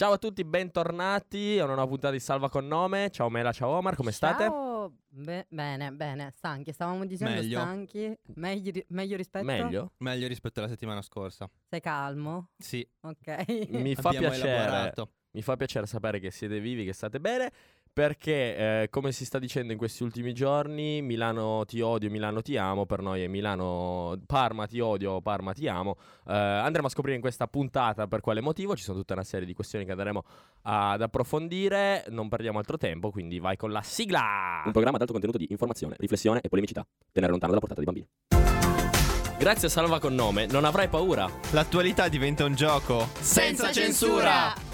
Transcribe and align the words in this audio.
Ciao 0.00 0.12
a 0.12 0.16
tutti, 0.16 0.44
bentornati 0.44 1.58
a 1.58 1.64
una 1.64 1.74
nuova 1.74 1.86
puntata 1.90 2.14
di 2.14 2.20
Salva 2.20 2.48
con 2.48 2.66
nome. 2.66 3.10
Ciao 3.10 3.28
Mela, 3.28 3.52
ciao 3.52 3.68
Omar, 3.68 3.96
come 3.96 4.12
state? 4.12 4.44
Ciao. 4.44 4.94
Be- 5.10 5.44
bene, 5.50 5.92
bene, 5.92 6.32
stanchi. 6.34 6.72
Stavamo 6.72 7.04
dicendo 7.04 7.34
Meglio. 7.34 7.60
stanchi. 7.60 8.18
Meglio, 8.36 8.70
ri- 8.70 8.86
meglio 8.88 9.16
rispetto? 9.18 9.44
Meglio? 9.44 9.92
Meglio 9.98 10.26
rispetto 10.26 10.60
alla 10.60 10.70
settimana 10.70 11.02
scorsa. 11.02 11.50
Sei 11.68 11.80
calmo? 11.82 12.48
Sì, 12.56 12.88
Ok. 13.02 13.68
Mi 13.72 13.94
fa 13.94 14.08
piacere. 14.08 14.48
elaborato. 14.54 15.10
Mi 15.32 15.42
fa 15.42 15.56
piacere 15.56 15.84
sapere 15.84 16.18
che 16.18 16.30
siete 16.30 16.60
vivi, 16.60 16.86
che 16.86 16.94
state 16.94 17.20
bene, 17.20 17.52
perché 18.00 18.56
eh, 18.56 18.88
come 18.88 19.12
si 19.12 19.26
sta 19.26 19.38
dicendo 19.38 19.72
in 19.72 19.78
questi 19.78 20.02
ultimi 20.02 20.32
giorni, 20.32 21.02
Milano 21.02 21.66
ti 21.66 21.82
odio, 21.82 22.08
Milano 22.08 22.40
ti 22.40 22.56
amo, 22.56 22.86
per 22.86 23.02
noi 23.02 23.22
è 23.22 23.26
Milano 23.26 24.18
Parma 24.24 24.66
ti 24.66 24.80
odio, 24.80 25.20
Parma 25.20 25.52
ti 25.52 25.68
amo. 25.68 25.98
Eh, 26.26 26.32
andremo 26.32 26.86
a 26.86 26.90
scoprire 26.90 27.16
in 27.16 27.20
questa 27.20 27.46
puntata 27.46 28.06
per 28.06 28.20
quale 28.20 28.40
motivo, 28.40 28.74
ci 28.74 28.84
sono 28.84 28.96
tutta 28.96 29.12
una 29.12 29.22
serie 29.22 29.44
di 29.44 29.52
questioni 29.52 29.84
che 29.84 29.90
andremo 29.90 30.24
ad 30.62 31.02
approfondire, 31.02 32.06
non 32.08 32.30
perdiamo 32.30 32.56
altro 32.56 32.78
tempo, 32.78 33.10
quindi 33.10 33.38
vai 33.38 33.58
con 33.58 33.70
la 33.70 33.82
sigla! 33.82 34.62
Un 34.64 34.72
programma 34.72 34.96
ad 34.96 35.02
alto 35.02 35.12
contenuto 35.12 35.36
di 35.36 35.48
informazione, 35.50 35.96
riflessione 35.98 36.40
e 36.40 36.48
polemicità. 36.48 36.86
Tenere 37.12 37.32
lontano 37.32 37.52
dalla 37.52 37.66
portata 37.66 37.82
dei 37.82 37.92
bambini. 37.92 39.36
Grazie 39.38 39.68
a 39.68 39.70
Salva 39.70 39.98
con 39.98 40.14
nome, 40.14 40.46
non 40.46 40.64
avrai 40.64 40.88
paura. 40.88 41.30
L'attualità 41.50 42.08
diventa 42.08 42.46
un 42.46 42.54
gioco 42.54 43.08
Senza 43.20 43.70
censura! 43.70 44.69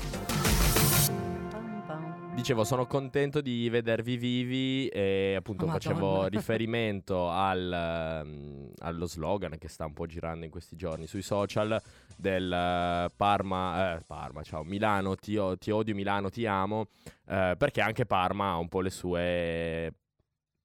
Dicevo, 2.37 2.65
sono 2.65 2.87
contento 2.87 3.41
di 3.41 3.69
vedervi 3.71 4.19
vivi 4.19 4.89
e 4.89 5.35
appunto 5.37 5.65
Oh, 5.65 5.69
facevo 5.71 6.27
riferimento 6.27 7.31
al, 7.31 7.73
ehm, 7.73 8.73
allo 8.81 9.07
slogan 9.07 9.57
che 9.57 9.69
sta 9.69 9.87
un 9.87 9.95
po' 9.95 10.05
girando 10.05 10.45
in 10.45 10.51
questi 10.51 10.77
giorni 10.77 11.07
sui 11.07 11.23
social 11.23 11.81
del 12.15 12.53
eh, 12.53 13.11
Parma, 13.17 13.97
eh, 13.97 14.03
Parma, 14.07 14.43
ciao, 14.43 14.63
Milano, 14.65 15.17
ti, 15.17 15.37
o- 15.39 15.57
ti 15.57 15.71
odio, 15.71 15.95
Milano, 15.95 16.29
ti 16.29 16.45
amo, 16.45 16.89
eh, 17.27 17.55
perché 17.57 17.81
anche 17.81 18.05
Parma 18.05 18.51
ha 18.51 18.59
un 18.59 18.69
po' 18.69 18.83
le 18.83 18.91
sue 18.91 19.93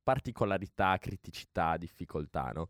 particolarità, 0.03 0.97
criticità, 0.99 1.77
difficoltà, 1.77 2.51
no? 2.53 2.67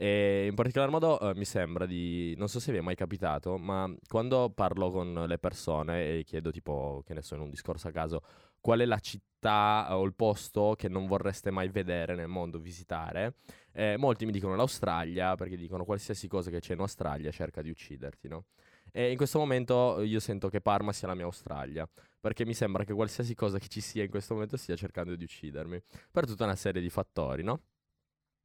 E 0.00 0.46
in 0.46 0.54
particolar 0.54 0.90
modo 0.90 1.18
eh, 1.18 1.34
mi 1.34 1.44
sembra 1.44 1.84
di. 1.84 2.32
Non 2.36 2.48
so 2.48 2.60
se 2.60 2.70
vi 2.70 2.78
è 2.78 2.80
mai 2.80 2.94
capitato, 2.94 3.58
ma 3.58 3.92
quando 4.06 4.48
parlo 4.48 4.92
con 4.92 5.24
le 5.26 5.38
persone 5.38 6.18
e 6.18 6.22
chiedo, 6.22 6.52
tipo, 6.52 7.02
che 7.04 7.14
ne 7.14 7.22
so, 7.22 7.34
in 7.34 7.40
un 7.40 7.50
discorso 7.50 7.88
a 7.88 7.90
caso, 7.90 8.22
qual 8.60 8.78
è 8.78 8.84
la 8.84 9.00
città 9.00 9.88
o 9.90 10.04
il 10.04 10.14
posto 10.14 10.74
che 10.76 10.88
non 10.88 11.08
vorreste 11.08 11.50
mai 11.50 11.68
vedere 11.68 12.14
nel 12.14 12.28
mondo, 12.28 12.60
visitare, 12.60 13.34
eh, 13.72 13.96
molti 13.96 14.24
mi 14.24 14.30
dicono 14.30 14.54
l'Australia, 14.54 15.34
perché 15.34 15.56
dicono 15.56 15.84
qualsiasi 15.84 16.28
cosa 16.28 16.48
che 16.48 16.60
c'è 16.60 16.74
in 16.74 16.80
Australia 16.80 17.32
cerca 17.32 17.60
di 17.60 17.70
ucciderti, 17.70 18.28
no? 18.28 18.44
E 18.92 19.10
in 19.10 19.16
questo 19.16 19.40
momento 19.40 20.00
io 20.02 20.20
sento 20.20 20.48
che 20.48 20.60
Parma 20.60 20.92
sia 20.92 21.08
la 21.08 21.14
mia 21.16 21.24
Australia, 21.24 21.88
perché 22.20 22.46
mi 22.46 22.54
sembra 22.54 22.84
che 22.84 22.92
qualsiasi 22.92 23.34
cosa 23.34 23.58
che 23.58 23.66
ci 23.66 23.80
sia 23.80 24.04
in 24.04 24.10
questo 24.10 24.34
momento 24.34 24.56
stia 24.56 24.76
cercando 24.76 25.16
di 25.16 25.24
uccidermi, 25.24 25.82
per 26.12 26.24
tutta 26.24 26.44
una 26.44 26.54
serie 26.54 26.80
di 26.80 26.88
fattori, 26.88 27.42
no? 27.42 27.62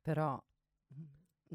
Però 0.01 0.41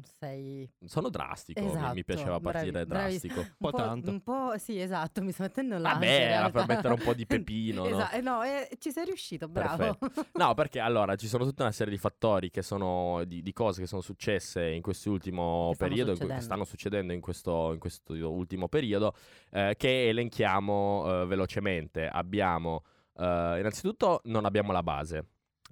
sei 0.03 0.69
Sono 0.85 1.09
drastico, 1.09 1.59
mi- 1.61 1.67
esatto. 1.67 1.93
mi 1.93 2.03
piaceva 2.03 2.39
partire 2.39 2.85
bravi- 2.85 3.17
drastico. 3.19 3.41
po' 3.57 3.65
un 3.67 3.71
po', 3.71 3.77
tanto. 3.77 4.09
Un 4.11 4.21
po' 4.21 4.57
sì, 4.57 4.79
esatto, 4.79 5.21
mi 5.21 5.31
sto 5.31 5.43
mettendo 5.43 5.77
là. 5.77 5.93
Vabbè, 5.93 6.05
era 6.31 6.49
per 6.49 6.67
mettere 6.67 6.93
un 6.93 7.01
po' 7.03 7.13
di 7.13 7.25
pepino, 7.25 7.83
no? 7.87 7.89
Esatto, 7.89 8.15
eh, 8.15 8.21
no, 8.21 8.43
eh, 8.43 8.69
ci 8.79 8.91
sei 8.91 9.05
riuscito, 9.05 9.47
bravo. 9.47 9.97
No, 10.33 10.53
perché 10.53 10.79
allora 10.79 11.15
ci 11.15 11.27
sono 11.27 11.43
tutta 11.45 11.63
una 11.63 11.71
serie 11.71 11.93
di 11.93 11.99
fattori 11.99 12.49
che 12.49 12.61
sono 12.61 13.23
di, 13.25 13.41
di 13.41 13.53
cose 13.53 13.81
che 13.81 13.87
sono 13.87 14.01
successe 14.01 14.65
in 14.67 14.81
quest'ultimo 14.81 15.69
Che 15.71 15.77
periodo, 15.77 16.11
cui- 16.11 16.11
che 16.11 16.15
succedendo. 16.17 16.43
stanno 16.43 16.63
succedendo 16.65 17.13
in 17.13 17.21
questo, 17.21 17.73
in 17.73 17.79
questo 17.79 18.13
ultimo 18.31 18.67
periodo, 18.67 19.15
eh, 19.51 19.75
che 19.77 20.07
elenchiamo 20.09 21.21
eh, 21.21 21.25
velocemente. 21.25 22.07
Abbiamo, 22.07 22.83
eh, 23.17 23.55
innanzitutto, 23.59 24.21
non 24.25 24.45
abbiamo 24.45 24.71
la 24.71 24.83
base, 24.83 25.25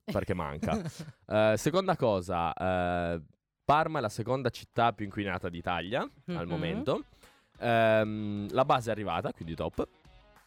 perché 0.03 0.33
manca. 0.33 0.79
Eh, 1.29 1.55
seconda 1.57 1.97
cosa, 1.97 2.53
eh, 2.53 3.21
Parma 3.67 3.97
è 3.97 4.01
la 4.01 4.07
seconda 4.07 4.49
città 4.49 4.93
più 4.93 5.03
inquinata 5.03 5.49
d'Italia 5.49 5.99
al 6.27 6.45
Mhm. 6.45 6.49
momento. 6.49 7.03
Ehm, 7.59 8.47
la 8.51 8.63
base 8.63 8.87
è 8.87 8.93
arrivata, 8.93 9.33
quindi 9.33 9.55
top. 9.55 9.85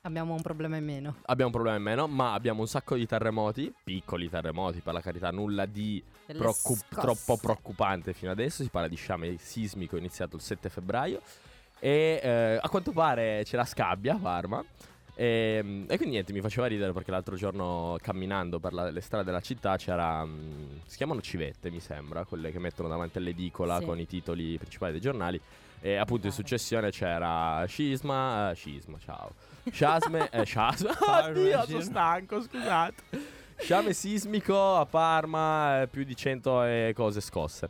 Abbiamo 0.00 0.32
un 0.32 0.41
problema 0.41 0.78
in 0.78 0.86
meno. 0.86 1.16
Abbiamo 1.26 1.48
un 1.48 1.53
problema 1.53 1.76
in 1.76 1.82
meno, 1.82 2.06
ma 2.06 2.32
abbiamo 2.32 2.62
un 2.62 2.66
sacco 2.66 2.94
di 2.94 3.04
terremoti, 3.04 3.70
piccoli 3.84 4.30
terremoti 4.30 4.80
per 4.80 4.94
la 4.94 5.03
carità, 5.03 5.30
nulla 5.30 5.66
di 5.66 6.03
preoccup- 6.28 6.86
troppo 6.88 7.36
preoccupante 7.36 8.14
fino 8.14 8.30
adesso. 8.30 8.62
Si 8.62 8.70
parla 8.70 8.88
di 8.88 8.97
sciame 8.97 9.36
sismico 9.36 9.98
iniziato 9.98 10.36
il 10.36 10.41
7 10.41 10.70
febbraio. 10.70 11.20
E 11.78 12.20
eh, 12.22 12.59
a 12.59 12.69
quanto 12.70 12.91
pare 12.92 13.42
c'è 13.44 13.59
la 13.59 13.66
scabbia 13.66 14.14
a 14.14 14.19
Parma. 14.19 14.64
E, 15.20 15.84
e 15.86 15.97
quindi 15.97 16.14
niente, 16.14 16.32
mi 16.32 16.41
faceva 16.41 16.66
ridere 16.66 16.94
perché 16.94 17.10
l'altro 17.10 17.36
giorno 17.36 17.98
camminando 18.00 18.58
per 18.58 18.72
la- 18.72 18.88
le 18.91 19.03
strade 19.03 19.22
della 19.22 19.42
città 19.42 19.76
c'era. 19.76 20.25
mm, 20.25 20.78
si 20.86 20.97
chiamano 20.97 21.20
civette, 21.20 21.70
mi 21.70 21.78
sembra, 21.81 22.25
quelle 22.25 22.50
che 22.50 22.58
mettono 22.58 22.88
davanti 22.88 23.19
all'edicola 23.19 23.80
Sì. 23.80 23.84
con 23.84 23.98
i 24.00 24.06
titoli 24.06 24.56
principali 24.56 24.92
dei 24.92 25.00
giornali. 25.03 25.38
E 25.82 25.97
appunto 25.97 26.26
in 26.26 26.32
successione 26.32 26.91
c'era 26.91 27.62
Scisma, 27.66 28.50
eh, 28.50 28.54
Scisma, 28.54 28.97
ciao. 29.04 29.32
Sciasme, 29.70 30.30
eh, 30.30 30.44
Sciasme, 30.44 30.88
oddio, 31.06 31.64
sono 31.66 31.80
stanco, 31.82 32.41
scusate. 32.41 33.03
Sciame 33.59 33.92
sismico 33.92 34.76
a 34.76 34.86
Parma, 34.86 35.82
eh, 35.82 35.86
più 35.86 36.03
di 36.04 36.16
100 36.16 36.62
e 36.64 36.92
cose 36.97 37.20
scosse. 37.20 37.69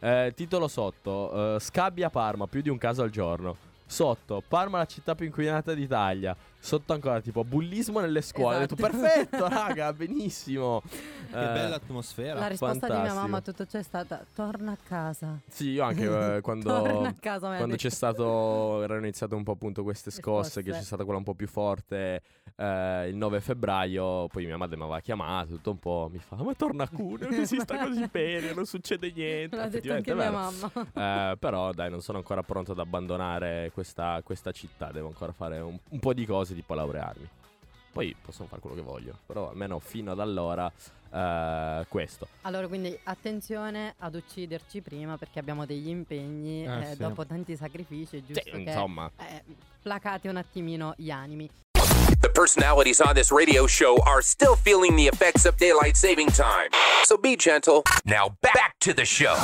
Eh, 0.00 0.32
titolo 0.34 0.66
sotto, 0.66 1.54
eh, 1.54 1.60
scabbia 1.60 2.08
a 2.08 2.10
Parma, 2.10 2.48
più 2.48 2.60
di 2.60 2.70
un 2.70 2.78
caso 2.78 3.02
al 3.02 3.10
giorno. 3.10 3.56
Sotto, 3.86 4.42
Parma 4.46 4.78
la 4.78 4.84
città 4.86 5.14
più 5.14 5.26
inquinata 5.26 5.72
d'Italia. 5.74 6.36
Sotto 6.60 6.92
ancora, 6.92 7.20
tipo, 7.20 7.44
bullismo 7.44 8.00
nelle 8.00 8.20
scuole. 8.20 8.56
Ho 8.56 8.58
detto, 8.60 8.74
Esatto. 8.74 8.98
perfetto, 8.98 9.48
raga, 9.48 9.92
benissimo. 9.92 10.82
Che 10.82 10.96
Eh, 11.28 11.52
bella 11.52 11.76
atmosfera. 11.76 12.38
La 12.40 12.46
risposta 12.48 12.74
di 12.86 12.92
mia 12.92 12.94
fantastico. 12.96 13.20
mamma 13.22 13.36
a 13.36 13.40
tutto 13.40 13.66
ciò 13.66 13.78
è 13.78 13.82
stata 13.82 14.24
torna 14.34 14.72
a 14.72 14.76
casa. 14.82 15.38
Sì, 15.48 15.70
io 15.70 15.84
anche 15.84 16.36
eh, 16.36 16.40
quando... 16.42 16.68
Torna 16.82 17.08
a 17.08 17.14
casa, 17.18 17.56
Quando 17.56 17.76
c'è 17.76 17.90
stato, 17.90 18.82
erano 18.82 19.00
iniziate 19.00 19.34
un 19.34 19.44
po' 19.44 19.52
appunto 19.52 19.82
queste 19.82 20.10
scosse. 20.10 20.62
che 20.62 20.72
c'è 20.72 20.82
stata 20.82 21.04
quella 21.04 21.18
un 21.18 21.24
po' 21.24 21.34
più 21.34 21.46
forte 21.46 22.22
eh, 22.60 23.08
il 23.08 23.14
9 23.14 23.40
febbraio, 23.40 24.26
poi 24.26 24.44
mia 24.44 24.56
madre 24.56 24.76
mi 24.76 24.82
aveva 24.82 24.98
chiamato, 25.00 25.54
tutto 25.54 25.70
un 25.70 25.78
po' 25.78 26.08
mi 26.10 26.18
fa, 26.18 26.34
ma 26.36 26.52
torna 26.54 26.84
a 26.84 26.88
Cuneo 26.88 27.28
che 27.28 27.46
si 27.46 27.56
sta 27.60 27.78
così 27.78 28.06
bene, 28.10 28.52
non 28.52 28.66
succede 28.66 29.12
niente. 29.14 29.56
L'ha 29.56 29.68
detto 29.68 29.92
anche 29.92 30.12
mia 30.14 30.30
vero. 30.30 30.36
mamma. 30.36 30.72
Eh, 31.32 31.36
però 31.38 31.72
dai, 31.72 31.88
non 31.90 32.00
sono 32.02 32.18
ancora 32.18 32.42
pronto 32.42 32.72
ad 32.72 32.78
abbandonare 32.80 33.70
questa, 33.72 34.20
questa 34.24 34.50
città, 34.50 34.90
devo 34.90 35.06
ancora 35.06 35.30
fare 35.32 35.60
un, 35.60 35.78
un 35.90 35.98
po' 36.00 36.12
di 36.12 36.26
cose, 36.26 36.54
tipo 36.54 36.74
laurearmi. 36.74 37.28
Poi 37.92 38.14
posso 38.20 38.44
fare 38.46 38.60
quello 38.60 38.76
che 38.76 38.82
voglio, 38.82 39.16
però 39.26 39.50
almeno 39.50 39.78
fino 39.78 40.10
ad 40.12 40.20
allora 40.20 40.70
eh, 41.10 41.84
questo. 41.88 42.28
Allora, 42.42 42.66
quindi 42.68 42.96
attenzione 43.04 43.94
ad 43.98 44.14
ucciderci 44.14 44.82
prima 44.82 45.16
perché 45.16 45.38
abbiamo 45.38 45.64
degli 45.66 45.88
impegni 45.88 46.64
Eh, 46.64 46.80
eh, 46.80 46.84
sì. 46.92 46.98
dopo 46.98 47.24
tanti 47.26 47.56
sacrifici, 47.56 48.22
giusto 48.24 48.42
Sì, 48.44 48.50
che 48.50 48.56
insomma. 48.58 49.10
eh, 49.16 49.42
placate 49.82 50.28
un 50.28 50.36
attimino 50.36 50.94
gli 50.96 51.10
animi. 51.10 51.48
The 52.20 52.30
personalities 52.30 53.00
on 53.00 53.14
this 53.14 53.30
radio 53.30 53.66
show 53.68 53.96
are 54.04 54.20
still 54.22 54.56
feeling 54.56 54.96
the 54.96 55.06
effects 55.06 55.44
of 55.46 55.56
daylight 55.56 55.96
saving 55.96 56.28
time. 56.30 56.68
So 57.04 57.16
be 57.16 57.36
gentle. 57.36 57.82
Now 58.04 58.36
back 58.40 58.74
to 58.80 58.92
the 58.92 59.04
show. 59.04 59.36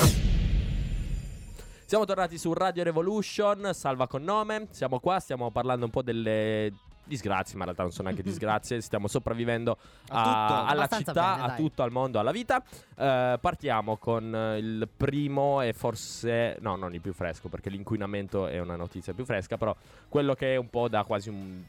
Siamo 1.87 2.05
tornati 2.05 2.37
su 2.39 2.53
Radio 2.53 2.83
Revolution, 2.83 3.71
salva 3.75 4.09
con 4.09 4.25
nome, 4.25 4.67
siamo 4.71 4.99
qua, 4.99 5.21
stiamo 5.21 5.51
parlando 5.53 5.85
un 5.85 5.91
po' 5.93 6.03
delle 6.03 6.73
disgrazie, 7.05 7.53
ma 7.57 7.61
in 7.61 7.65
realtà 7.67 7.83
non 7.83 7.93
sono 7.93 8.09
neanche 8.09 8.25
disgrazie, 8.29 8.81
stiamo 8.81 9.07
sopravvivendo 9.07 9.77
A 10.09 10.23
a- 10.23 10.25
tutto. 10.25 10.71
alla 10.73 10.87
città, 10.89 11.35
bene, 11.37 11.53
a 11.53 11.55
tutto, 11.55 11.83
al 11.85 11.93
mondo, 11.93 12.19
alla 12.19 12.33
vita. 12.33 12.61
Eh, 12.97 13.39
partiamo 13.41 13.99
con 13.99 14.35
eh, 14.35 14.59
il 14.59 14.89
primo 14.97 15.61
e 15.61 15.73
forse, 15.75 16.57
no, 16.61 16.75
non 16.75 16.93
il 16.95 17.01
più 17.01 17.13
fresco, 17.13 17.49
perché 17.49 17.71
l'inquinamento 17.71 18.49
è 18.49 18.59
una 18.59 18.75
notizia 18.75 19.13
più 19.13 19.25
fresca, 19.25 19.57
però 19.57 19.77
quello 20.09 20.35
che 20.35 20.55
è 20.55 20.57
un 20.57 20.71
po' 20.71 20.89
da 20.89 21.05
quasi 21.05 21.29
un, 21.29 21.63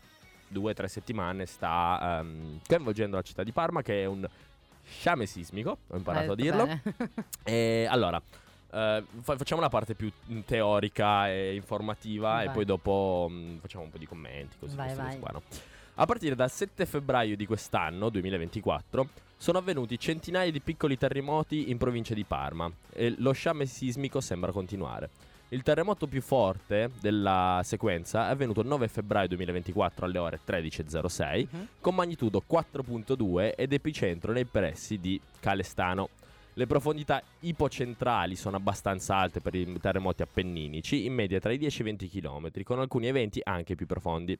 due 0.55 0.71
o 0.71 0.73
tre 0.73 0.87
settimane 0.87 1.45
sta 1.45 2.19
ehm, 2.21 2.61
coinvolgendo 2.65 3.17
la 3.17 3.21
città 3.21 3.43
di 3.43 3.51
Parma, 3.51 3.81
che 3.81 4.03
è 4.03 4.05
un 4.05 4.25
sciame 4.83 5.25
sismico, 5.25 5.79
ho 5.87 5.97
imparato 5.97 6.31
a 6.31 6.35
Hai 6.35 6.41
detto 6.41 6.65
dirlo. 6.65 6.79
E 7.43 7.85
allora, 7.89 8.21
eh, 8.71 9.03
fa- 9.21 9.37
facciamo 9.37 9.59
la 9.59 9.69
parte 9.69 9.95
più 9.95 10.09
teorica 10.45 11.29
e 11.29 11.55
informativa 11.55 12.41
e 12.41 12.45
Vai. 12.45 12.53
poi 12.53 12.65
dopo 12.65 13.27
mm, 13.29 13.57
facciamo 13.57 13.83
un 13.83 13.89
po' 13.89 13.97
di 13.97 14.07
commenti, 14.07 14.55
così 14.57 14.75
Vai, 14.75 14.95
vai. 14.95 15.19
qua, 15.19 15.31
no? 15.33 15.41
A 15.95 16.05
partire 16.05 16.35
dal 16.35 16.51
7 16.51 16.85
febbraio 16.85 17.35
di 17.35 17.45
quest'anno, 17.45 18.09
2024, 18.09 19.07
sono 19.37 19.57
avvenuti 19.57 19.97
centinaia 19.99 20.51
di 20.51 20.61
piccoli 20.61 20.97
terremoti 20.97 21.69
in 21.69 21.77
provincia 21.77 22.13
di 22.13 22.23
Parma 22.23 22.71
e 22.93 23.15
lo 23.17 23.31
sciame 23.31 23.65
sismico 23.65 24.19
sembra 24.21 24.51
continuare. 24.51 25.09
Il 25.49 25.61
terremoto 25.61 26.07
più 26.07 26.21
forte 26.21 26.89
della 26.99 27.61
sequenza 27.63 28.27
è 28.27 28.31
avvenuto 28.31 28.61
il 28.61 28.67
9 28.67 28.87
febbraio 28.87 29.27
2024 29.27 30.05
alle 30.05 30.17
ore 30.17 30.39
13.06 30.43 31.47
Mhm. 31.51 31.67
con 31.79 31.93
magnitudo 31.95 32.41
4.2 32.45 33.53
ed 33.55 33.71
epicentro 33.71 34.31
nei 34.33 34.45
pressi 34.45 34.99
di 34.99 35.21
Calestano. 35.39 36.09
Le 36.57 36.65
profondità 36.67 37.21
ipocentrali 37.41 38.35
sono 38.35 38.55
abbastanza 38.55 39.17
alte 39.17 39.41
per 39.41 39.53
i 39.55 39.77
terremoti 39.79 40.21
appenninici, 40.23 41.05
in 41.05 41.13
media 41.13 41.39
tra 41.39 41.51
i 41.51 41.57
10 41.57 41.79
e 41.79 41.81
i 41.81 41.85
20 41.85 42.09
km, 42.09 42.63
con 42.63 42.79
alcuni 42.79 43.07
eventi 43.07 43.41
anche 43.43 43.75
più 43.75 43.85
profondi. 43.85 44.37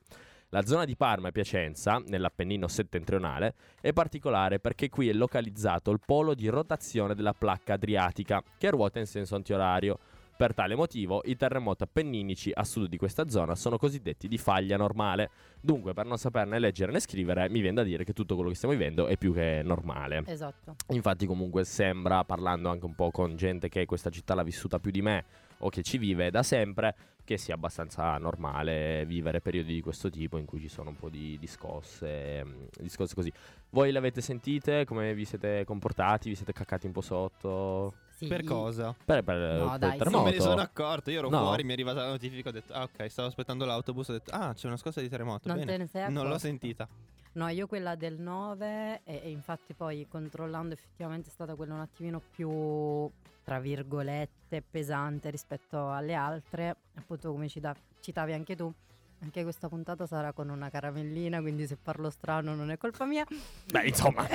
La 0.50 0.64
zona 0.64 0.84
di 0.86 0.96
Parma 0.96 1.28
e 1.28 1.32
Piacenza, 1.32 2.02
nell'Appennino 2.06 2.68
settentrionale, 2.68 3.54
è 3.80 3.92
particolare 3.92 4.60
perché 4.60 4.88
qui 4.88 5.08
è 5.08 5.12
localizzato 5.12 5.90
il 5.90 6.00
polo 6.04 6.34
di 6.34 6.48
rotazione 6.48 7.14
della 7.14 7.34
placca 7.34 7.74
adriatica, 7.74 8.42
che 8.56 8.70
ruota 8.70 8.98
in 8.98 9.06
senso 9.06 9.34
antiorario. 9.34 9.98
Per 10.36 10.52
tale 10.52 10.74
motivo, 10.74 11.22
i 11.24 11.34
terremoti 11.34 11.82
appenninici 11.82 12.50
a 12.52 12.62
sud 12.62 12.88
di 12.88 12.98
questa 12.98 13.26
zona 13.26 13.54
sono 13.54 13.78
cosiddetti 13.78 14.28
di 14.28 14.36
faglia 14.36 14.76
normale. 14.76 15.30
Dunque, 15.62 15.94
per 15.94 16.04
non 16.04 16.18
saperne 16.18 16.58
leggere 16.58 16.92
né 16.92 17.00
scrivere, 17.00 17.48
mi 17.48 17.60
viene 17.60 17.76
da 17.76 17.82
dire 17.82 18.04
che 18.04 18.12
tutto 18.12 18.34
quello 18.34 18.50
che 18.50 18.56
stiamo 18.56 18.74
vivendo 18.74 19.06
è 19.06 19.16
più 19.16 19.32
che 19.32 19.62
normale. 19.64 20.24
Esatto. 20.26 20.76
Infatti, 20.88 21.24
comunque, 21.24 21.64
sembra, 21.64 22.22
parlando 22.24 22.68
anche 22.68 22.84
un 22.84 22.94
po' 22.94 23.10
con 23.10 23.34
gente 23.36 23.70
che 23.70 23.86
questa 23.86 24.10
città 24.10 24.34
l'ha 24.34 24.42
vissuta 24.42 24.78
più 24.78 24.90
di 24.90 25.00
me 25.00 25.24
o 25.60 25.70
che 25.70 25.82
ci 25.82 25.96
vive 25.96 26.30
da 26.30 26.42
sempre, 26.42 26.94
che 27.24 27.38
sia 27.38 27.54
abbastanza 27.54 28.18
normale 28.18 29.04
vivere 29.06 29.40
periodi 29.40 29.72
di 29.72 29.80
questo 29.80 30.10
tipo 30.10 30.36
in 30.36 30.44
cui 30.44 30.60
ci 30.60 30.68
sono 30.68 30.90
un 30.90 30.96
po' 30.96 31.08
di, 31.08 31.38
di 31.38 31.46
scosse, 31.46 32.44
mm, 32.44 32.64
di 32.78 32.88
scosse 32.90 33.14
così. 33.14 33.32
Voi 33.70 33.90
le 33.90 33.96
avete 33.96 34.20
sentite? 34.20 34.84
Come 34.84 35.14
vi 35.14 35.24
siete 35.24 35.64
comportati? 35.64 36.28
Vi 36.28 36.34
siete 36.34 36.52
caccati 36.52 36.84
un 36.84 36.92
po' 36.92 37.00
sotto? 37.00 37.94
Sì. 38.16 38.26
Per 38.28 38.44
cosa? 38.44 38.94
Per, 39.04 39.22
per, 39.22 39.36
No, 39.58 39.70
per 39.70 39.78
dai, 39.78 39.98
terremoto? 39.98 40.10
Non 40.10 40.24
me 40.24 40.30
ne 40.30 40.40
sono 40.40 40.60
accorto, 40.62 41.10
io 41.10 41.18
ero 41.18 41.28
No. 41.28 41.38
fuori, 41.38 41.64
mi 41.64 41.70
è 41.70 41.72
arrivata 41.74 42.00
la 42.00 42.08
notifica, 42.08 42.48
ho 42.48 42.52
detto, 42.52 42.72
ah 42.72 42.82
ok, 42.84 43.10
stavo 43.10 43.28
aspettando 43.28 43.64
l'autobus, 43.66 44.08
ho 44.08 44.12
detto, 44.12 44.30
ah 44.32 44.54
c'è 44.54 44.66
una 44.68 44.78
scossa 44.78 45.02
di 45.02 45.08
terremoto, 45.10 45.48
Non 45.48 45.58
bene. 45.58 45.70
te 45.72 45.76
ne 45.78 45.86
sei 45.86 46.10
Non 46.10 46.26
l'ho 46.26 46.38
sentita. 46.38 46.88
No, 47.32 47.48
io 47.48 47.66
quella 47.66 47.94
del 47.94 48.18
9 48.18 49.02
e, 49.04 49.20
e 49.24 49.30
infatti 49.30 49.74
poi 49.74 50.06
controllando 50.08 50.72
effettivamente 50.72 51.28
è 51.28 51.32
stata 51.32 51.54
quella 51.54 51.74
un 51.74 51.80
attimino 51.80 52.22
più, 52.34 53.10
tra 53.44 53.60
virgolette, 53.60 54.62
pesante 54.62 55.28
rispetto 55.28 55.90
alle 55.90 56.14
altre. 56.14 56.74
Appunto 56.94 57.30
come 57.32 57.48
cita- 57.48 57.76
citavi 58.00 58.32
anche 58.32 58.56
tu, 58.56 58.72
anche 59.20 59.42
questa 59.42 59.68
puntata 59.68 60.06
sarà 60.06 60.32
con 60.32 60.48
una 60.48 60.68
caramellina, 60.70 61.40
quindi 61.40 61.66
se 61.66 61.76
parlo 61.76 62.10
strano 62.10 62.54
non 62.54 62.70
è 62.70 62.76
colpa 62.76 63.04
mia. 63.06 63.24
Beh, 63.70 63.86
insomma, 63.88 64.26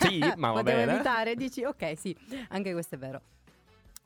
sì, 0.00 0.20
ma 0.36 0.52
va 0.52 0.62
bene. 0.64 0.92
evitare, 0.94 1.34
dici 1.34 1.64
ok 1.64 1.98
sì, 1.98 2.16
anche 2.48 2.72
questo 2.72 2.94
è 2.94 2.98
vero. 2.98 3.20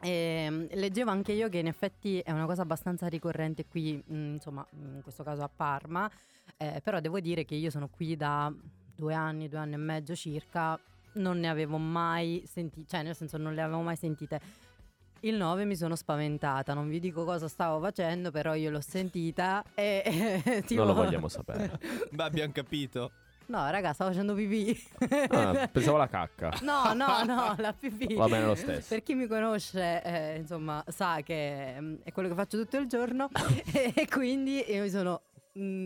Ehm, 0.04 0.66
leggevo 0.72 1.10
anche 1.10 1.32
io 1.32 1.48
che 1.48 1.58
in 1.58 1.68
effetti 1.68 2.18
è 2.18 2.32
una 2.32 2.46
cosa 2.46 2.62
abbastanza 2.62 3.06
ricorrente 3.06 3.66
qui, 3.66 4.02
mh, 4.04 4.14
insomma, 4.34 4.66
in 4.72 5.00
questo 5.02 5.22
caso 5.22 5.42
a 5.42 5.50
Parma, 5.54 6.10
eh, 6.56 6.80
però 6.82 6.98
devo 7.00 7.20
dire 7.20 7.44
che 7.44 7.54
io 7.54 7.70
sono 7.70 7.88
qui 7.88 8.16
da 8.16 8.52
due 8.94 9.14
anni, 9.14 9.48
due 9.48 9.58
anni 9.60 9.74
e 9.74 9.78
mezzo 9.78 10.14
circa, 10.16 10.78
non 11.14 11.38
ne 11.38 11.48
avevo 11.48 11.76
mai 11.76 12.42
sentite, 12.46 12.88
cioè 12.88 13.02
nel 13.02 13.14
senso 13.14 13.36
non 13.36 13.54
le 13.54 13.62
avevo 13.62 13.80
mai 13.80 13.96
sentite. 13.96 14.40
Il 15.24 15.36
9 15.36 15.64
mi 15.66 15.76
sono 15.76 15.94
spaventata, 15.94 16.74
non 16.74 16.88
vi 16.88 16.98
dico 16.98 17.24
cosa 17.24 17.46
stavo 17.46 17.80
facendo, 17.80 18.32
però 18.32 18.54
io 18.54 18.70
l'ho 18.70 18.80
sentita 18.80 19.62
e 19.72 20.62
tipo... 20.66 20.82
Non 20.82 20.94
lo 20.96 21.00
vogliamo 21.00 21.28
sapere. 21.28 21.78
Ma 22.10 22.24
abbiamo 22.24 22.50
capito. 22.52 23.12
No, 23.46 23.70
raga, 23.70 23.92
stavo 23.92 24.10
facendo 24.10 24.34
pipì. 24.34 24.76
Ah, 25.28 25.68
pensavo 25.70 25.96
alla 25.96 26.08
cacca. 26.08 26.58
No, 26.62 26.92
no, 26.94 27.22
no, 27.22 27.54
la 27.56 27.72
pipì. 27.72 28.14
Va 28.14 28.26
bene 28.26 28.46
lo 28.46 28.56
stesso. 28.56 28.88
Per 28.88 29.04
chi 29.04 29.14
mi 29.14 29.28
conosce, 29.28 30.02
eh, 30.02 30.36
insomma, 30.38 30.82
sa 30.88 31.20
che 31.20 31.76
mm, 31.78 31.94
è 32.02 32.10
quello 32.10 32.28
che 32.28 32.34
faccio 32.34 32.58
tutto 32.58 32.76
il 32.78 32.88
giorno 32.88 33.28
e 33.72 34.08
quindi 34.10 34.64
io 34.72 34.82
mi 34.82 34.90
sono 34.90 35.22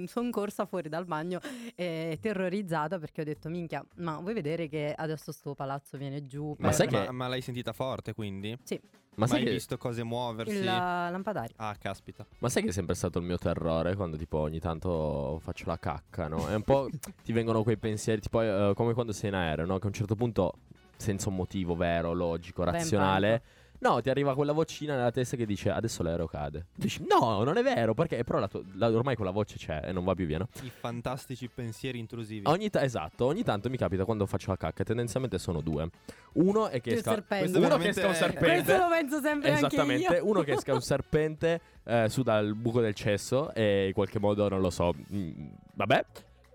sono 0.07 0.31
corsa 0.31 0.65
fuori 0.67 0.89
dal 0.89 1.05
bagno 1.07 1.41
eh, 1.75 2.19
terrorizzata 2.21 2.99
perché 2.99 3.23
ho 3.23 3.25
detto 3.25 3.49
minchia 3.49 3.85
ma 3.97 4.19
vuoi 4.21 4.33
vedere 4.35 4.69
che 4.69 4.95
adesso 4.97 5.33
sto 5.33 5.55
palazzo 5.55 5.97
viene 5.99 6.25
giù 6.25 6.55
Ma 6.59 6.69
per- 6.69 6.75
sai 6.75 6.89
ma, 6.89 7.05
che- 7.05 7.11
ma 7.11 7.27
l'hai 7.29 7.41
sentita 7.41 7.73
forte 7.73 8.15
quindi? 8.15 8.57
sì 8.63 8.81
Ma 9.17 9.25
Ma 9.25 9.27
sai, 9.27 9.39
hai 9.41 9.45
che, 9.47 9.51
visto 9.53 9.77
cose 9.77 10.05
muoversi? 10.05 10.55
il 10.57 10.65
lampadario 10.65 11.55
Ah, 11.59 11.75
caspita. 11.77 12.25
ma 12.39 12.49
sai 12.49 12.63
che 12.63 12.69
è 12.69 12.73
sempre 12.73 12.95
stato 12.95 13.19
il 13.19 13.25
mio 13.25 13.39
terrore 13.39 13.97
quando 13.97 14.17
tipo 14.17 14.39
ogni 14.39 14.61
tanto 14.61 15.39
faccio 15.41 15.65
la 15.67 15.79
cacca, 15.79 16.29
no? 16.29 16.49
È 16.49 16.55
un 16.55 16.63
po' 16.63 16.89
ti 17.25 17.33
vengono 17.33 17.63
quei 17.63 17.79
pensieri, 17.79 18.21
tipo 18.21 18.43
eh, 18.43 18.73
come 18.75 18.93
quando 18.95 19.13
sei 19.13 19.31
in 19.31 19.35
aereo, 19.37 19.65
no? 19.67 19.79
Che 19.79 19.85
a 19.85 19.89
un 19.89 19.95
certo 19.95 20.15
punto, 20.15 20.59
senza 20.97 21.29
un 21.31 21.35
motivo 21.35 21.75
vero, 21.75 22.13
logico, 22.13 22.63
razionale, 22.63 23.43
no, 23.81 24.01
ti 24.01 24.11
arriva 24.11 24.35
quella 24.35 24.53
vocina 24.53 24.95
nella 24.97 25.11
testa 25.11 25.37
che 25.37 25.47
dice 25.47 25.71
adesso 25.71 26.03
l'aereo 26.03 26.27
cade. 26.27 26.67
Dici 26.75 27.05
no, 27.09 27.43
non 27.45 27.57
è 27.57 27.63
vero, 27.63 27.95
perché 27.95 28.23
però 28.25 28.39
la 28.39 28.49
tua- 28.49 28.63
la- 28.75 28.91
ormai 28.91 29.17
quella 29.17 29.31
voce 29.31 29.57
c'è 29.57 29.81
e 29.85 29.93
non 29.93 30.05
va 30.05 30.15
più 30.15 30.27
via, 30.27 30.39
no? 30.39 30.49
I 30.63 30.71
fantastici 30.71 31.49
pensieri 31.49 31.99
intrusivi. 31.99 32.43
Ogni 32.47 32.71
ta- 32.71 32.83
esatto, 32.83 33.25
ogni 33.27 33.43
tanto 33.43 33.69
mi 33.71 33.77
capita 33.77 34.05
quando 34.05 34.27
faccio 34.27 34.51
la 34.51 34.57
cacca, 34.57 34.85
tendenzialmente 34.85 35.39
sono 35.39 35.61
due. 35.61 35.89
Uno 36.35 36.69
è 36.69 36.81
che 36.81 36.91
Il 36.91 36.97
esca, 36.99 37.13
serpente. 37.13 37.45
Uno 37.47 37.53
che 37.55 37.61
veramente 37.61 37.91
esca 38.01 38.07
un 38.07 38.13
è- 38.13 38.17
serpente. 38.17 38.63
questo 38.65 38.77
lo 38.77 38.89
penso 38.91 39.21
sempre 39.21 39.51
anche 39.51 39.67
Esattamente, 39.67 40.15
io 40.17 40.27
uno 40.27 40.43
che 40.43 40.53
esca 40.53 40.73
un 40.75 40.81
serpente 40.83 41.61
eh, 41.85 42.09
su 42.09 42.23
dal 42.23 42.55
buco 42.55 42.81
del 42.81 42.95
cesso 42.95 43.53
e 43.55 43.87
in 43.89 43.93
qualche 43.93 44.19
modo 44.19 44.49
non 44.49 44.61
lo 44.61 44.71
so, 44.71 44.95
mm, 45.13 45.47
vabbè. 45.75 46.05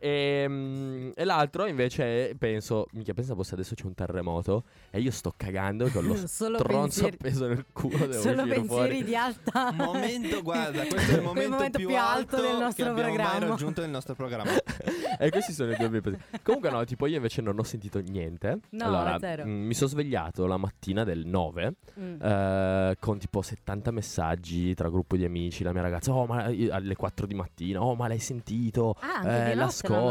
E, 0.03 0.45
mm, 0.47 1.11
e 1.13 1.23
l'altro 1.25 1.67
invece 1.67 2.33
penso, 2.35 2.87
minchia, 2.93 3.13
pensa 3.13 3.35
fosse 3.35 3.53
adesso 3.53 3.75
c'è 3.75 3.85
un 3.85 3.93
terremoto 3.93 4.63
e 4.89 4.99
io 4.99 5.11
sto 5.11 5.31
cagando 5.37 5.87
con 5.91 6.05
lo 6.05 6.15
stronzo 6.25 6.63
pensieri- 6.65 7.17
appeso 7.19 7.47
nel 7.47 7.65
culo, 7.71 8.07
devo 8.07 8.13
solo 8.21 8.43
pensieri 8.43 8.65
fuori. 8.65 9.03
di 9.03 9.15
alta 9.15 9.71
Momento, 9.77 10.41
guarda, 10.41 10.83
questo 10.87 11.11
è 11.11 11.15
il 11.17 11.21
momento, 11.21 11.49
momento 11.51 11.77
più 11.77 11.95
alto 11.95 12.41
del 12.41 12.57
nostro 12.57 12.83
che 12.83 12.89
abbiamo 12.89 13.09
mai 13.09 13.15
programma. 13.17 13.45
raggiunto 13.47 13.81
nel 13.81 13.89
nostro 13.91 14.15
programma. 14.15 14.51
e 15.19 15.29
questi 15.29 15.53
sono 15.53 15.71
i 15.71 15.75
due 15.77 15.89
miei 15.89 16.01
pensieri. 16.01 16.39
Comunque 16.41 16.69
no, 16.71 16.83
tipo 16.85 17.05
io 17.05 17.17
invece 17.17 17.41
non 17.43 17.59
ho 17.59 17.63
sentito 17.63 17.99
niente. 17.99 18.57
No, 18.71 18.85
allora, 18.85 19.17
zero. 19.19 19.45
mm, 19.45 19.65
mi 19.67 19.73
sono 19.75 19.89
svegliato 19.91 20.47
la 20.47 20.57
mattina 20.57 21.03
del 21.03 21.25
9 21.27 21.73
Mm. 21.99 22.21
eh, 22.21 22.95
con 22.99 23.19
tipo 23.19 23.41
70 23.41 23.91
messaggi 23.91 24.73
tra 24.73 24.89
gruppo 24.89 25.17
di 25.17 25.25
amici, 25.25 25.63
la 25.63 25.73
mia 25.73 25.81
ragazza, 25.81 26.11
oh 26.13 26.25
ma 26.25 26.47
io- 26.47 26.73
alle 26.73 26.95
4 26.95 27.25
di 27.25 27.33
mattina, 27.35 27.83
oh 27.83 27.95
ma 27.95 28.07
l'hai 28.07 28.19
sentito? 28.19 28.95
Ah, 28.99 29.15
anche 29.19 29.45
Eh, 29.47 29.53
di 29.53 29.59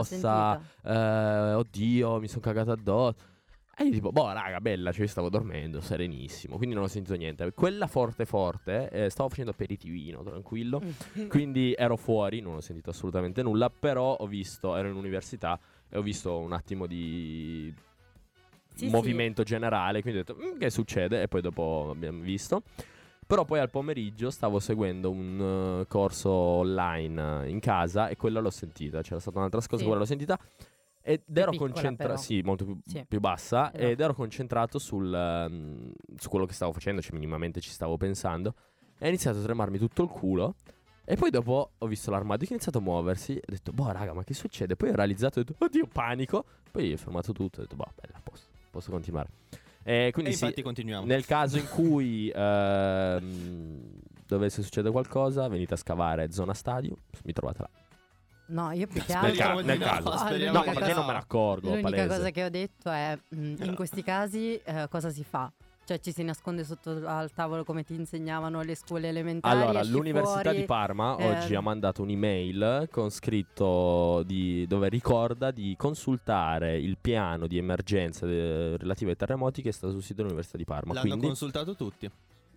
sentita. 0.03 0.61
eh, 0.85 1.53
oddio, 1.55 2.19
mi 2.21 2.29
sono 2.29 2.41
cagato 2.41 2.71
addosso. 2.73 3.29
E 3.77 3.85
io 3.85 3.93
tipo, 3.93 4.13
boh, 4.13 4.31
raga, 4.33 4.61
bella, 4.61 4.93
cioè 4.93 5.03
io 5.03 5.09
stavo 5.09 5.31
dormendo, 5.31 5.81
serenissimo, 5.81 6.57
quindi 6.59 6.75
non 6.75 6.85
ho 6.85 6.87
sentito 6.87 7.15
niente. 7.17 7.51
Quella 7.53 7.87
forte 7.87 8.27
forte, 8.27 8.91
eh, 8.91 9.09
stavo 9.09 9.31
facendo 9.31 9.53
aperitivino, 9.53 10.23
tranquillo, 10.23 10.83
Mm. 11.19 11.29
quindi 11.29 11.73
ero 11.75 11.97
fuori, 11.97 12.41
non 12.41 12.57
ho 12.57 12.61
sentito 12.61 12.91
assolutamente 12.91 13.43
nulla, 13.43 13.71
però 13.71 14.13
ho 14.17 14.27
visto, 14.27 14.77
ero 14.77 14.89
in 14.89 14.97
università 14.97 15.59
e 15.89 15.97
ho 15.97 16.03
visto 16.03 16.37
un 16.39 16.53
attimo 16.53 16.87
di 16.87 17.73
Sì, 18.75 18.85
sì. 18.87 18.91
movimento 18.91 19.43
generale, 19.45 20.03
quindi 20.03 20.21
ho 20.21 20.25
detto, 20.25 20.39
"Mm, 20.39 20.59
che 20.59 20.69
succede? 20.69 21.23
E 21.23 21.29
poi 21.29 21.41
dopo 21.41 21.89
abbiamo 21.91 22.21
visto. 22.21 22.63
Però 23.31 23.45
poi 23.45 23.61
al 23.61 23.71
pomeriggio 23.71 24.29
stavo 24.29 24.59
seguendo 24.59 25.09
un 25.09 25.83
eh, 25.83 25.87
corso 25.87 26.31
online 26.33 27.45
eh, 27.45 27.49
in 27.49 27.61
casa 27.61 28.09
e 28.09 28.17
quella 28.17 28.41
l'ho 28.41 28.51
sentita. 28.51 29.03
C'era 29.03 29.21
stata 29.21 29.39
un'altra 29.39 29.61
scossa, 29.61 29.77
Sì. 29.77 29.85
quella 29.85 30.01
l'ho 30.01 30.05
sentita. 30.05 30.37
Ed 31.01 31.23
ero 31.33 31.53
concentrato, 31.53 32.17
sì, 32.17 32.41
molto 32.43 32.65
più, 32.65 32.81
Sì. 32.85 33.05
più 33.07 33.21
bassa. 33.21 33.69
Esatto. 33.73 33.85
Ed 33.87 34.01
ero 34.01 34.15
concentrato 34.15 34.81
sul, 34.81 35.15
ehm, 35.15 35.93
su 36.17 36.29
quello 36.29 36.45
che 36.45 36.55
stavo 36.55 36.73
facendo, 36.73 37.01
cioè 37.01 37.13
minimamente 37.15 37.61
ci 37.61 37.71
stavo 37.71 37.97
pensando. 37.97 38.55
E 38.99 39.05
è 39.05 39.07
iniziato 39.07 39.39
a 39.39 39.43
tremarmi 39.43 39.79
tutto 39.79 40.03
il 40.03 40.09
culo. 40.09 40.57
E 41.05 41.15
poi 41.15 41.31
dopo 41.31 41.71
ho 41.79 41.87
visto 41.87 42.11
l'armadio 42.11 42.49
che 42.49 42.53
ha 42.55 42.57
iniziato 42.57 42.79
a 42.79 42.81
muoversi. 42.81 43.35
Ho 43.37 43.47
detto, 43.47 43.71
boh, 43.71 43.93
raga, 43.93 44.13
ma 44.13 44.25
che 44.25 44.35
succede? 44.35 44.75
Poi 44.75 44.89
ho 44.89 44.95
realizzato, 44.97 45.39
ho 45.39 45.45
detto, 45.45 45.65
oddio, 45.65 45.87
panico. 45.87 46.45
Poi 46.69 46.93
ho 46.93 46.97
fermato 46.97 47.31
tutto. 47.33 47.61
Ho 47.61 47.63
detto, 47.63 47.77
boh, 47.77 47.93
bella, 47.95 48.21
posso, 48.25 48.47
posso 48.73 48.91
continuare. 48.91 49.29
E 49.83 50.11
quindi 50.13 50.33
e 50.33 50.35
sì, 50.35 50.45
infatti 50.45 50.63
continuiamo. 50.63 51.07
nel 51.07 51.25
caso 51.25 51.57
in 51.59 51.67
cui 51.69 52.31
ehm, 52.35 53.81
dovesse 54.27 54.63
succedere 54.63 54.93
qualcosa, 54.93 55.49
venite 55.49 55.75
a 55.75 55.77
scavare 55.77 56.31
zona 56.33 56.55
stadio. 56.55 56.97
Mi 57.25 57.33
trovate 57.33 57.59
là. 57.63 57.69
no 58.47 58.73
io 58.73 58.87
più 58.87 59.03
che 59.03 59.15
Nel, 59.15 59.25
altro 59.41 59.57
ca- 59.57 59.63
nel 59.63 59.79
no, 59.79 59.85
caso. 59.85 60.09
No, 60.11 60.15
di 60.37 60.71
perché 60.75 60.89
no. 60.93 60.95
non 60.99 61.07
me 61.07 61.13
ne 61.13 61.19
accorgo. 61.19 61.69
L'unica 61.71 61.89
palese. 61.91 62.07
cosa 62.09 62.31
che 62.31 62.45
ho 62.45 62.49
detto 62.51 62.91
è 62.91 63.19
mm, 63.35 63.55
in 63.63 63.75
questi 63.75 64.03
casi 64.03 64.61
eh, 64.63 64.87
cosa 64.89 65.11
si 65.11 65.25
fa? 65.25 65.51
Cioè 65.91 65.99
ci 65.99 66.13
si 66.13 66.23
nasconde 66.23 66.63
sotto 66.63 67.03
al 67.05 67.33
tavolo 67.33 67.65
come 67.65 67.83
ti 67.83 67.95
insegnavano 67.95 68.61
alle 68.61 68.77
scuole 68.77 69.09
elementari. 69.09 69.61
Allora, 69.61 69.83
l'Università 69.83 70.43
fuori, 70.43 70.59
di 70.59 70.65
Parma 70.65 71.17
eh, 71.17 71.29
oggi 71.29 71.57
ha 71.57 71.61
mandato 71.61 72.03
un'email 72.03 72.87
con 72.93 73.11
scritto 73.11 74.23
di- 74.25 74.69
dove 74.69 74.89
ricorda 74.89 75.51
di 75.51 75.75
consultare 75.77 76.79
il 76.79 76.97
piano 77.01 77.49
di 77.49 77.59
emergenza 77.59 78.25
de- 78.25 78.77
relativo 78.77 79.11
ai 79.11 79.17
terremoti 79.17 79.63
che 79.63 79.73
sta 79.73 79.91
sul 79.91 80.01
sito 80.01 80.19
dell'Università 80.19 80.59
di 80.59 80.65
Parma. 80.65 80.93
L'hanno 80.93 81.09
Quindi, 81.09 81.27
consultato 81.27 81.75
tutti. 81.75 82.09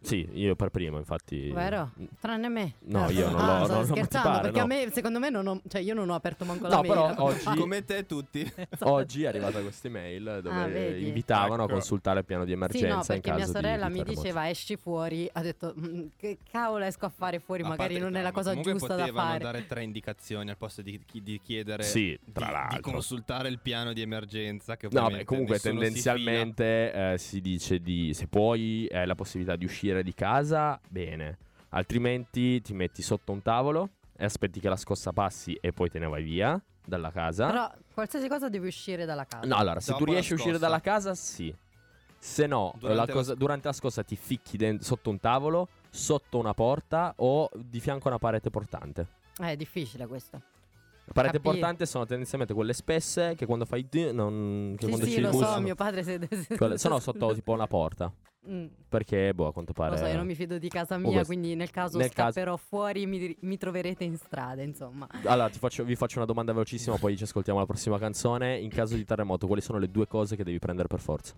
Sì, 0.03 0.27
io 0.33 0.55
per 0.55 0.69
primo, 0.69 0.97
infatti. 0.97 1.49
Vero? 1.49 1.91
Tranne 2.19 2.49
me. 2.49 2.73
No, 2.81 3.09
io 3.09 3.29
non 3.29 3.39
ah, 3.39 3.59
l'ho- 3.59 3.63
Sto 3.65 3.73
non- 3.73 3.85
non 3.87 3.95
scherzando 3.95 4.29
pare, 4.29 4.41
perché 4.41 4.57
no. 4.59 4.63
a 4.63 4.67
me, 4.67 4.89
secondo 4.91 5.19
me, 5.19 5.29
non 5.29 5.47
ho, 5.47 5.61
cioè 5.67 5.81
io 5.81 5.93
non 5.93 6.09
ho 6.09 6.13
aperto 6.15 6.43
manco 6.45 6.67
la 6.67 6.75
No, 6.75 6.81
mail. 6.81 6.93
però 6.93 7.13
oggi- 7.23 7.41
Ah, 7.45 7.55
Come 7.55 7.85
te 7.85 8.05
tutti. 8.05 8.51
Oggi 8.81 9.23
è 9.23 9.27
arrivata 9.27 9.61
questa 9.61 9.87
email 9.87 10.39
dove 10.43 10.49
Ah, 10.55 10.97
invitavano 10.97 11.61
a 11.61 11.65
Ecco. 11.65 11.73
consultare 11.73 12.19
il 12.19 12.25
piano 12.25 12.43
di 12.43 12.49
Sì, 12.51 12.55
emergenza 12.57 12.87
no, 12.89 12.99
in 12.99 13.05
perché 13.05 13.21
caso 13.29 13.35
mia 13.37 13.45
di- 13.45 13.51
sorella 13.51 13.87
di 13.87 13.93
mi 13.93 14.03
diceva 14.03 14.49
esci 14.49 14.75
fuori, 14.75 15.29
ha 15.31 15.41
detto 15.41 15.73
"Mm, 15.79 16.05
che 16.17 16.37
cavolo 16.49 16.83
esco 16.83 17.05
a 17.05 17.09
fare 17.09 17.39
fuori, 17.39 17.63
A 17.63 17.67
magari 17.67 17.97
non 17.97 18.13
è 18.15 18.17
no, 18.17 18.23
la 18.23 18.31
cosa 18.31 18.59
giusta 18.59 18.95
da 18.95 19.03
potevano 19.03 19.27
fare. 19.29 19.39
dare 19.43 19.67
tre 19.67 19.83
indicazioni 19.83 20.49
al 20.49 20.57
posto 20.57 20.81
di, 20.81 20.99
di 21.11 21.39
chiedere 21.43 21.83
Sì, 21.83 22.17
di, 22.23 22.31
tra 22.33 22.47
di 22.47 22.51
l'altro. 22.51 22.91
consultare 22.91 23.47
il 23.49 23.59
piano 23.59 23.93
di 23.93 24.01
emergenza. 24.01 24.75
Che 24.75 24.87
No, 24.91 24.99
ovviamente 25.05 25.17
beh, 25.19 25.25
comunque 25.25 25.53
nessuno 25.55 25.73
si 25.73 25.79
tendenzialmente 25.85 26.91
eh, 27.13 27.17
si, 27.17 27.41
dice 27.41 27.79
di 27.79 28.13
se 28.13 28.27
puoi 28.27 28.87
hai 28.91 29.05
la 29.05 29.15
possibilità 29.15 29.55
di 29.55 29.65
uscire 29.65 29.92
di 30.01 30.13
casa, 30.13 30.79
bene. 30.89 31.37
Altrimenti 31.69 32.61
ti 32.61 32.73
metti 32.73 33.01
sotto 33.01 33.31
un 33.31 33.41
tavolo 33.41 33.89
e 34.15 34.23
aspetti 34.25 34.59
che 34.59 34.69
la 34.69 34.75
scossa 34.75 35.11
passi 35.11 35.53
e 35.59 35.71
poi 35.71 35.89
te 35.89 35.99
ne 35.99 36.07
vai 36.07 36.23
via 36.23 36.59
dalla 36.85 37.11
casa. 37.11 37.47
Però 37.47 37.71
qualsiasi 37.93 38.27
cosa 38.27 38.47
deve 38.49 38.67
uscire 38.67 39.05
dalla 39.05 39.25
casa. 39.25 39.45
No, 39.47 39.55
allora, 39.57 39.79
se 39.79 39.91
Dopo 39.91 40.03
tu 40.03 40.09
la 40.09 40.15
riesci 40.17 40.33
a 40.33 40.35
uscire 40.35 40.57
dalla 40.57 40.79
casa, 40.81 41.13
sì. 41.15 41.53
Se 42.19 42.47
no, 42.47 42.73
Durante 42.77 42.97
la 42.99 43.05
la 43.05 43.11
cosa- 43.11 43.31
sc- 43.33 43.37
durante 43.37 43.67
la 43.67 43.73
scossa 43.73 44.03
ti 44.03 44.15
ficchi 44.15 44.55
den- 44.55 44.79
sotto 44.81 45.09
un 45.09 45.19
tavolo, 45.19 45.67
sotto 45.89 46.37
una 46.37 46.53
porta 46.53 47.13
o 47.17 47.49
di 47.53 47.79
fianco 47.81 48.05
a 48.07 48.11
una 48.11 48.19
parete 48.19 48.49
portante. 48.49 49.07
Eh, 49.39 49.51
È 49.51 49.55
difficile 49.57 50.07
questo. 50.07 50.41
Le 51.05 51.11
pareti 51.11 51.35
Capire. 51.37 51.59
portanti 51.59 51.85
sono 51.85 52.05
tendenzialmente 52.05 52.53
quelle 52.53 52.73
spesse 52.73 53.35
che 53.35 53.45
quando 53.45 53.65
fai 53.65 53.85
d- 53.89 54.11
non 54.13 54.75
che 54.77 54.85
Sì, 54.85 54.89
quando 54.89 55.05
sì, 55.07 55.11
ci 55.13 55.19
lo 55.21 55.31
so, 55.33 55.59
mio 55.59 55.75
padre 55.75 56.01
se... 56.03 56.19
se- 56.31 56.55
Quelle- 56.57 56.77
sono 56.77 56.99
sotto 56.99 57.33
tipo 57.33 57.51
una 57.51 57.67
porta. 57.67 58.11
Mm, 58.49 58.65
Perché, 58.89 59.33
boh, 59.33 59.47
a 59.47 59.53
quanto 59.53 59.71
pare. 59.71 59.91
Lo 59.91 59.97
so, 59.97 60.05
io 60.05 60.17
non 60.17 60.25
mi 60.25 60.35
fido 60.35 60.57
di 60.57 60.67
casa 60.67 60.95
mia, 60.97 61.05
Comunque, 61.05 61.25
quindi 61.27 61.55
nel 61.55 61.71
caso 61.71 61.97
nel 61.97 62.11
caso- 62.11 62.31
scapperò 62.33 62.57
fuori 62.57 63.05
mi, 63.05 63.35
mi 63.41 63.57
troverete 63.57 64.03
in 64.03 64.17
strada, 64.17 64.61
insomma. 64.61 65.07
Allora, 65.25 65.49
faccio- 65.49 65.83
vi 65.85 65.95
faccio 65.95 66.17
una 66.17 66.25
domanda 66.25 66.51
velocissima, 66.51 66.97
poi 66.97 67.15
ci 67.15 67.23
ascoltiamo 67.23 67.59
la 67.59 67.65
prossima 67.65 67.97
canzone. 67.99 68.57
In 68.59 68.69
caso 68.69 68.95
di 68.95 69.05
terremoto, 69.05 69.47
quali 69.47 69.61
sono 69.61 69.77
le 69.79 69.89
due 69.89 70.07
cose 70.07 70.35
che 70.35 70.43
devi 70.43 70.59
prendere 70.59 70.87
per 70.89 70.99
forza? 70.99 71.33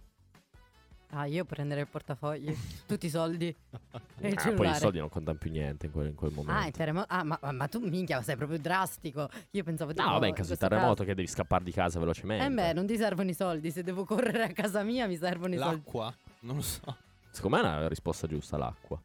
Ah, 1.12 1.26
io 1.26 1.46
prenderei 1.46 1.84
il 1.84 1.90
portafogli, 1.90 2.54
tutti 2.86 3.06
i 3.06 3.10
soldi 3.10 3.48
e 3.48 4.28
il 4.28 4.34
Ah, 4.38 4.42
cellulare. 4.42 4.56
poi 4.56 4.70
i 4.70 4.76
soldi 4.80 5.00
non 5.00 5.10
contano 5.10 5.38
più 5.38 5.50
niente 5.52 5.86
in 5.86 5.92
quel, 5.92 6.08
in 6.08 6.16
quel 6.16 6.32
momento. 6.34 6.60
Ah, 6.62 6.66
il 6.68 6.74
terremoto. 6.74 7.06
Ah, 7.10 7.24
ma, 7.24 7.40
ma 7.52 7.68
tu 7.68 7.80
minchia, 7.80 8.22
sei 8.22 8.36
proprio 8.36 8.60
drastico. 8.60 9.30
Io 9.52 9.64
pensavo 9.64 9.92
tipo, 9.94 10.04
No, 10.06 10.14
vabbè, 10.14 10.28
in 10.28 10.34
caso 10.34 10.52
di 10.52 10.58
questo 10.58 10.68
terremoto 10.76 11.04
che 11.04 11.14
devi 11.16 11.28
scappare 11.28 11.64
di 11.64 11.72
casa 11.72 12.00
velocemente. 12.00 12.46
Eh 12.46 12.50
beh, 12.50 12.74
non 12.74 12.86
ti 12.86 12.98
servono 12.98 13.30
i 13.30 13.34
soldi. 13.34 13.72
Se 13.72 13.84
devo 13.84 14.04
correre 14.04 14.44
a 14.44 14.52
casa 14.52 14.84
mia, 14.84 15.08
mi 15.08 15.16
servono 15.16 15.54
i 15.54 15.58
soldi. 15.58 15.76
L'acqua? 15.76 16.14
Non 16.42 16.56
lo 16.58 16.62
so. 16.62 16.98
Secondo 17.32 17.58
me 17.58 17.64
è 17.64 17.66
una 17.78 17.88
risposta 17.88 18.28
giusta 18.28 18.58
l'acqua. 18.58 19.02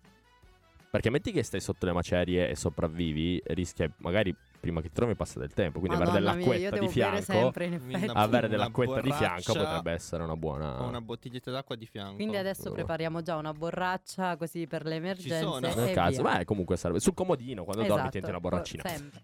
Perché 0.91 1.11
metti 1.11 1.31
che 1.31 1.43
stai 1.45 1.61
sotto 1.61 1.87
le 1.87 1.93
macerie 1.93 2.49
e 2.49 2.57
sopravvivi, 2.57 3.41
rischia 3.47 3.89
magari 3.99 4.35
prima 4.61 4.81
che 4.81 4.89
ti 4.89 4.95
trovi 4.95 5.15
passa 5.17 5.39
del 5.41 5.53
tempo. 5.53 5.79
Quindi 5.81 5.97
avere 5.97 6.21
Madonna 6.21 6.35
mia, 6.35 6.45
io 6.45 6.71
dell'acquetta 6.71 6.75
devo 6.75 6.87
di 6.87 6.93
fianco. 6.93 7.23
sempre, 7.23 7.81
Avere 8.15 8.49
dell'acquetta 8.49 9.01
di 9.01 9.13
fianco 9.13 9.53
potrebbe 9.55 9.93
essere 9.93 10.23
una 10.23 10.37
buona. 10.37 10.81
Una 10.83 11.01
bottiglietta 11.01 11.51
d'acqua 11.51 11.75
di 11.77 11.87
fianco. 11.87 12.15
Quindi 12.17 12.37
adesso 12.37 12.69
Oh. 12.69 12.73
prepariamo 12.73 13.23
già 13.23 13.37
una 13.37 13.53
borraccia 13.53 14.37
così 14.37 14.67
per 14.67 14.85
le 14.85 14.97
emergenze. 14.97 15.41
sono. 15.41 15.59
Nel 15.59 15.89
e 15.89 15.93
caso, 15.93 16.23
via. 16.23 16.39
beh, 16.39 16.45
comunque 16.45 16.77
serve. 16.77 17.01
Sul 17.01 17.15
comodino, 17.15 17.65
quando 17.65 17.83
dormi, 17.83 17.95
Esatto, 17.97 18.11
tienti 18.11 18.29
una 18.31 18.41
borraccina. 18.41 18.83
sempre. 18.87 19.23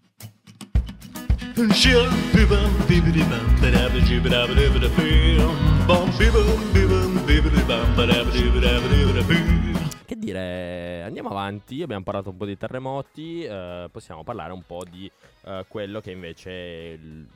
Che 10.19 10.25
dire, 10.25 11.03
andiamo 11.03 11.29
avanti. 11.29 11.81
Abbiamo 11.83 12.03
parlato 12.03 12.29
un 12.31 12.37
po' 12.37 12.45
di 12.45 12.57
terremoti. 12.57 13.43
eh, 13.43 13.87
possiamo 13.91 14.23
parlare 14.23 14.51
un 14.51 14.63
po' 14.65 14.83
di 14.89 15.09
eh, 15.45 15.65
quello 15.67 16.01
che 16.01 16.11
invece 16.11 16.49
è 16.51 16.91
il- 16.93 17.27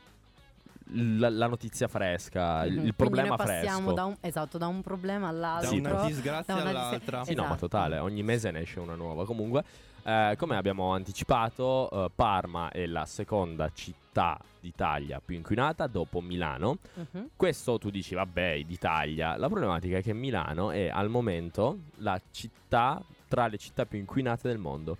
la, 1.19 1.29
la 1.29 1.47
notizia 1.47 1.87
fresca, 1.87 2.65
il, 2.65 2.71
Mhm. 2.71 2.71
il 2.71 2.73
Quindi 2.73 2.91
problema 2.93 3.27
noi 3.29 3.37
passiamo 3.37 3.77
fresco. 3.79 3.93
da 3.93 4.05
un, 4.05 4.15
esatto, 4.19 4.57
da 4.57 4.67
un 4.67 4.81
problema 4.81 5.27
Da 5.27 5.29
all'altro. 5.29 5.69
Sì, 5.69 5.77
una 5.79 6.05
disgrazia 6.05 6.53
da 6.55 6.61
una 6.61 6.69
all'altra. 6.69 7.23
Sì, 7.23 7.33
no, 7.33 7.41
ma 7.43 7.47
Esatto. 7.49 7.67
totale, 7.67 7.97
ogni 7.99 8.23
mese 8.23 8.51
ne 8.51 8.61
esce 8.61 8.79
una 8.81 8.95
nuova. 8.95 9.25
Comunque, 9.25 9.63
eh, 10.03 10.35
come 10.37 10.55
abbiamo 10.55 10.93
anticipato, 10.93 11.89
eh, 11.89 12.11
Parma 12.13 12.69
è 12.69 12.85
la 12.85 13.05
seconda 13.05 13.69
città 13.73 14.39
d'Italia 14.59 15.21
più 15.23 15.35
inquinata 15.35 15.87
dopo 15.87 16.21
Milano. 16.21 16.77
Mhm. 16.93 17.29
Questo 17.35 17.77
tu 17.77 17.89
dici, 17.89 18.15
vabbè, 18.15 18.63
d'Italia. 18.63 19.37
La 19.37 19.47
problematica 19.47 19.97
è 19.97 20.01
che 20.01 20.13
Milano 20.13 20.71
è 20.71 20.89
al 20.89 21.09
momento 21.09 21.79
la 21.97 22.19
città 22.31 23.01
tra 23.27 23.47
le 23.47 23.57
città 23.57 23.85
più 23.85 23.99
inquinate 23.99 24.47
del 24.47 24.57
mondo. 24.57 24.97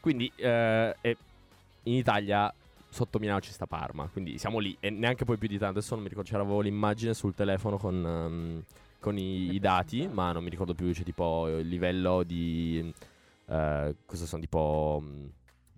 Quindi 0.00 0.30
eh, 0.36 0.94
in 1.02 1.94
Italia 1.94 2.52
sotto 2.88 3.18
Milano 3.18 3.40
ci 3.40 3.52
sta 3.52 3.66
Parma, 3.66 4.08
quindi 4.10 4.38
siamo 4.38 4.58
lì 4.58 4.76
e 4.80 4.90
neanche 4.90 5.24
poi 5.24 5.36
più 5.36 5.48
di 5.48 5.58
tanto. 5.58 5.78
Adesso 5.78 5.94
non 5.94 6.04
mi 6.04 6.08
ricordo, 6.08 6.30
c'avevo 6.30 6.60
l'immagine 6.60 7.12
sul 7.12 7.34
telefono 7.34 7.76
con, 7.76 8.06
ehm, 8.06 8.62
con 9.00 9.18
i, 9.18 9.52
i 9.52 9.58
dati, 9.58 10.08
ma 10.10 10.32
non 10.32 10.44
mi 10.44 10.50
ricordo 10.50 10.74
più, 10.74 10.92
c'è 10.92 11.02
tipo 11.02 11.48
il 11.48 11.68
livello 11.68 12.22
di... 12.22 12.92
eh, 13.48 13.96
cosa 14.04 14.26
sono 14.26 14.40
tipo... 14.42 15.00
mm, 15.02 15.26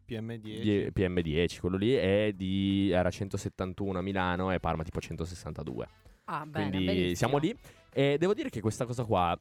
PM10. 0.09 0.39
die- 0.61 0.93
PM10, 0.95 1.61
quello 1.61 1.77
lì, 1.77 1.93
è 1.93 2.33
di, 2.35 2.91
era 2.91 3.11
171 3.11 3.99
a 3.99 4.03
Milano 4.03 4.51
e 4.51 4.59
Parma 4.59 4.83
tipo 4.83 5.01
162. 5.01 5.89
Ah, 6.25 6.47
bene, 6.47 6.69
Quindi 6.71 6.87
benissimo. 6.87 7.15
siamo 7.15 7.39
lì. 7.39 7.57
E 7.93 8.17
devo 8.19 8.35
dire 8.35 8.49
che 8.49 8.61
questa 8.61 8.85
cosa 8.87 9.05
qua. 9.05 9.39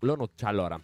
Lo 0.00 0.16
not- 0.16 0.32
cioè, 0.34 0.48
allora, 0.48 0.80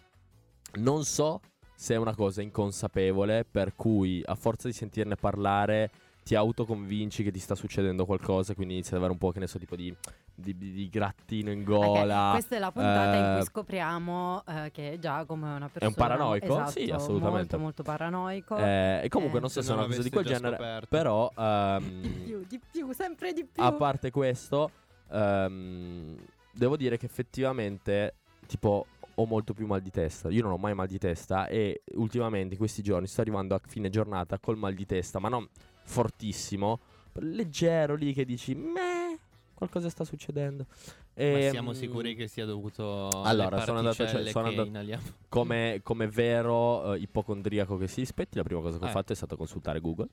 non 0.75 1.03
so 1.05 1.41
se 1.75 1.93
è 1.95 1.97
una 1.97 2.13
cosa 2.13 2.41
inconsapevole 2.41 3.45
per 3.49 3.73
cui 3.75 4.21
a 4.25 4.35
forza 4.35 4.67
di 4.67 4.73
sentirne 4.73 5.15
parlare 5.15 5.89
ti 6.23 6.35
autoconvinci 6.35 7.23
che 7.23 7.31
ti 7.31 7.39
sta 7.39 7.55
succedendo 7.55 8.05
qualcosa, 8.05 8.53
quindi 8.53 8.73
inizi 8.75 8.89
ad 8.91 8.97
avere 8.97 9.11
un 9.13 9.17
po', 9.17 9.31
che 9.31 9.39
ne 9.39 9.47
so, 9.47 9.57
tipo 9.57 9.75
di, 9.75 9.93
di- 10.35 10.55
di- 10.57 10.71
di 10.73 10.89
grattino 10.89 11.51
in 11.51 11.63
gola. 11.63 12.29
questa 12.31 12.55
è 12.55 12.59
la 12.59 12.71
puntata 12.71 13.15
in 13.15 13.25
eh, 13.25 13.31
cui 13.37 13.43
scopriamo 13.43 14.43
eh, 14.45 14.71
che 14.71 14.97
Giacomo 14.99 15.47
è 15.47 15.55
una 15.55 15.69
persona 15.69 15.87
un 15.87 15.93
paranoico? 15.95 16.45
esatto, 16.45 16.71
Sì, 16.71 16.89
assolutamente. 16.91 17.37
molto 17.37 17.59
molto 17.59 17.83
paranoico 17.83 18.57
Eh, 18.57 19.01
e 19.03 19.07
comunque 19.09 19.39
Eh, 19.39 19.41
non 19.41 19.49
so 19.49 19.61
se 19.61 19.65
se 19.67 19.71
è 19.71 19.75
non 19.75 19.83
una 19.85 19.93
cosa 19.95 20.03
di 20.03 20.09
quel 20.11 20.25
genere, 20.25 20.55
scoperto. 20.55 20.87
però... 20.89 21.31
di 21.35 21.85
ehm, 21.85 22.23
più 22.23 22.45
di 22.47 22.59
più 22.71 22.91
sempre 22.93 23.33
di 23.33 23.45
più 23.45 23.63
A 23.63 23.71
parte 23.73 24.11
questo, 24.11 24.71
ehm, 25.11 26.15
devo 26.51 26.77
dire 26.77 26.97
che 26.97 27.05
effettivamente, 27.07 28.15
tipo, 28.45 28.85
ho 29.15 29.25
molto 29.25 29.53
più 29.53 29.65
mal 29.67 29.81
di 29.81 29.89
testa. 29.91 30.29
Io 30.29 30.41
non 30.43 30.51
ho 30.53 30.57
mai 30.57 30.73
mal 30.73 30.87
di 30.87 30.97
testa 30.97 31.47
e 31.47 31.81
ultimamente 31.95 32.53
in 32.53 32.59
questi 32.59 32.81
giorni 32.81 33.05
sto 33.07 33.19
arrivando 33.21 33.53
a 33.53 33.59
fine 33.65 33.89
giornata 33.89 34.39
col 34.39 34.57
mal 34.57 34.73
di 34.73 34.85
testa, 34.85 35.19
ma 35.19 35.27
non 35.27 35.45
fortissimo, 35.89 36.79
leggero 37.13 37.95
lì 37.95 38.13
che 38.13 38.23
dici, 38.23 38.53
meh, 38.53 39.17
qualcosa 39.55 39.89
sta 39.89 40.03
succedendo. 40.05 40.65
Ma 40.69 41.23
E, 41.25 41.47
siamo 41.51 41.73
sicuri 41.73 42.15
che 42.15 42.27
sia 42.27 42.45
dovuto 42.45 43.09
allora, 43.23 43.59
sono 43.65 43.79
andato- 43.79 44.07
cioè, 44.07 44.25
sono 44.31 44.47
andato- 44.47 44.99
come, 45.27 45.81
come 45.83 46.07
vero 46.07 46.93
eh, 46.93 46.99
ipocondriaco 46.99 47.75
che 47.77 47.87
si 47.87 47.99
rispetti, 48.01 48.37
la 48.37 48.43
prima 48.43 48.61
cosa 48.61 48.77
che 48.77 48.85
ho 48.85 48.87
Eh. 48.87 48.91
fatto 48.91 49.11
è 49.11 49.15
stata 49.15 49.35
consultare 49.35 49.81
Google. 49.81 50.07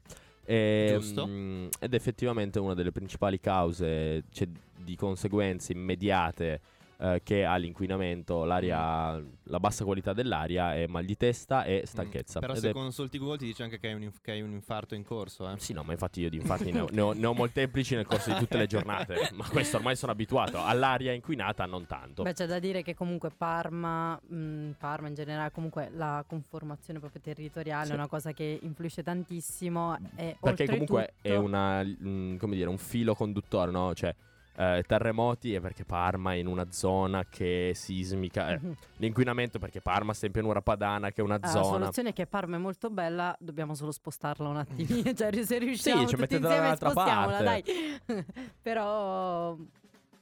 E, 0.44 0.96
Giusto. 0.98 1.26
mm, 1.26 1.66
ed 1.78 1.94
effettivamente 1.94 2.58
una 2.58 2.74
delle 2.74 2.90
principali 2.92 3.38
cause 3.38 4.24
cioè, 4.30 4.48
di 4.76 4.96
conseguenze 4.96 5.72
immediate 5.72 6.60
eh, 6.98 7.20
che 7.22 7.44
ha 7.44 7.56
l'inquinamento, 7.56 8.44
l'aria, 8.44 9.22
la 9.44 9.60
bassa 9.60 9.84
qualità 9.84 10.12
dell'aria 10.12 10.74
è 10.74 10.86
mal 10.86 11.04
di 11.04 11.16
testa 11.16 11.64
e 11.64 11.82
stanchezza. 11.84 12.38
Mm. 12.38 12.40
Però 12.42 12.52
Ed 12.54 12.58
se 12.60 12.68
è- 12.70 12.72
consulti 12.72 13.18
Google 13.18 13.38
ti 13.38 13.44
dice 13.46 13.62
anche 13.62 13.78
che 13.78 13.88
hai 13.88 13.94
un, 13.94 14.10
che 14.22 14.30
hai 14.32 14.40
un 14.40 14.52
infarto 14.52 14.94
in 14.94 15.04
corso, 15.04 15.50
eh. 15.50 15.58
Sì, 15.58 15.72
no, 15.72 15.82
ma 15.82 15.92
infatti 15.92 16.20
io 16.20 16.30
di 16.30 16.36
infatti 16.36 16.70
ne 16.72 16.80
ho, 16.80 16.88
ne 16.92 17.00
ho- 17.00 17.12
ne 17.12 17.26
ho 17.26 17.34
molteplici 17.34 17.94
nel 17.94 18.06
corso 18.06 18.32
di 18.32 18.38
tutte 18.38 18.56
le 18.56 18.66
giornate. 18.66 19.30
Ma 19.34 19.46
questo 19.48 19.76
ormai 19.76 19.96
sono 19.96 20.12
abituato. 20.12 20.62
All'aria 20.62 21.12
inquinata 21.12 21.66
non 21.66 21.86
tanto. 21.86 22.22
Beh, 22.22 22.32
c'è 22.32 22.46
da 22.46 22.58
dire 22.58 22.82
che 22.82 22.94
comunque 22.94 23.30
Parma, 23.30 24.18
mh, 24.26 24.70
Parma 24.78 25.08
in 25.08 25.14
generale, 25.14 25.50
comunque 25.50 25.90
la 25.94 26.24
conformazione 26.26 26.98
proprio 26.98 27.20
territoriale 27.20 27.86
Sì. 27.86 27.92
è 27.92 27.94
una 27.94 28.08
cosa 28.08 28.32
che 28.32 28.58
influisce 28.62 29.02
tantissimo. 29.02 29.96
E 30.16 30.36
Perché 30.40 30.66
comunque 30.66 31.14
è 31.20 31.36
una, 31.36 31.82
mm, 31.84 32.36
come 32.36 32.56
dire, 32.56 32.68
un 32.68 32.78
filo 32.78 33.14
conduttore, 33.14 33.70
no? 33.70 33.92
Cioè, 33.94 34.14
eh, 34.56 34.82
terremoti 34.86 35.54
è 35.54 35.60
perché 35.60 35.84
Parma 35.84 36.32
è 36.32 36.36
in 36.36 36.46
una 36.46 36.66
zona 36.70 37.24
che 37.28 37.70
è 37.70 37.72
sismica. 37.74 38.50
eh, 38.52 38.58
Mhm. 38.60 38.74
L'inquinamento 38.96 39.58
perché 39.58 39.80
Parma 39.80 40.14
sta 40.14 40.26
in 40.26 40.32
pianura 40.32 40.62
padana, 40.62 41.10
che 41.10 41.20
è 41.20 41.24
una 41.24 41.34
Ah, 41.34 41.38
La 41.42 41.48
zona. 41.48 41.64
soluzione 41.64 42.08
è 42.08 42.12
che 42.12 42.26
Parma 42.26 42.56
è 42.56 42.58
molto 42.58 42.88
bella, 42.90 43.36
dobbiamo 43.38 43.74
solo 43.74 43.92
spostarla 43.92 44.48
un 44.48 44.56
attimino. 44.56 45.12
cioè, 45.14 45.44
se 45.44 45.58
riusciamo 45.58 46.06
ci 46.06 46.16
tutti 46.16 46.34
insieme 46.36 46.74
spostiamola, 46.76 47.42
parte. 47.42 47.44
dai. 47.44 48.24
però, 48.62 49.56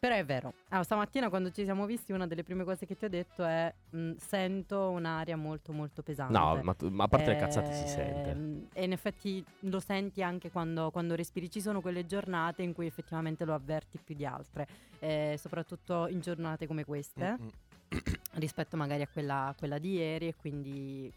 però 0.04 0.16
è 0.16 0.25
vero. 0.26 0.52
Ah, 0.68 0.82
stamattina 0.82 1.30
quando 1.30 1.50
ci 1.50 1.64
siamo 1.64 1.87
visti, 1.87 2.12
una 2.12 2.26
delle 2.26 2.42
prime 2.42 2.62
cose 2.64 2.84
che 2.84 2.94
ti 2.94 3.06
ho 3.06 3.08
detto 3.08 3.42
è: 3.42 3.73
mh, 3.90 4.16
sento 4.16 4.90
un'aria 4.90 5.34
molto, 5.34 5.73
molto 5.73 6.02
pesante. 6.02 6.37
No, 6.37 6.61
ma, 6.62 6.75
ma 6.90 7.04
a 7.04 7.08
parte 7.08 7.30
le 7.30 7.37
cazzate 7.37 7.73
si 7.73 7.84
Ehm, 7.84 7.88
sente. 7.88 8.68
E 8.78 8.84
in 8.84 8.92
effetti 8.92 9.42
lo 9.61 9.80
senti 9.80 10.23
anche 10.23 10.50
quando, 10.50 10.90
quando 10.90 11.14
respiri. 11.14 11.50
Ci 11.50 11.62
sono 11.62 11.80
quelle 11.80 12.04
giornate 12.04 12.62
in 12.62 12.75
cui 12.75 12.84
effettivamente 12.87 13.46
lo 13.46 13.54
avverti 13.54 13.99
più 13.99 14.14
di 14.14 14.26
altre, 14.26 14.66
eh, 14.99 15.37
soprattutto 15.40 16.06
in 16.08 16.20
giornate 16.20 16.66
come 16.66 16.84
queste, 16.84 17.37
Mm-mm. 17.40 17.50
rispetto 18.32 18.76
magari 18.76 19.00
a 19.00 19.08
quella, 19.11 19.54
quella 19.56 19.78
di 19.78 19.92
ieri. 19.94 20.28
E 20.28 20.34
quindi 20.37 21.11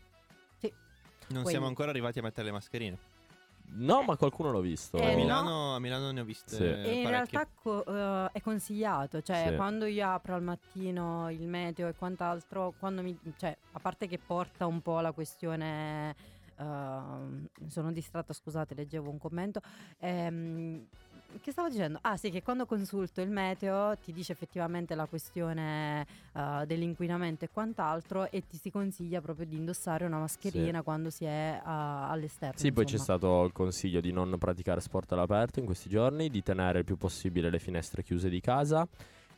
Non 1.29 1.41
Poi- 1.41 1.51
siamo 1.51 1.67
ancora 1.67 1.89
arrivati 1.89 2.19
a 2.19 2.21
mettere 2.21 2.45
le 2.45 2.53
mascherine. 2.53 2.97
No, 3.69 4.01
ma 4.03 4.15
qualcuno 4.17 4.51
l'ho 4.51 4.61
visto. 4.61 4.97
Eh, 4.97 5.05
a, 5.05 5.09
no. 5.09 5.15
Milano, 5.15 5.75
a 5.75 5.79
Milano 5.79 6.11
ne 6.11 6.21
ho 6.21 6.23
viste 6.23 6.55
Sì. 6.55 6.63
E 6.63 7.01
in 7.01 7.09
realtà 7.09 7.47
co- 7.53 7.85
eh, 7.85 8.29
è 8.31 8.41
consigliato, 8.41 9.21
cioè 9.21 9.49
Sì. 9.49 9.55
quando 9.55 9.85
io 9.85 10.09
apro 10.09 10.35
al 10.35 10.41
mattino 10.41 11.29
il 11.29 11.47
meteo 11.47 11.87
e 11.87 11.93
quant'altro, 11.93 12.73
quando 12.79 13.01
mi, 13.01 13.17
cioè, 13.37 13.55
a 13.73 13.79
parte 13.79 14.07
che 14.07 14.17
porta 14.17 14.65
un 14.65 14.81
po' 14.81 14.99
la 14.99 15.11
questione, 15.11 16.15
ehm, 16.57 17.47
sono 17.67 17.91
distratta, 17.91 18.33
scusate, 18.33 18.73
leggevo 18.73 19.09
un 19.09 19.17
commento, 19.17 19.59
ehm, 19.99 20.87
che 21.41 21.51
stavo 21.51 21.69
dicendo? 21.69 21.99
Ah 22.01 22.17
sì, 22.17 22.29
che 22.29 22.41
quando 22.41 22.65
consulto 22.65 23.21
il 23.21 23.29
meteo 23.29 23.95
ti 23.97 24.11
dice 24.11 24.31
effettivamente 24.31 24.95
la 24.95 25.05
questione 25.05 26.05
eh, 26.33 26.65
dell'inquinamento 26.65 27.45
e 27.45 27.49
quant'altro 27.49 28.29
e 28.31 28.45
ti 28.47 28.57
si 28.57 28.71
consiglia 28.71 29.21
proprio 29.21 29.45
di 29.45 29.55
indossare 29.55 30.05
una 30.05 30.19
mascherina 30.19 30.79
Sì. 30.79 30.83
quando 30.83 31.09
si 31.09 31.25
è 31.25 31.59
ah, 31.63 32.09
all'esterno. 32.09 32.57
Sì, 32.57 32.71
poi 32.71 32.85
c'è 32.85 32.97
insomma. 32.97 33.17
stato 33.19 33.43
il 33.45 33.51
consiglio 33.51 34.01
di 34.01 34.11
non 34.11 34.37
praticare 34.37 34.81
sport 34.81 35.11
all'aperto 35.13 35.59
in 35.59 35.65
questi 35.65 35.89
giorni, 35.89 36.29
di 36.29 36.41
tenere 36.43 36.79
il 36.79 36.85
più 36.85 36.97
possibile 36.97 37.49
le 37.49 37.59
finestre 37.59 38.03
chiuse 38.03 38.29
di 38.29 38.41
casa 38.41 38.87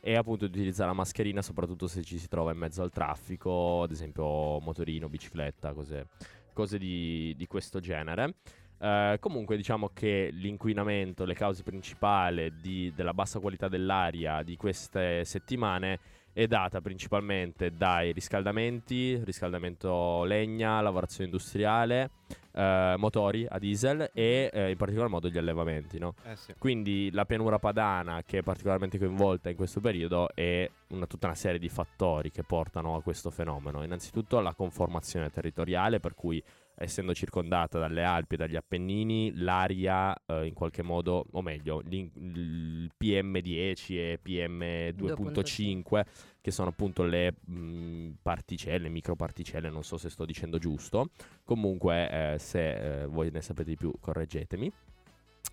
e 0.00 0.16
appunto 0.16 0.46
di 0.46 0.56
utilizzare 0.56 0.88
la 0.88 0.96
mascherina 0.96 1.42
soprattutto 1.42 1.86
se 1.86 2.02
ci 2.02 2.18
si 2.18 2.26
trova 2.26 2.52
in 2.52 2.58
mezzo 2.58 2.82
al 2.82 2.90
traffico, 2.90 3.82
ad 3.82 3.90
esempio 3.90 4.58
motorino, 4.58 5.08
bicicletta, 5.08 5.72
cose, 5.74 6.06
cose 6.52 6.78
di, 6.78 7.34
di 7.36 7.46
questo 7.46 7.80
genere. 7.80 8.34
Eh, 8.82 9.18
comunque 9.20 9.56
diciamo 9.56 9.90
che 9.92 10.30
l'inquinamento, 10.32 11.26
le 11.26 11.34
cause 11.34 11.62
principali 11.62 12.50
di- 12.60 12.92
della 12.94 13.12
bassa 13.12 13.38
qualità 13.38 13.68
dell'aria 13.68 14.42
di 14.42 14.56
queste 14.56 15.24
settimane 15.26 15.98
è 16.32 16.46
data 16.46 16.80
principalmente 16.80 17.72
dai 17.72 18.12
riscaldamenti, 18.12 19.20
riscaldamento 19.24 20.22
legna, 20.24 20.80
lavorazione 20.80 21.24
industriale, 21.24 22.10
eh, 22.52 22.94
motori 22.96 23.46
a 23.48 23.58
diesel 23.58 24.10
e 24.14 24.48
eh, 24.52 24.70
in 24.70 24.76
particolar 24.76 25.10
modo 25.10 25.28
gli 25.28 25.36
allevamenti, 25.36 25.98
no? 25.98 26.14
Eh 26.24 26.36
sì. 26.36 26.54
Quindi 26.56 27.10
la 27.12 27.24
pianura 27.26 27.58
padana 27.58 28.22
che 28.24 28.38
è 28.38 28.42
particolarmente 28.42 28.96
coinvolta 28.96 29.50
in 29.50 29.56
questo 29.56 29.80
periodo 29.80 30.28
è 30.32 30.70
una- 30.90 31.06
tutta 31.06 31.26
una 31.26 31.34
serie 31.34 31.58
di 31.58 31.68
fattori 31.68 32.30
che 32.30 32.44
portano 32.44 32.94
a 32.94 33.02
questo 33.02 33.30
fenomeno. 33.30 33.82
Innanzitutto 33.82 34.38
la 34.40 34.54
conformazione 34.54 35.30
territoriale, 35.30 35.98
per 35.98 36.14
cui 36.14 36.42
essendo 36.82 37.12
circondata 37.12 37.78
dalle 37.78 38.02
Alpi 38.02 38.34
e 38.34 38.38
dagli 38.38 38.56
Appennini, 38.56 39.32
l'aria 39.36 40.16
eh, 40.24 40.46
in 40.46 40.54
qualche 40.54 40.82
modo, 40.82 41.26
o 41.30 41.42
meglio, 41.42 41.82
il 41.90 42.90
PM10 42.98 43.96
e 43.96 44.18
PM2.5, 44.24 46.04
che 46.40 46.50
sono 46.50 46.70
appunto 46.70 47.02
le 47.02 47.34
mh, 47.44 48.12
particelle, 48.22 48.88
microparticelle, 48.88 49.68
non 49.68 49.84
so 49.84 49.98
se 49.98 50.08
sto 50.08 50.24
dicendo 50.24 50.56
giusto. 50.56 51.10
Comunque, 51.44 52.32
eh, 52.32 52.38
se 52.38 53.02
eh, 53.02 53.06
voi 53.06 53.30
ne 53.30 53.42
sapete 53.42 53.68
di 53.68 53.76
più, 53.76 53.92
correggetemi. 54.00 54.72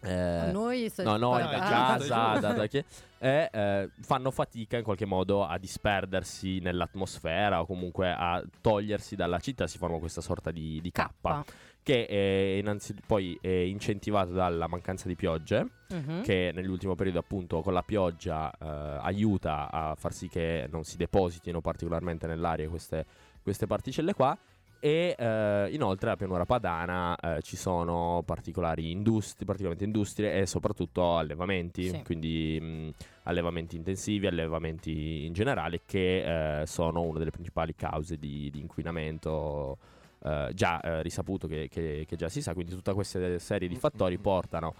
Eh, 0.03 0.51
Noi 0.51 0.89
se- 0.89 1.03
No, 1.03 1.17
noi 1.17 1.41
No, 1.41 1.49
da 1.49 1.57
casa, 1.59 2.37
da- 2.39 2.53
da 2.53 2.65
chi- 2.67 2.83
e, 3.19 3.49
eh, 3.51 3.89
fanno 4.01 4.29
fatica 4.29 4.77
in 4.77 4.83
qualche 4.83 5.05
modo 5.05 5.43
a 5.45 5.57
disperdersi 5.57 6.59
nell'atmosfera 6.59 7.61
o 7.61 7.65
comunque 7.65 8.11
a 8.15 8.43
togliersi 8.61 9.15
dalla 9.15 9.39
città, 9.39 9.65
si 9.65 9.77
forma 9.79 9.97
questa 9.97 10.21
sorta 10.21 10.51
di, 10.51 10.79
di 10.81 10.91
cappa 10.91 11.43
che 11.81 12.05
è 12.05 12.57
innanzitutto 12.59 13.05
poi 13.07 13.37
è 13.41 13.47
incentivato 13.47 14.33
dalla 14.33 14.67
mancanza 14.67 15.07
di 15.07 15.15
piogge, 15.15 15.67
Mhm. 15.89 16.21
che 16.21 16.51
nell'ultimo 16.53 16.95
periodo 16.95 17.19
appunto 17.19 17.61
con 17.61 17.71
la 17.73 17.81
pioggia 17.81 18.51
eh, 18.51 18.99
aiuta 19.01 19.71
a 19.71 19.95
far 19.95 20.11
sì 20.13 20.27
che 20.27 20.67
non 20.69 20.83
si 20.83 20.97
depositino 20.97 21.61
particolarmente 21.61 22.27
nell'aria 22.27 22.67
queste, 22.67 23.05
queste 23.41 23.67
particelle 23.67 24.13
qua. 24.13 24.37
E 24.79 25.15
eh, 25.17 25.69
inoltre 25.71 26.07
alla 26.07 26.17
pianura 26.17 26.45
padana 26.45 27.15
eh, 27.15 27.41
ci 27.41 27.55
sono 27.57 28.21
particolari 28.25 28.91
industrie, 28.91 29.45
particolarmente 29.45 29.85
industrie 29.85 30.39
e 30.41 30.45
soprattutto 30.45 31.17
allevamenti, 31.17 31.89
Sì. 31.89 32.01
quindi 32.03 32.59
mh, 32.61 32.93
allevamenti 33.23 33.75
intensivi, 33.75 34.27
allevamenti 34.27 35.25
in 35.25 35.33
generale 35.33 35.81
che 35.85 36.61
eh, 36.61 36.65
sono 36.67 37.01
una 37.01 37.17
delle 37.19 37.31
principali 37.31 37.75
cause 37.75 38.17
di, 38.17 38.49
di 38.51 38.59
inquinamento 38.59 39.77
eh, 40.23 40.51
già 40.53 40.79
eh, 40.81 41.01
risaputo 41.03 41.47
che, 41.47 41.67
che- 41.69 42.05
che 42.07 42.15
già 42.15 42.27
si 42.29 42.41
sa, 42.41 42.53
quindi 42.53 42.71
tutta 42.73 42.93
questa 42.93 43.37
serie 43.39 43.67
di 43.67 43.75
fattori 43.75 44.17
portano 44.17 44.73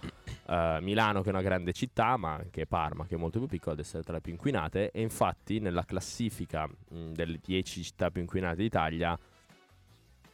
eh, 0.48 0.78
Milano 0.80 1.22
che 1.22 1.28
è 1.28 1.32
una 1.32 1.42
grande 1.42 1.72
città, 1.72 2.16
ma 2.16 2.34
anche 2.34 2.66
Parma 2.66 3.06
che 3.06 3.14
è 3.14 3.18
molto 3.18 3.38
più 3.38 3.46
piccola 3.48 3.74
ad 3.74 3.80
essere 3.80 4.02
tra 4.02 4.14
le 4.14 4.20
più 4.20 4.32
inquinate. 4.32 4.90
E 4.90 5.00
infatti 5.00 5.58
nella 5.60 5.84
classifica 5.84 6.66
mh, 6.66 7.12
delle 7.12 7.38
10 7.42 7.82
città 7.82 8.10
più 8.10 8.20
inquinate 8.20 8.56
d'Italia 8.56 9.18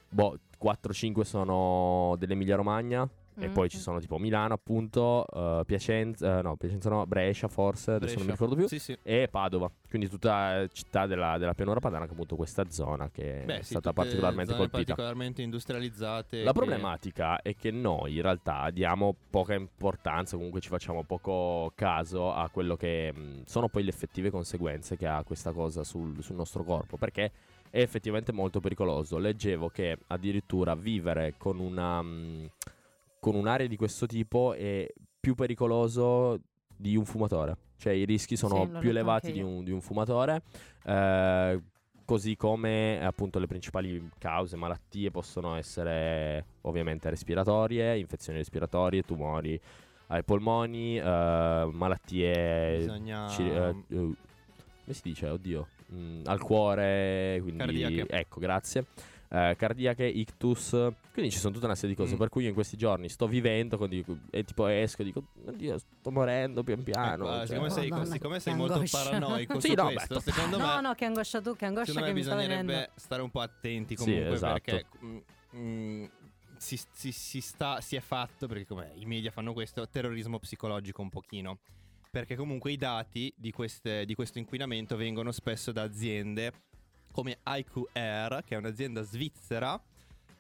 boh, 0.09 0.39
4-5 0.63 1.21
sono 1.23 2.15
dell'Emilia 2.19 2.57
Romagna 2.57 3.09
e 3.37 3.49
Mm. 3.49 3.53
poi 3.53 3.69
ci 3.69 3.79
sono 3.79 3.99
tipo 3.99 4.17
Milano 4.19 4.55
appunto, 4.55 5.27
eh, 5.27 5.63
Piacenza, 5.67 6.39
eh, 6.39 6.43
no 6.43 6.55
Piacenza 6.55 6.89
no, 6.89 7.05
Brescia 7.05 7.49
forse, 7.49 7.91
adesso 7.91 8.15
non 8.19 8.27
mi 8.27 8.27
Brescia. 8.29 8.45
ricordo 8.45 8.55
più, 8.55 8.69
Sì, 8.69 8.79
sì. 8.79 8.97
e 9.03 9.27
Padova, 9.29 9.69
quindi 9.89 10.09
tutta 10.09 10.61
eh, 10.61 10.69
città 10.73 11.07
della, 11.07 11.37
della 11.37 11.53
pianura 11.53 11.81
padana 11.81 12.05
che 12.05 12.11
è 12.11 12.13
appunto 12.15 12.37
questa 12.37 12.65
zona 12.71 13.11
che 13.11 13.43
Beh, 13.45 13.59
è 13.59 13.63
sì, 13.63 13.71
stata 13.73 13.93
particolarmente 13.93 14.53
zone 14.53 14.69
colpita. 14.69 14.85
particolarmente 14.95 15.43
industrializzate. 15.43 16.45
La 16.45 16.53
che- 16.53 16.59
problematica 16.59 17.43
è 17.43 17.57
che 17.57 17.73
noi 17.73 18.15
in 18.15 18.23
realtà 18.23 18.71
diamo 18.71 19.15
poca 19.31 19.55
importanza, 19.55 20.37
comunque 20.37 20.61
ci 20.61 20.69
facciamo 20.69 21.03
poco 21.03 21.73
caso 21.75 22.33
a 22.33 22.49
quello 22.51 22.77
che 22.77 23.13
mh, 23.13 23.43
sono 23.47 23.69
poi 23.69 23.83
le 23.83 23.91
effettive 23.91 24.31
conseguenze 24.31 24.97
che 24.97 25.09
ha 25.09 25.25
questa 25.25 25.51
cosa 25.51 25.83
sul, 25.83 26.23
sul 26.23 26.37
nostro 26.37 26.63
corpo, 26.63 26.97
perché 26.97 27.33
è 27.75 27.81
effettivamente 27.81 28.31
molto 28.31 28.61
pericoloso. 28.61 29.19
Leggevo 29.19 29.69
che 29.69 29.99
addirittura 30.07 30.77
vivere 30.77 31.35
con 31.37 31.59
una 31.59 32.01
mh, 32.01 32.51
con 33.19 33.35
un'area 33.35 33.67
di 33.67 33.75
questo 33.75 34.07
tipo 34.07 34.53
è 34.53 34.87
più 35.19 35.35
pericoloso 35.35 36.39
di 36.77 36.95
un 36.95 37.05
fumatore. 37.05 37.57
Cioè 37.77 37.93
i 37.93 38.05
rischi 38.05 38.37
sono 38.37 38.65
Sì, 38.67 38.79
più 38.79 38.91
elevati 38.91 39.33
di 39.33 39.43
un, 39.43 39.65
di 39.65 39.73
un 39.73 39.81
fumatore. 39.81 40.43
eh, 40.85 41.61
così 42.05 42.37
come 42.37 43.05
appunto 43.05 43.41
le 43.41 43.49
principali 43.49 44.09
cause, 44.19 44.55
malattie 44.57 45.11
possono 45.11 45.57
essere 45.57 46.45
ovviamente 46.63 47.11
respiratorie, 47.11 47.99
infezioni 47.99 48.39
respiratorie, 48.39 49.03
tumori 49.03 49.61
ai 50.09 50.23
polmoni, 50.23 50.97
eh, 50.97 51.69
malattie 51.73 52.77
Bisogna... 52.77 53.27
ci- 53.31 53.51
eh, 53.51 53.69
eh, 53.69 53.75
come 53.89 54.17
si 54.87 55.01
dice? 55.03 55.29
Oddio, 55.29 55.67
Mm, 55.95 56.23
al 56.25 56.41
cuore, 56.41 57.39
quindi 57.41 57.59
Cardiache. 57.59 58.07
ecco, 58.09 58.41
grazie. 58.41 58.87
Eh, 59.31 59.55
cardiache, 59.59 60.05
ictus, 60.05 60.71
quindi 61.13 61.33
ci 61.33 61.39
sono 61.39 61.53
tutta 61.53 61.67
una 61.67 61.75
serie 61.75 61.95
di 61.95 62.01
cose. 62.01 62.15
Mm. 62.15 62.19
Per 62.19 62.29
cui 62.29 62.43
io 62.43 62.49
in 62.49 62.55
questi 62.55 62.77
giorni 62.77 63.09
sto 63.09 63.27
vivendo 63.27 63.77
con 63.77 63.89
dico- 63.89 64.19
e 64.31 64.45
tipo 64.45 64.67
esco 64.69 65.03
e 65.03 65.05
dico, 65.05 65.25
oddio, 65.47 65.77
sto 65.79 66.11
morendo 66.13 66.63
pian 66.63 66.83
piano. 66.85 67.25
Ecco, 67.27 67.37
cioè, 67.39 67.47
siccome 67.47 67.71
sei, 67.71 67.89
Madonna, 67.89 68.13
siccome 68.13 68.35
che 68.35 68.41
sei 68.41 68.55
molto 68.55 68.75
angoscia. 68.75 68.99
paranoico 69.03 69.59
Sì, 69.61 69.69
su 69.69 69.75
no, 69.75 69.85
questo, 69.87 70.15
beh, 70.15 70.21
secondo 70.33 70.59
No, 70.59 70.67
me, 70.77 70.81
no, 70.83 70.95
che 70.95 71.05
angoscia 71.07 71.41
tu, 71.41 71.57
che 71.57 71.65
angoscia 71.65 71.93
che 71.93 72.13
mi 72.13 72.23
sta 72.23 72.35
bisognerebbe 72.37 72.63
venendo. 72.73 72.93
stare 72.95 73.23
un 73.23 73.31
po' 73.31 73.41
attenti 73.41 73.97
Sì, 73.97 74.05
comunque 74.05 74.35
esatto. 74.35 74.53
perché 74.63 74.85
mm, 75.05 75.19
mm, 75.57 76.05
si, 76.57 76.81
si- 76.93 77.13
si 77.13 77.41
sta, 77.41 77.81
si 77.81 77.97
è 77.97 78.01
fatto, 78.01 78.47
perché 78.47 78.67
come 78.67 78.93
i 78.95 79.05
media 79.05 79.33
fanno 79.33 79.53
questo, 79.53 79.89
terrorismo 79.89 80.39
psicologico 80.39 81.03
un 81.03 81.09
pochino. 81.11 81.59
Perché 82.15 82.37
comunque 82.37 82.71
i 82.71 82.77
dati 82.77 83.35
di, 83.37 83.51
queste- 83.51 84.05
di 84.05 84.15
questo 84.15 84.39
inquinamento 84.39 84.95
vengono 84.95 85.33
spesso 85.33 85.73
da 85.73 85.83
aziende 85.83 86.53
come 87.11 87.39
IQR, 87.45 88.45
che 88.45 88.55
è 88.55 88.57
un'azienda 88.57 89.03
svizzera 89.03 89.81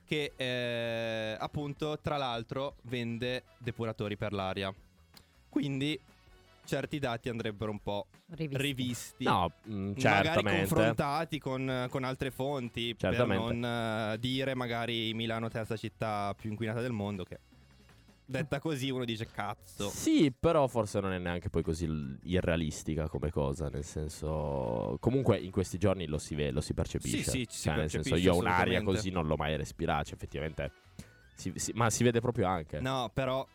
che 0.05 0.35
eh, 0.37 1.37
appunto 1.37 1.99
tra 1.99 2.17
l'altro 2.17 2.77
vende 2.83 3.43
depuratori 3.59 4.17
per 4.17 4.33
l'aria. 4.33 4.73
Quindi 5.49 5.99
certi 6.65 7.01
dati 7.01 7.29
andrebbero 7.29 7.73
un 7.73 7.81
po' 7.81 8.07
Rivisti. 8.29 8.63
rivisti. 8.63 9.25
No, 9.25 9.51
mm, 9.69 9.87
Magari 9.97 10.01
certamente. 10.01 10.59
confrontati 10.59 11.39
con, 11.41 11.87
con 11.91 12.05
altre 12.05 12.31
fonti 12.31 12.97
Certamente. 12.97 13.47
per 13.47 13.55
non 13.57 14.13
eh, 14.13 14.19
dire 14.21 14.55
magari 14.55 15.13
Milano 15.13 15.49
terza 15.49 15.77
città 15.77 16.33
più 16.37 16.51
inquinata 16.51 16.81
del 16.81 16.93
mondo 16.93 17.25
che 17.25 17.41
detta 18.27 18.59
così 18.59 18.91
uno 18.91 19.05
dice 19.05 19.27
cazzo 19.27 19.89
Sì, 19.89 20.33
però 20.39 20.67
forse 20.67 21.01
non 21.01 21.13
è 21.13 21.19
neanche 21.19 21.51
poi 21.51 21.63
così 21.63 21.87
irrealistica 22.23 23.09
come 23.09 23.31
cosa, 23.31 23.69
nel 23.69 23.85
senso 23.85 24.97
comunque 25.01 25.37
in 25.39 25.51
questi 25.51 25.79
giorni 25.79 26.07
lo 26.07 26.19
si 26.19 26.35
vede, 26.35 26.51
lo 26.53 26.61
si 26.61 26.75
percepisce. 26.75 27.19
Sì, 27.19 27.31
sì, 27.31 27.47
ci 27.49 27.57
si 27.57 27.63
Cioè, 27.69 27.77
nel 27.77 27.91
senso 27.91 28.17
io 28.17 28.35
un'aria 28.37 28.59
assolutamente. 28.79 28.93
così 28.93 29.11
non 29.11 29.27
l'ho 29.27 29.37
mai 29.37 29.57
respirata, 29.57 30.05
cioè, 30.05 30.15
effettivamente 30.15 30.73
si- 31.35 31.53
si- 31.57 31.73
ma 31.75 31.91
si 31.91 32.03
vede 32.05 32.21
proprio 32.21 32.47
anche. 32.47 32.81
no 32.81 33.11
però 33.13 33.47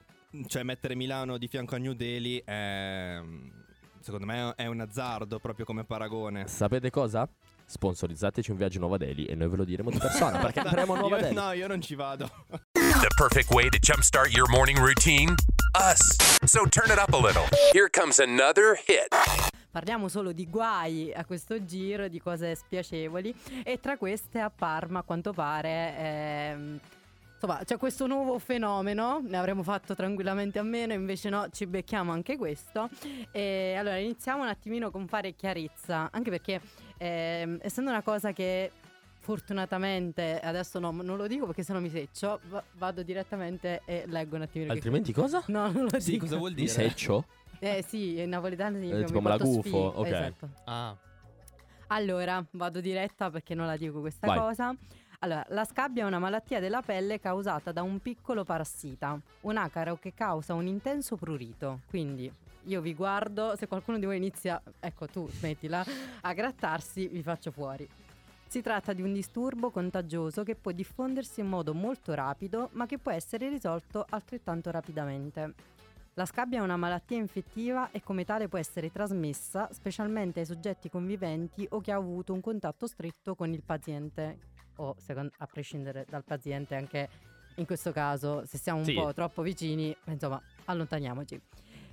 cioè 0.47 0.61
mettere 0.63 0.93
Milano 0.95 1.37
di 1.39 1.47
fianco 1.47 1.73
a 1.75 1.77
New 1.79 1.93
Delhi 1.93 2.39
è 2.45 3.19
secondo 4.01 4.25
me 4.27 4.53
è 4.55 4.65
un 4.67 4.79
azzardo 4.79 5.39
proprio 5.39 5.65
come 5.65 5.83
paragone 5.83 6.47
Sapete 6.47 6.89
cosa? 6.91 7.27
Sponsorizzateci 7.65 8.49
un 8.51 8.57
viaggio 8.57 8.77
a 8.77 8.81
Nuova 8.81 8.97
Delhi 8.97 9.25
e 9.25 9.35
noi 9.35 9.47
ve 9.49 9.55
lo 9.57 9.63
diremo 9.63 9.89
di 9.91 9.97
persona 9.97 10.37
perché 10.41 10.59
andremo 10.59 10.93
a 10.93 10.99
Nuova 10.99 11.17
Io- 11.17 11.21
Delhi. 11.23 11.35
no 11.35 11.51
io 11.51 11.67
non 11.67 11.81
ci 11.81 11.95
vado 11.95 12.29
The 12.99 13.09
perfect 13.15 13.51
way 13.51 13.69
to 13.69 13.79
jumpstart 13.79 14.35
your 14.35 14.45
morning 14.49 14.77
routine? 14.77 15.29
Us. 15.73 16.01
So 16.43 16.65
turn 16.65 16.91
it 16.91 16.97
up 16.99 17.13
a 17.13 17.17
little. 17.17 17.45
Here 17.71 17.87
comes 17.87 18.19
another 18.19 18.75
hit. 18.85 19.07
Parliamo 19.71 20.09
solo 20.09 20.33
di 20.33 20.45
guai 20.49 21.13
a 21.13 21.23
questo 21.23 21.63
giro, 21.63 22.09
di 22.09 22.19
cose 22.19 22.55
spiacevoli 22.55 23.33
e 23.63 23.79
tra 23.79 23.95
queste 23.95 24.41
a 24.41 24.49
Parma 24.49 24.99
a 24.99 25.03
quanto 25.03 25.31
pare 25.31 25.95
ehm, 25.97 26.79
insomma 27.35 27.61
c'è 27.63 27.77
questo 27.77 28.05
nuovo 28.05 28.37
fenomeno, 28.37 29.21
ne 29.23 29.37
avremmo 29.37 29.63
fatto 29.63 29.95
tranquillamente 29.95 30.59
a 30.59 30.63
meno, 30.63 30.91
invece 30.91 31.29
no, 31.29 31.47
ci 31.53 31.65
becchiamo 31.65 32.11
anche 32.11 32.35
questo. 32.35 32.89
E 33.31 33.75
allora 33.77 33.95
iniziamo 33.95 34.41
un 34.41 34.49
attimino 34.49 34.91
con 34.91 35.07
fare 35.07 35.35
chiarezza, 35.35 36.09
anche 36.11 36.29
perché 36.29 36.59
ehm, 36.97 37.59
essendo 37.61 37.91
una 37.91 38.01
cosa 38.01 38.33
che 38.33 38.71
fortunatamente 39.29 40.39
adesso 40.39 40.79
no, 40.79 40.89
non 40.89 41.15
lo 41.15 41.27
dico 41.27 41.45
perché 41.45 41.61
sennò 41.61 41.79
mi 41.79 41.91
seccio, 41.91 42.39
va- 42.49 42.63
vado 42.77 43.03
direttamente 43.03 43.81
e 43.85 44.05
leggo 44.07 44.35
un 44.37 44.41
attimino. 44.41 44.71
che- 44.71 44.75
Altrimenti 44.77 45.13
cosa? 45.13 45.43
No, 45.47 45.69
non 45.71 45.87
lo 45.91 45.99
Sì, 45.99 46.11
dico. 46.13 46.25
cosa 46.25 46.37
vuol 46.37 46.51
Mi 46.51 46.55
dire? 46.61 46.69
seccio? 46.71 47.25
Eh 47.59 47.83
sì, 47.87 48.19
in 48.19 48.29
napoletano 48.29 48.77
Eh, 48.77 48.79
significa 48.79 49.05
tipo 49.05 49.19
mi 49.19 49.23
me 49.25 49.29
la 49.29 49.37
gufo, 49.37 49.77
ok. 49.77 50.05
Esatto. 50.07 50.49
Ah, 50.65 50.95
Allora, 51.91 52.43
vado 52.51 52.81
diretta 52.81 53.29
perché 53.29 53.53
non 53.55 53.65
la 53.67 53.75
dico 53.77 53.99
questa 53.99 54.27
Vai. 54.27 54.37
cosa. 54.39 54.75
Allora, 55.19 55.45
la 55.49 55.65
scabbia 55.65 56.03
è 56.03 56.07
una 56.07 56.19
malattia 56.19 56.59
della 56.59 56.81
pelle 56.81 57.19
causata 57.19 57.71
da 57.71 57.81
un 57.83 57.99
piccolo 57.99 58.43
parassita, 58.43 59.19
un 59.41 59.57
acaro 59.57 59.97
che 59.97 60.13
causa 60.13 60.53
un 60.53 60.65
intenso 60.67 61.15
prurito. 61.17 61.81
Quindi 61.87 62.31
io 62.65 62.81
vi 62.81 62.93
guardo, 62.95 63.55
se 63.57 63.67
qualcuno 63.67 63.97
di 63.99 64.05
voi 64.05 64.17
inizia, 64.17 64.61
ecco 64.79 65.07
tu 65.07 65.27
smettila, 65.29 65.83
a 66.21 66.33
grattarsi, 66.33 67.07
vi 67.07 67.21
faccio 67.23 67.51
fuori. 67.51 67.87
Si 68.49 68.63
tratta 68.63 68.93
di 68.93 69.03
un 69.03 69.13
disturbo 69.13 69.69
contagioso 69.69 70.41
che 70.41 70.55
può 70.55 70.71
diffondersi 70.71 71.39
in 71.41 71.45
modo 71.45 71.75
molto 71.75 72.15
rapido, 72.15 72.69
ma 72.73 72.87
che 72.87 72.97
può 72.97 73.11
essere 73.11 73.47
risolto 73.47 74.03
altrettanto 74.09 74.71
rapidamente. 74.71 75.53
La 76.15 76.25
scabbia 76.25 76.57
è 76.57 76.63
una 76.63 76.75
malattia 76.75 77.17
infettiva 77.17 77.91
e 77.91 78.01
come 78.01 78.25
tale 78.25 78.47
può 78.47 78.57
essere 78.57 78.91
trasmessa 78.91 79.69
specialmente 79.71 80.39
ai 80.39 80.47
soggetti 80.47 80.89
conviventi 80.89 81.67
o 81.69 81.79
che 81.79 81.91
ha 81.91 81.95
avuto 81.97 82.33
un 82.33 82.41
contatto 82.41 82.87
stretto 82.87 83.35
con 83.35 83.53
il 83.53 83.61
paziente 83.63 84.39
o 84.77 84.95
secon- 84.97 85.29
a 85.37 85.45
prescindere 85.45 86.07
dal 86.09 86.23
paziente 86.23 86.73
anche 86.73 87.07
in 87.57 87.65
questo 87.67 87.91
caso 87.91 88.45
se 88.47 88.57
siamo 88.57 88.79
un 88.79 88.85
Sì. 88.85 88.93
po' 88.95 89.13
troppo 89.13 89.43
vicini, 89.43 89.95
insomma, 90.05 90.41
allontaniamoci. 90.65 91.39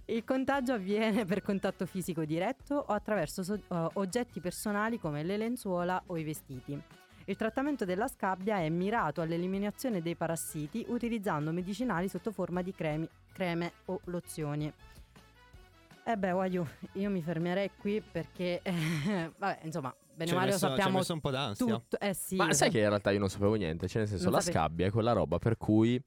Il 0.08 0.22
contagio 0.24 0.72
avviene 0.72 1.24
per 1.24 1.42
contatto 1.42 1.84
fisico 1.84 2.24
diretto 2.24 2.74
o 2.76 2.92
attraverso 2.92 3.42
so- 3.42 3.54
eh, 3.54 3.88
oggetti 3.94 4.40
personali 4.40 4.98
come 5.00 5.24
le 5.24 5.36
lenzuola 5.36 6.00
o 6.06 6.16
i 6.16 6.22
vestiti. 6.22 6.80
Il 7.24 7.34
trattamento 7.36 7.84
della 7.84 8.06
scabbia 8.06 8.58
è 8.58 8.68
mirato 8.68 9.20
all'eliminazione 9.20 10.00
dei 10.00 10.14
parassiti 10.14 10.84
utilizzando 10.88 11.50
medicinali 11.50 12.08
sotto 12.08 12.30
forma 12.30 12.62
di 12.62 12.72
cremi- 12.72 13.08
creme 13.32 13.72
o 13.86 14.00
lozioni. 14.04 14.72
E 16.04 16.16
beh, 16.16 16.30
Waiu, 16.30 16.64
io 16.92 17.10
mi 17.10 17.20
fermerei 17.20 17.72
qui 17.76 18.00
perché, 18.00 18.60
eh, 18.62 18.72
vabbè, 19.36 19.58
insomma, 19.64 19.92
bene 20.14 20.30
o 20.30 20.34
male 20.36 20.46
lo 20.46 20.52
ci 20.52 20.58
sappiamo 20.60 20.98
messo 20.98 21.14
un 21.14 21.20
po' 21.20 21.30
d'ansia. 21.32 21.66
tutto. 21.66 21.98
Eh 21.98 22.14
sì, 22.14 22.36
Ma 22.36 22.52
sai 22.52 22.70
che 22.70 22.78
in 22.78 22.88
realtà 22.88 23.10
io 23.10 23.18
non 23.18 23.28
sapevo 23.28 23.54
niente? 23.56 23.88
Cioè, 23.88 24.02
nel 24.02 24.08
senso, 24.08 24.22
Non 24.26 24.34
la 24.34 24.40
sapevi? 24.40 24.56
scabbia 24.56 24.86
è 24.86 24.90
quella 24.92 25.10
roba 25.12 25.38
per 25.38 25.56
cui 25.56 26.00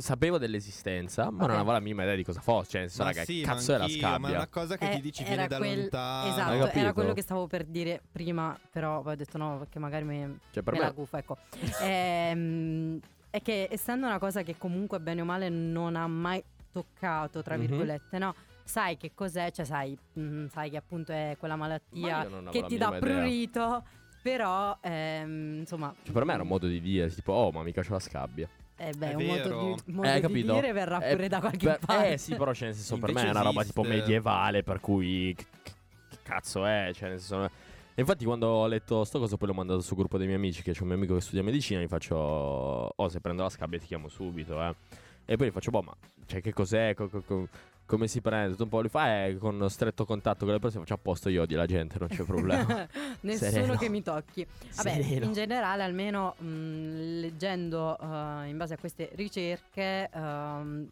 sapevo 0.00 0.38
dell'esistenza, 0.38 1.24
ma 1.30 1.42
non 1.42 1.50
Ok. 1.50 1.56
avevo 1.56 1.72
la 1.72 1.80
minima 1.80 2.02
idea 2.02 2.14
di 2.14 2.24
cosa 2.24 2.40
fosse. 2.40 2.88
Cioè, 2.88 2.98
Ma 2.98 3.04
raga, 3.04 3.24
sì, 3.24 3.40
cazzo 3.42 3.74
è 3.74 3.76
la 3.78 3.84
anch'io, 3.84 4.00
Ma 4.00 4.08
è 4.08 4.18
scabbia? 4.18 4.36
una 4.36 4.46
cosa 4.48 4.76
che 4.76 4.90
Eh, 4.90 4.94
ti 4.96 5.00
dici 5.00 5.24
viene 5.24 5.46
da 5.46 5.56
quel- 5.58 5.78
lontano. 5.80 6.28
Esatto, 6.30 6.78
era 6.78 6.92
quello 6.92 7.12
che 7.12 7.22
stavo 7.22 7.46
per 7.46 7.64
dire 7.64 8.00
prima, 8.10 8.58
però 8.70 9.02
poi 9.02 9.12
ho 9.12 9.16
detto 9.16 9.38
no, 9.38 9.58
perché 9.58 9.78
magari 9.78 10.04
mi, 10.04 10.38
Cioè, 10.50 10.62
per 10.62 10.74
me 10.74 10.80
la 10.80 10.86
me... 10.86 10.92
gufo, 10.94 11.16
ecco. 11.16 11.36
Ehm, 11.80 12.98
è 13.30 13.40
che 13.42 13.68
essendo 13.70 14.06
una 14.06 14.18
cosa 14.18 14.42
che 14.42 14.56
comunque 14.58 14.98
bene 15.00 15.20
o 15.20 15.24
male 15.24 15.48
non 15.48 15.96
ha 15.96 16.06
mai 16.06 16.42
toccato, 16.72 17.42
tra 17.42 17.54
Mhm. 17.56 17.60
virgolette, 17.66 18.18
no? 18.18 18.34
Sai 18.64 18.96
che 18.96 19.12
cos'è, 19.14 19.50
cioè 19.50 19.64
sai, 19.64 19.96
mm, 20.18 20.46
sai 20.46 20.70
che 20.70 20.76
appunto 20.76 21.10
è 21.12 21.34
quella 21.38 21.56
Ma 21.56 21.66
malattia 21.66 22.28
non 22.28 22.48
che 22.50 22.60
la 22.60 22.66
ti 22.66 22.76
dà 22.78 22.86
idea. 22.88 22.98
prurito, 23.00 23.84
però 24.22 24.78
ehm, 24.80 25.58
insomma... 25.60 25.92
Cioè, 26.04 26.12
per 26.12 26.24
me 26.24 26.34
era 26.34 26.42
un 26.42 26.48
modo 26.48 26.66
di 26.68 26.80
dire, 26.80 27.08
tipo, 27.12 27.32
oh, 27.32 27.50
ma 27.50 27.62
mica 27.62 27.82
c'ho 27.82 27.92
la 27.94 27.98
scabbia. 27.98 28.48
Eh 28.82 28.92
beh, 28.96 29.10
È 29.10 29.14
un 29.14 29.26
modo, 29.26 29.42
vero. 29.42 29.74
di, 29.84 29.92
modo 29.92 30.08
Eh, 30.08 30.14
di 30.14 30.20
capito? 30.22 30.52
dire 30.54 30.72
verrà 30.72 31.04
Eh, 31.04 31.14
pure 31.14 31.28
da 31.28 31.40
qualche 31.40 31.66
per- 31.66 31.78
parte. 31.84 32.12
Eh 32.14 32.16
sì, 32.18 32.34
però 32.34 32.54
cioè, 32.54 32.68
nel 32.68 32.76
senso, 32.76 32.94
per 32.96 33.02
me 33.12 33.20
Invece 33.20 33.26
è 33.26 33.30
una 33.30 33.42
roba 33.42 33.62
tipo 33.62 33.82
medievale, 33.82 34.62
per 34.62 34.80
cui 34.80 35.34
che, 35.36 35.44
cazzo 36.22 36.64
è? 36.64 36.90
Cioè, 36.94 37.10
nel 37.10 37.18
senso, 37.20 37.44
e 37.44 38.00
infatti 38.00 38.24
quando 38.24 38.46
ho 38.46 38.66
letto 38.66 39.04
sto 39.04 39.18
coso 39.18 39.36
poi 39.36 39.48
l'ho 39.48 39.54
mandato 39.54 39.80
sul 39.82 39.98
gruppo 39.98 40.16
dei 40.16 40.24
miei 40.26 40.38
amici, 40.38 40.62
che 40.62 40.72
c'è 40.72 40.80
un 40.80 40.86
mio 40.88 40.96
amico 40.96 41.14
che 41.14 41.20
studia 41.20 41.42
medicina, 41.42 41.78
gli 41.82 41.88
faccio 41.88 42.16
"Oh, 42.16 43.08
se 43.10 43.20
prendo 43.20 43.42
la 43.42 43.50
scabbia 43.50 43.78
ti 43.78 43.84
chiamo 43.84 44.08
subito, 44.08 44.62
eh". 44.62 44.74
E 45.26 45.36
poi 45.36 45.48
gli 45.48 45.50
faccio 45.50 45.70
"Boh, 45.70 45.82
ma 45.82 45.94
cioè 46.24 46.40
che 46.40 46.54
cos'è? 46.54 46.94
Co- 46.94 47.08
co- 47.10 47.20
co- 47.20 47.48
come 47.90 48.06
si 48.08 48.20
prende?" 48.20 48.50
Tutto 48.52 48.62
un 48.64 48.68
po' 48.70 48.80
lui 48.80 48.88
fa 48.88 49.26
"Eh, 49.26 49.36
con 49.38 49.66
stretto 49.68 50.04
contatto 50.04 50.44
con 50.44 50.54
le 50.54 50.60
persone, 50.60 50.82
faccio 50.84 50.94
a 50.94 51.00
posto 51.02 51.28
io 51.28 51.42
odio 51.42 51.56
la 51.56 51.66
gente, 51.66 51.96
non 51.98 52.08
c'è 52.08 52.22
problema". 52.24 52.86
Nessuno 53.22 53.50
Sereno. 53.50 53.76
che 53.76 53.88
mi 53.88 54.02
tocchi. 54.02 54.46
Vabbè, 54.76 54.90
Sereno. 55.02 55.24
in 55.26 55.32
generale, 55.32 55.82
almeno 55.82 56.34
mh, 56.38 57.18
leggendo 57.20 57.98
eh, 57.98 58.48
in 58.48 58.56
base 58.56 58.74
a 58.74 58.78
queste 58.78 59.10
ricerche, 59.14 60.08
ehm, 60.12 60.88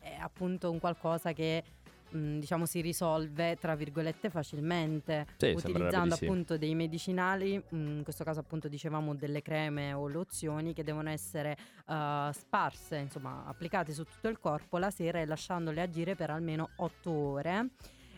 è 0.00 0.16
appunto 0.20 0.70
un 0.70 0.78
qualcosa 0.80 1.32
che 1.32 1.62
mh, 2.10 2.38
diciamo 2.38 2.66
si 2.66 2.80
risolve 2.80 3.56
tra 3.56 3.74
virgolette 3.74 4.30
facilmente 4.30 5.26
Sì, 5.36 5.50
utilizzando 5.50 6.14
sì. 6.14 6.24
appunto 6.24 6.56
dei 6.58 6.74
medicinali 6.74 7.56
mh, 7.56 7.76
in 7.76 8.00
questo 8.02 8.24
caso 8.24 8.40
appunto 8.40 8.68
dicevamo 8.68 9.14
delle 9.14 9.42
creme 9.42 9.92
o 9.92 10.08
lozioni 10.08 10.72
che 10.72 10.84
devono 10.84 11.10
essere 11.10 11.56
eh, 11.86 12.30
sparse 12.32 12.96
insomma 12.96 13.44
applicate 13.46 13.92
su 13.92 14.04
tutto 14.04 14.28
il 14.28 14.38
corpo 14.38 14.78
la 14.78 14.90
sera 14.90 15.20
e 15.20 15.26
lasciandole 15.26 15.80
agire 15.80 16.14
per 16.14 16.30
almeno 16.30 16.70
8 16.76 17.10
ore 17.10 17.68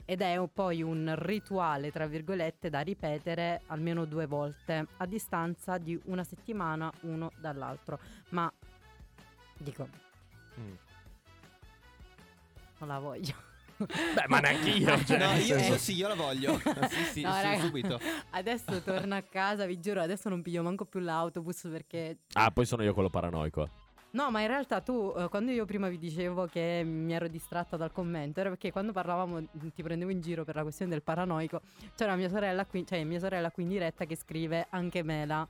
ed 0.07 0.22
è 0.22 0.40
poi 0.53 0.83
un 0.83 1.14
rituale, 1.16 1.92
tra 1.92 2.09
virgolette, 2.09 2.68
da 2.68 2.81
ripetere 2.81 3.61
almeno 3.66 4.07
due 4.07 4.26
volte 4.26 4.88
a 4.96 5.07
distanza 5.07 5.79
di 5.79 5.96
una 6.07 6.24
settimana 6.24 6.90
uno 7.03 7.31
dall'altro. 7.38 8.00
Ma 8.31 8.53
dico, 9.57 9.87
Mm. 10.59 10.74
non 12.79 12.88
la 12.88 12.98
voglio. 12.98 13.35
Beh, 13.87 14.25
ma 14.29 14.38
neanche 14.40 14.71
io, 14.71 15.05
cioè, 15.05 15.19
no, 15.19 15.33
io, 15.38 15.57
io 15.59 15.77
sì, 15.79 15.95
io 15.97 16.09
la 16.09 16.14
voglio. 16.14 16.59
sì, 16.90 17.05
sì, 17.12 17.21
No, 17.23 17.33
sì, 17.33 17.43
raga, 17.43 17.59
subito. 17.61 18.01
Adesso 18.31 18.83
torno 18.83 19.14
a 19.14 19.23
casa, 19.23 19.64
vi 19.66 19.81
giuro, 19.81 20.01
adesso 20.03 20.29
non 20.29 20.43
piglio 20.43 20.62
manco 20.62 20.85
più 20.85 21.01
l'autobus 21.01 21.69
perché 21.71 22.19
Ah, 22.35 22.51
poi 22.51 22.66
sono 22.66 22.83
io 22.83 22.93
quello 22.93 23.11
paranoico. 23.11 23.69
No, 24.12 24.29
ma 24.33 24.40
in 24.40 24.49
realtà 24.49 24.81
tu, 24.81 25.14
eh, 25.16 25.29
quando 25.29 25.53
io 25.53 25.64
prima 25.66 25.88
vi 25.88 25.97
dicevo 25.97 26.47
che 26.47 26.83
mi 26.85 27.12
ero 27.14 27.29
distratta 27.29 27.77
dal 27.77 27.93
commento, 27.93 28.40
era 28.40 28.49
perché 28.49 28.73
quando 28.73 28.90
parlavamo 28.90 29.40
mh, 29.40 29.69
ti 29.73 29.83
prendevo 29.85 30.11
in 30.11 30.21
giro 30.21 30.45
per 30.45 30.57
la 30.57 30.62
questione 30.62 30.90
del 30.90 31.03
paranoico. 31.03 31.61
C'era 31.95 32.16
mia 32.16 32.29
sorella 32.29 32.66
qui, 32.66 32.85
cioè 32.85 33.05
mia 33.05 33.21
sorella 33.21 33.51
qui 33.53 33.62
in 33.62 33.69
diretta 33.69 34.05
che 34.07 34.16
scrive 34.16 34.66
anche 34.71 35.03
Mela. 35.05 35.47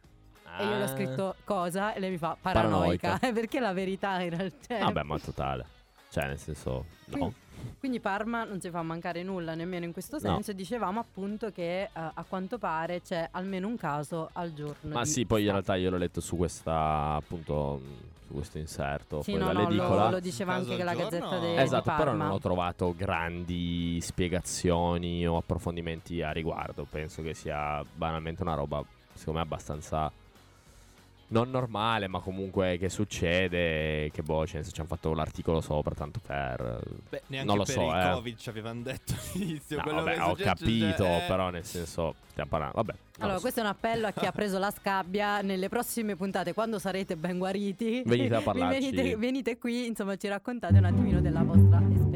E 0.58 0.64
io 0.64 0.76
le 0.76 0.82
ho 0.82 0.84
Ah. 0.84 0.88
scritto 0.88 1.36
cosa 1.44 1.94
e 1.94 2.00
lei 2.00 2.10
mi 2.10 2.18
fa 2.18 2.36
paranoica. 2.38 3.08
Paranoica. 3.18 3.32
perché 3.40 3.60
la 3.60 3.72
verità 3.72 4.20
in 4.20 4.30
realtà. 4.36 4.78
Vabbè, 4.78 5.02
ma 5.04 5.18
totale. 5.18 5.64
Cioè, 6.10 6.26
nel 6.26 6.38
senso, 6.38 6.84
no. 7.06 7.32
Quindi 7.78 8.00
Parma 8.00 8.44
non 8.44 8.60
si 8.60 8.68
fa 8.70 8.82
mancare 8.82 9.22
nulla 9.22 9.54
nemmeno 9.54 9.84
in 9.84 9.92
questo 9.92 10.16
No. 10.16 10.34
senso. 10.34 10.50
E 10.50 10.54
dicevamo 10.54 11.00
appunto 11.00 11.50
che 11.50 11.82
eh, 11.82 11.88
a 11.94 12.24
quanto 12.28 12.58
pare 12.58 13.00
c'è 13.02 13.28
almeno 13.30 13.66
un 13.68 13.76
caso 13.76 14.28
al 14.34 14.52
giorno. 14.52 14.92
Ma 14.94 15.02
di 15.02 15.08
sì, 15.08 15.24
poi 15.26 15.44
in 15.44 15.50
realtà 15.50 15.76
io 15.76 15.90
l'ho 15.90 15.96
letto 15.96 16.20
su 16.20 16.36
questa, 16.36 17.14
appunto, 17.14 17.80
su 18.26 18.34
questo 18.34 18.58
inserto 18.58 19.22
Sì, 19.22 19.34
no, 19.34 19.50
no, 19.52 19.70
lo, 19.70 20.10
lo 20.10 20.20
diceva 20.20 20.54
anche 20.54 20.74
al 20.74 20.84
la 20.84 20.94
gazzetta 20.94 21.38
de, 21.38 21.54
di 21.54 21.60
Esatto, 21.62 21.92
però 21.96 22.12
non 22.12 22.30
ho 22.30 22.38
trovato 22.38 22.94
grandi 22.96 23.98
spiegazioni 24.00 25.26
o 25.26 25.36
approfondimenti 25.36 26.22
a 26.22 26.30
riguardo. 26.32 26.86
Penso 26.88 27.22
che 27.22 27.34
sia 27.34 27.84
banalmente 27.94 28.42
una 28.42 28.54
roba, 28.54 28.82
secondo 29.14 29.38
me, 29.40 29.44
abbastanza 29.44 30.10
non 31.30 31.50
normale, 31.50 32.06
ma 32.08 32.20
comunque 32.20 32.76
che 32.78 32.88
succede. 32.88 34.10
Che 34.12 34.22
boh, 34.22 34.46
cioè, 34.46 34.62
ci 34.62 34.78
hanno 34.80 34.88
fatto 34.88 35.12
l'articolo 35.14 35.60
sopra, 35.60 35.94
tanto 35.94 36.20
per. 36.24 36.80
Beh, 37.08 37.22
neanche 37.26 37.46
Non 37.46 37.56
lo 37.56 37.64
per 37.64 37.74
so, 37.74 37.82
il 37.82 37.96
eh. 37.96 38.10
Covid 38.12 38.36
ci 38.36 38.48
avevano 38.48 38.82
detto 38.82 39.14
all'inizio. 39.34 39.76
No, 39.76 39.82
quello 39.82 40.02
vabbè, 40.02 40.14
che 40.14 40.20
ho 40.20 40.28
succede, 40.30 40.44
capito, 40.44 41.04
eh. 41.04 41.24
però 41.26 41.50
nel 41.50 41.64
senso, 41.64 42.14
stiamo 42.30 42.50
parlando. 42.50 42.76
Vabbè. 42.76 42.94
Allora, 43.18 43.32
lo 43.32 43.36
so. 43.36 43.40
questo 43.42 43.60
è 43.60 43.62
un 43.62 43.68
appello 43.68 44.06
a 44.06 44.12
chi 44.12 44.26
ha 44.26 44.32
preso 44.32 44.58
la 44.58 44.70
scabbia. 44.70 45.40
Nelle 45.42 45.68
prossime 45.68 46.16
puntate, 46.16 46.52
quando 46.54 46.78
sarete 46.78 47.16
ben 47.16 47.38
guariti, 47.38 48.02
Venite 48.04 48.34
a 48.34 48.40
parlarci. 48.42 48.90
venite, 48.90 49.16
venite 49.16 49.58
qui, 49.58 49.86
insomma, 49.86 50.16
ci 50.16 50.28
raccontate 50.28 50.78
un 50.78 50.84
attimino 50.84 51.20
della 51.20 51.42
vostra 51.42 51.78
esperienza. 51.78 52.09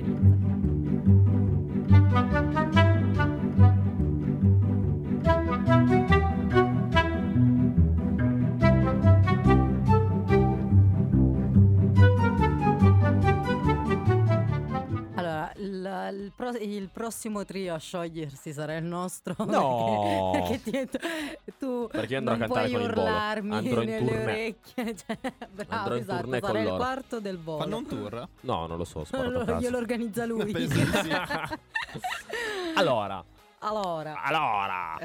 Il, 15.88 16.22
il 16.24 16.32
pro- 16.34 16.50
il 16.58 16.88
prossimo 16.92 17.44
trio 17.44 17.74
a 17.74 17.78
sciogliersi 17.78 18.52
sarà 18.52 18.76
il 18.76 18.84
nostro. 18.84 19.34
No! 19.46 20.30
Perché, 20.32 20.58
perché 20.70 20.88
ti- 20.88 21.52
tu 21.58 21.88
Perché 21.90 22.16
andrò 22.16 22.32
non 22.34 22.42
a 22.42 22.46
cantare 22.46 22.68
puoi 22.70 22.80
con 22.82 22.90
urlarmi 22.90 23.54
Andrò 23.54 23.80
in 23.82 23.88
nelle 23.88 24.06
tournée. 24.06 24.22
orecchie. 24.22 24.94
Cioè, 25.04 25.18
bravo, 25.50 25.72
Andrò 25.74 25.94
in 25.96 26.00
esatto, 26.02 26.20
tournée 26.20 26.40
sarà 26.40 26.60
il 26.60 26.68
quarto 26.76 27.20
del 27.20 27.38
volo. 27.38 27.58
Fanno 27.62 27.76
un 27.76 27.86
tour? 27.86 28.28
No, 28.40 28.66
non 28.66 28.76
lo 28.76 28.84
so, 28.84 29.04
Lo- 29.10 29.56
glielo 29.58 29.76
organizza 29.78 30.24
lui. 30.26 30.50
Penso 30.52 30.74
sì. 31.02 31.10
Allora, 32.76 33.24
allora, 33.60 34.20
allora. 34.22 34.98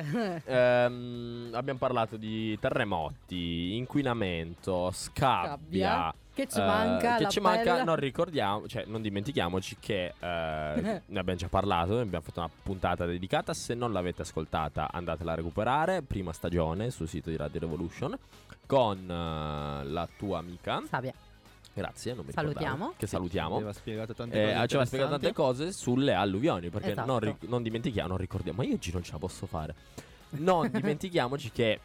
Ehm, 0.46 1.50
abbiamo 1.54 1.80
parlato 1.80 2.18
di 2.18 2.58
terremoti, 2.60 3.76
inquinamento, 3.78 4.90
scabbia. 4.92 5.48
Scabbia, 5.56 6.14
Che 6.40 6.48
ci 6.48 6.60
Eh, 6.60 6.64
manca 6.66 7.16
che 7.18 7.28
ci 7.30 7.40
manca, 7.40 7.84
non 7.84 7.96
ricordiamo, 7.96 8.68
cioè 8.68 8.84
non 8.88 9.02
dimentichiamoci 9.02 9.78
che 9.80 10.06
eh, 10.06 10.14
ne 11.06 11.20
abbiamo 11.20 11.36
già 11.36 11.48
parlato, 11.50 11.96
ne 11.96 12.02
abbiamo 12.02 12.24
fatto 12.24 12.40
una 12.40 12.50
puntata 12.64 13.06
dedicata, 13.06 13.54
se 13.54 13.74
non 13.74 13.92
l'avete 13.92 14.22
ascoltata 14.22 14.90
andatela 14.92 15.34
a 15.34 15.36
recuperare, 15.36 16.02
prima 16.02 16.32
stagione 16.34 16.92
sul 16.92 17.08
sito 17.08 17.30
di 17.30 17.36
Radio 17.38 17.60
Revolution 17.60 18.18
con 18.66 18.98
eh, 19.10 19.84
la 19.86 20.08
tua 20.18 20.38
amica, 20.38 20.82
Sabia. 20.88 21.14
grazie, 21.74 22.14
non 22.14 22.26
mi 22.26 22.32
Salutiamo. 22.32 22.94
che 22.98 23.08
salutiamo. 23.08 23.56
Aveva 23.56 23.74
spiegato 23.74 24.14
tante 24.14 24.36
Eh, 24.42 24.46
cose. 24.54 24.68
ci 24.68 24.74
aveva 24.76 24.86
spiegato 24.86 25.12
tante 25.12 25.34
cose 25.34 25.72
sulle 25.72 26.14
alluvioni 26.14 26.70
perché 26.70 26.92
Esatto. 26.92 27.08
non, 27.08 27.20
ri- 27.20 27.36
non 27.48 27.64
dimentichiamo, 27.64 28.10
non 28.10 28.18
ricordiamo, 28.18 28.62
ma 28.62 28.68
io 28.68 28.76
oggi 28.76 28.92
non 28.92 29.04
ce 29.04 29.12
la 29.14 29.18
posso 29.18 29.46
fare. 29.48 29.76
Non 30.32 30.70
dimentichiamoci 30.72 31.52
che 31.52 31.80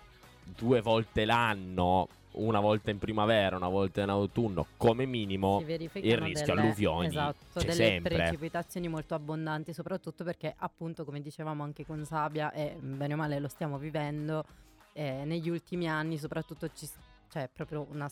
due 0.44 0.80
volte 0.82 1.24
l'anno, 1.24 2.08
una 2.34 2.60
volta 2.60 2.90
in 2.90 2.98
primavera, 2.98 3.56
una 3.56 3.68
volta 3.68 4.02
in 4.02 4.08
autunno, 4.08 4.66
come 4.76 5.06
minimo, 5.06 5.60
il 5.60 5.78
rischio 6.16 6.54
delle, 6.54 6.60
alluvioni 6.60 7.06
esatto, 7.06 7.36
c'è 7.54 7.60
delle 7.60 7.72
sempre. 7.72 8.16
precipitazioni 8.16 8.88
molto 8.88 9.14
abbondanti, 9.14 9.72
soprattutto 9.72 10.24
perché 10.24 10.54
appunto 10.56 11.04
come 11.04 11.20
dicevamo 11.20 11.62
anche 11.62 11.84
con 11.84 12.04
Sabia 12.04 12.52
e 12.52 12.76
bene 12.78 13.14
o 13.14 13.16
male 13.16 13.38
lo 13.38 13.48
stiamo 13.48 13.78
vivendo 13.78 14.44
eh, 14.92 15.24
negli 15.24 15.48
ultimi 15.48 15.88
anni, 15.88 16.18
soprattutto 16.18 16.68
ci, 16.74 16.88
c'è 17.28 17.48
proprio 17.52 17.86
una 17.90 18.08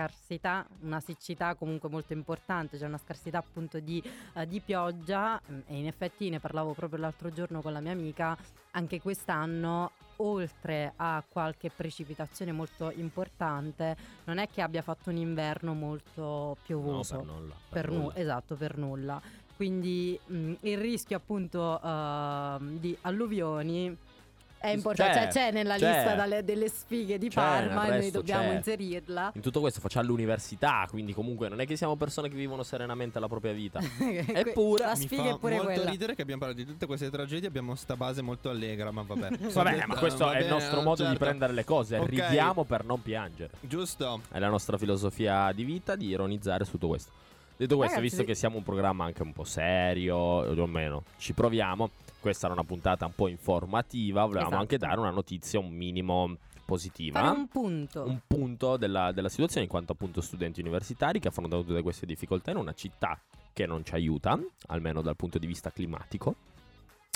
scarsità, 0.00 0.66
una 0.80 1.00
siccità 1.00 1.54
comunque 1.54 1.88
molto 1.90 2.12
importante, 2.14 2.78
c'è 2.78 2.86
una 2.86 2.96
scarsità 2.98 3.38
appunto 3.38 3.78
di, 3.80 4.02
eh, 4.34 4.46
di 4.46 4.60
pioggia 4.60 5.40
mm, 5.50 5.58
e 5.66 5.76
in 5.76 5.86
effetti 5.86 6.30
ne 6.30 6.40
parlavo 6.40 6.72
proprio 6.72 7.00
l'altro 7.00 7.30
giorno 7.30 7.60
con 7.60 7.72
la 7.72 7.80
mia 7.80 7.92
amica, 7.92 8.36
anche 8.72 9.00
quest'anno 9.00 9.90
oltre 10.16 10.92
a 10.96 11.22
qualche 11.28 11.70
precipitazione 11.70 12.52
molto 12.52 12.90
importante 12.94 13.96
non 14.24 14.36
è 14.38 14.48
che 14.48 14.60
abbia 14.60 14.82
fatto 14.82 15.08
un 15.10 15.16
inverno 15.16 15.72
molto 15.74 16.18
No, 16.20 16.56
piovoso. 16.62 17.16
per 17.16 17.26
nulla. 17.26 17.54
per 17.68 17.90
nu- 17.90 17.98
nulla. 18.00 18.16
esatto, 18.16 18.54
per 18.54 18.76
nulla. 18.78 19.20
Quindi 19.56 20.18
mh, 20.26 20.52
il 20.60 20.78
rischio 20.78 21.16
appunto 21.18 21.80
ehm, 21.82 22.78
di 22.78 22.96
alluvioni 23.02 23.94
è 24.60 24.68
importante, 24.68 25.12
C'è, 25.12 25.22
cioè 25.32 25.32
c'è 25.46 25.50
nella 25.52 25.76
c'è. 25.76 25.92
lista 25.92 26.14
dalle- 26.14 26.44
delle 26.44 26.68
sfighe 26.68 27.16
di 27.18 27.28
C'è, 27.28 27.34
Parma 27.34 27.86
e 27.86 27.98
noi 27.98 28.10
dobbiamo 28.10 28.48
c'è. 28.48 28.54
inserirla. 28.56 29.32
In 29.34 29.40
tutto 29.40 29.60
questo 29.60 29.80
facciamo 29.80 30.06
l'università, 30.08 30.86
quindi 30.90 31.14
comunque 31.14 31.48
non 31.48 31.60
è 31.60 31.66
che 31.66 31.76
siamo 31.76 31.96
persone 31.96 32.28
che 32.28 32.34
vivono 32.34 32.62
serenamente 32.62 33.18
la 33.18 33.26
propria 33.28 33.52
vita. 33.52 33.80
Eppure- 33.98 34.84
la 34.84 34.94
Mi 34.96 35.04
sfiga 35.06 35.22
fa 35.24 35.28
è 35.30 35.38
pure 35.38 35.54
molto 35.56 35.72
quella. 35.72 35.90
ridere 35.90 36.14
che 36.14 36.22
abbiamo 36.22 36.40
parlato 36.40 36.60
di 36.62 36.66
tutte 36.68 36.86
queste 36.86 37.10
tragedie, 37.10 37.48
abbiamo 37.48 37.74
sta 37.74 37.96
base 37.96 38.20
molto 38.22 38.50
allegra, 38.50 38.90
ma 38.90 39.02
vabbè. 39.02 39.28
Vabbè, 39.50 39.84
ma 39.86 39.96
questo 39.96 40.24
Va 40.26 40.32
è 40.34 40.40
il 40.42 40.48
nostro 40.48 40.82
modo 40.82 41.02
di 41.02 41.08
certo. 41.08 41.24
prendere 41.24 41.52
le 41.52 41.64
cose. 41.64 41.96
Ok. 41.96 42.08
Ridiamo 42.10 42.64
per 42.64 42.84
non 42.84 43.00
piangere. 43.02 43.52
Giusto. 43.60 44.20
È 44.30 44.38
la 44.38 44.48
nostra 44.48 44.76
filosofia 44.78 45.50
di 45.52 45.64
vita 45.64 45.96
di 45.96 46.06
ironizzare 46.08 46.64
su 46.64 46.72
tutto 46.72 46.88
questo. 46.88 47.10
Detto 47.56 47.76
questo, 47.76 47.96
Ragazzi, 47.96 48.00
visto 48.00 48.20
sì. 48.22 48.24
che 48.24 48.34
siamo 48.34 48.56
un 48.56 48.62
programma 48.62 49.04
anche 49.04 49.22
un 49.22 49.32
po' 49.32 49.44
serio, 49.44 50.16
o 50.16 50.40
almeno 50.62 51.02
ci 51.18 51.32
proviamo, 51.34 51.90
questa 52.20 52.46
era 52.46 52.54
una 52.54 52.64
puntata 52.64 53.06
un 53.06 53.14
po' 53.14 53.28
informativa, 53.28 54.22
volevamo 54.22 54.46
Esatto. 54.48 54.60
anche 54.62 54.78
dare 54.78 55.00
una 55.00 55.10
notizia 55.10 55.58
un 55.58 55.70
minimo 55.70 56.36
positiva. 56.64 57.20
Fare 57.20 57.36
un 57.36 57.48
punto. 57.48 58.04
un 58.04 58.20
punto 58.26 58.76
della, 58.76 59.10
della 59.12 59.28
situazione 59.28 59.64
in 59.64 59.70
quanto 59.70 59.92
appunto 59.92 60.20
studenti 60.20 60.60
universitari 60.60 61.18
che 61.18 61.28
affrontano 61.28 61.64
tutte 61.64 61.82
queste 61.82 62.06
difficoltà 62.06 62.52
in 62.52 62.58
una 62.58 62.74
città 62.74 63.18
che 63.52 63.66
non 63.66 63.84
ci 63.84 63.94
aiuta, 63.94 64.38
almeno 64.68 65.02
dal 65.02 65.16
punto 65.16 65.38
di 65.38 65.46
vista 65.46 65.72
climatico 65.72 66.36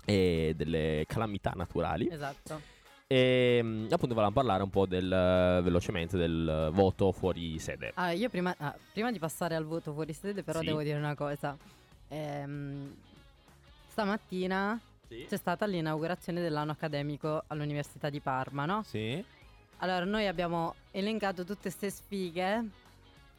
e 0.04 0.54
delle 0.56 1.04
calamità 1.06 1.52
naturali. 1.54 2.08
Esatto. 2.10 2.72
E 3.06 3.60
mm, 3.62 3.82
appunto 3.84 4.08
volevamo 4.14 4.32
parlare 4.32 4.62
un 4.62 4.70
po' 4.70 4.86
del, 4.86 5.08
velocemente 5.08 6.16
del 6.16 6.70
voto 6.72 7.12
fuori 7.12 7.58
sede. 7.58 7.92
Ah, 7.94 8.10
io 8.12 8.28
prima, 8.28 8.54
ah, 8.58 8.74
prima 8.92 9.12
di 9.12 9.18
passare 9.20 9.54
al 9.54 9.64
voto 9.64 9.92
fuori 9.92 10.12
sede, 10.12 10.42
però 10.42 10.58
Sì. 10.60 10.66
devo 10.66 10.82
dire 10.82 10.98
una 10.98 11.14
cosa. 11.14 11.56
Ehm, 12.08 12.92
stamattina 13.88 14.80
c'è 15.28 15.36
stata 15.36 15.66
l'inaugurazione 15.66 16.40
dell'anno 16.40 16.72
accademico 16.72 17.44
all'Università 17.46 18.10
di 18.10 18.20
Parma, 18.20 18.64
no? 18.64 18.82
Sì. 18.82 19.24
Allora, 19.78 20.04
noi 20.04 20.26
abbiamo 20.26 20.74
elencato 20.90 21.44
tutte 21.44 21.62
queste 21.62 21.90
sfighe 21.90 22.64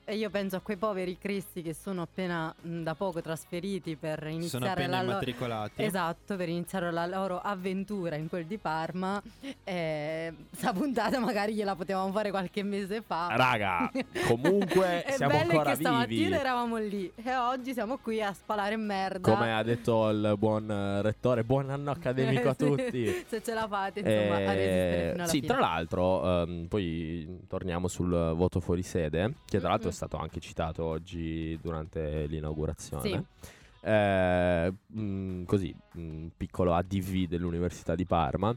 e 0.08 0.16
io 0.18 0.30
penso 0.30 0.56
a 0.56 0.60
quei 0.60 0.78
poveri 0.78 1.18
cristi 1.18 1.62
che 1.64 1.74
sono 1.74 2.04
appena 2.04 2.54
mh, 2.62 2.84
da 2.84 2.94
poco 2.96 3.22
trasferiti 3.22 3.96
per 3.96 4.20
Sono 4.20 4.32
iniziare 4.34 4.68
appena 4.70 5.02
la 5.02 5.20
loro. 5.20 5.72
Esatto, 5.76 6.36
per 6.36 6.48
iniziare 6.50 6.92
la 6.92 7.06
loro 7.08 7.40
avventura 7.40 8.16
in 8.16 8.30
quel 8.30 8.46
di 8.46 8.58
Parma. 8.58 9.22
Eh, 9.64 10.34
sta 10.52 10.72
puntata 10.74 11.20
magari 11.20 11.54
gliela 11.56 11.76
potevamo 11.76 12.12
fare 12.12 12.30
qualche 12.30 12.62
mese 12.64 13.02
fa. 13.02 13.28
Raga, 13.32 13.92
comunque 14.28 15.04
È 15.04 15.12
siamo 15.14 15.34
bello 15.38 15.52
ancora 15.52 15.72
che 15.72 15.76
stamattina 15.78 16.06
vivi. 16.28 16.34
eravamo 16.34 16.78
lì 16.78 17.12
e 17.16 17.36
oggi 17.36 17.74
siamo 17.74 17.98
qui 17.98 18.22
a 18.22 18.32
spalare 18.34 18.76
merda. 18.78 19.32
Come 19.34 19.54
ha 19.56 19.64
detto 19.64 20.10
il 20.10 20.36
buon 20.38 20.70
eh, 20.70 21.02
rettore, 21.02 21.44
buon 21.44 21.70
anno 21.72 21.92
accademico 21.92 22.50
a 22.50 22.54
Eh, 22.58 22.66
tutti. 22.68 23.26
Se 23.28 23.42
ce 23.44 23.54
la 23.54 23.68
fate, 23.68 24.00
insomma, 24.02 24.36
a 24.36 24.54
resistere 24.54 25.08
Eh, 25.08 25.10
fino 25.10 25.24
alla 25.24 25.28
sì, 25.32 25.40
fine. 25.40 25.48
tra 25.48 25.60
l'altro, 25.60 26.42
ehm, 26.44 26.66
poi 26.68 27.40
torniamo 27.48 27.88
sul 27.88 28.10
voto 28.36 28.60
fuori 28.60 28.84
sede, 28.84 29.34
che 29.46 29.60
tra 29.60 29.70
l'altro. 29.70 29.92
Stato 29.96 30.18
anche 30.18 30.40
citato 30.40 30.84
oggi 30.84 31.58
durante 31.62 32.26
l'inaugurazione. 32.28 33.10
Sì. 33.10 33.54
Eh, 33.88 34.74
mm, 34.98 35.44
così, 35.46 35.76
un 35.94 36.30
piccolo 36.36 36.74
ADV 36.74 37.28
dell'Università 37.28 37.96
di 37.96 38.06
Parma. 38.06 38.56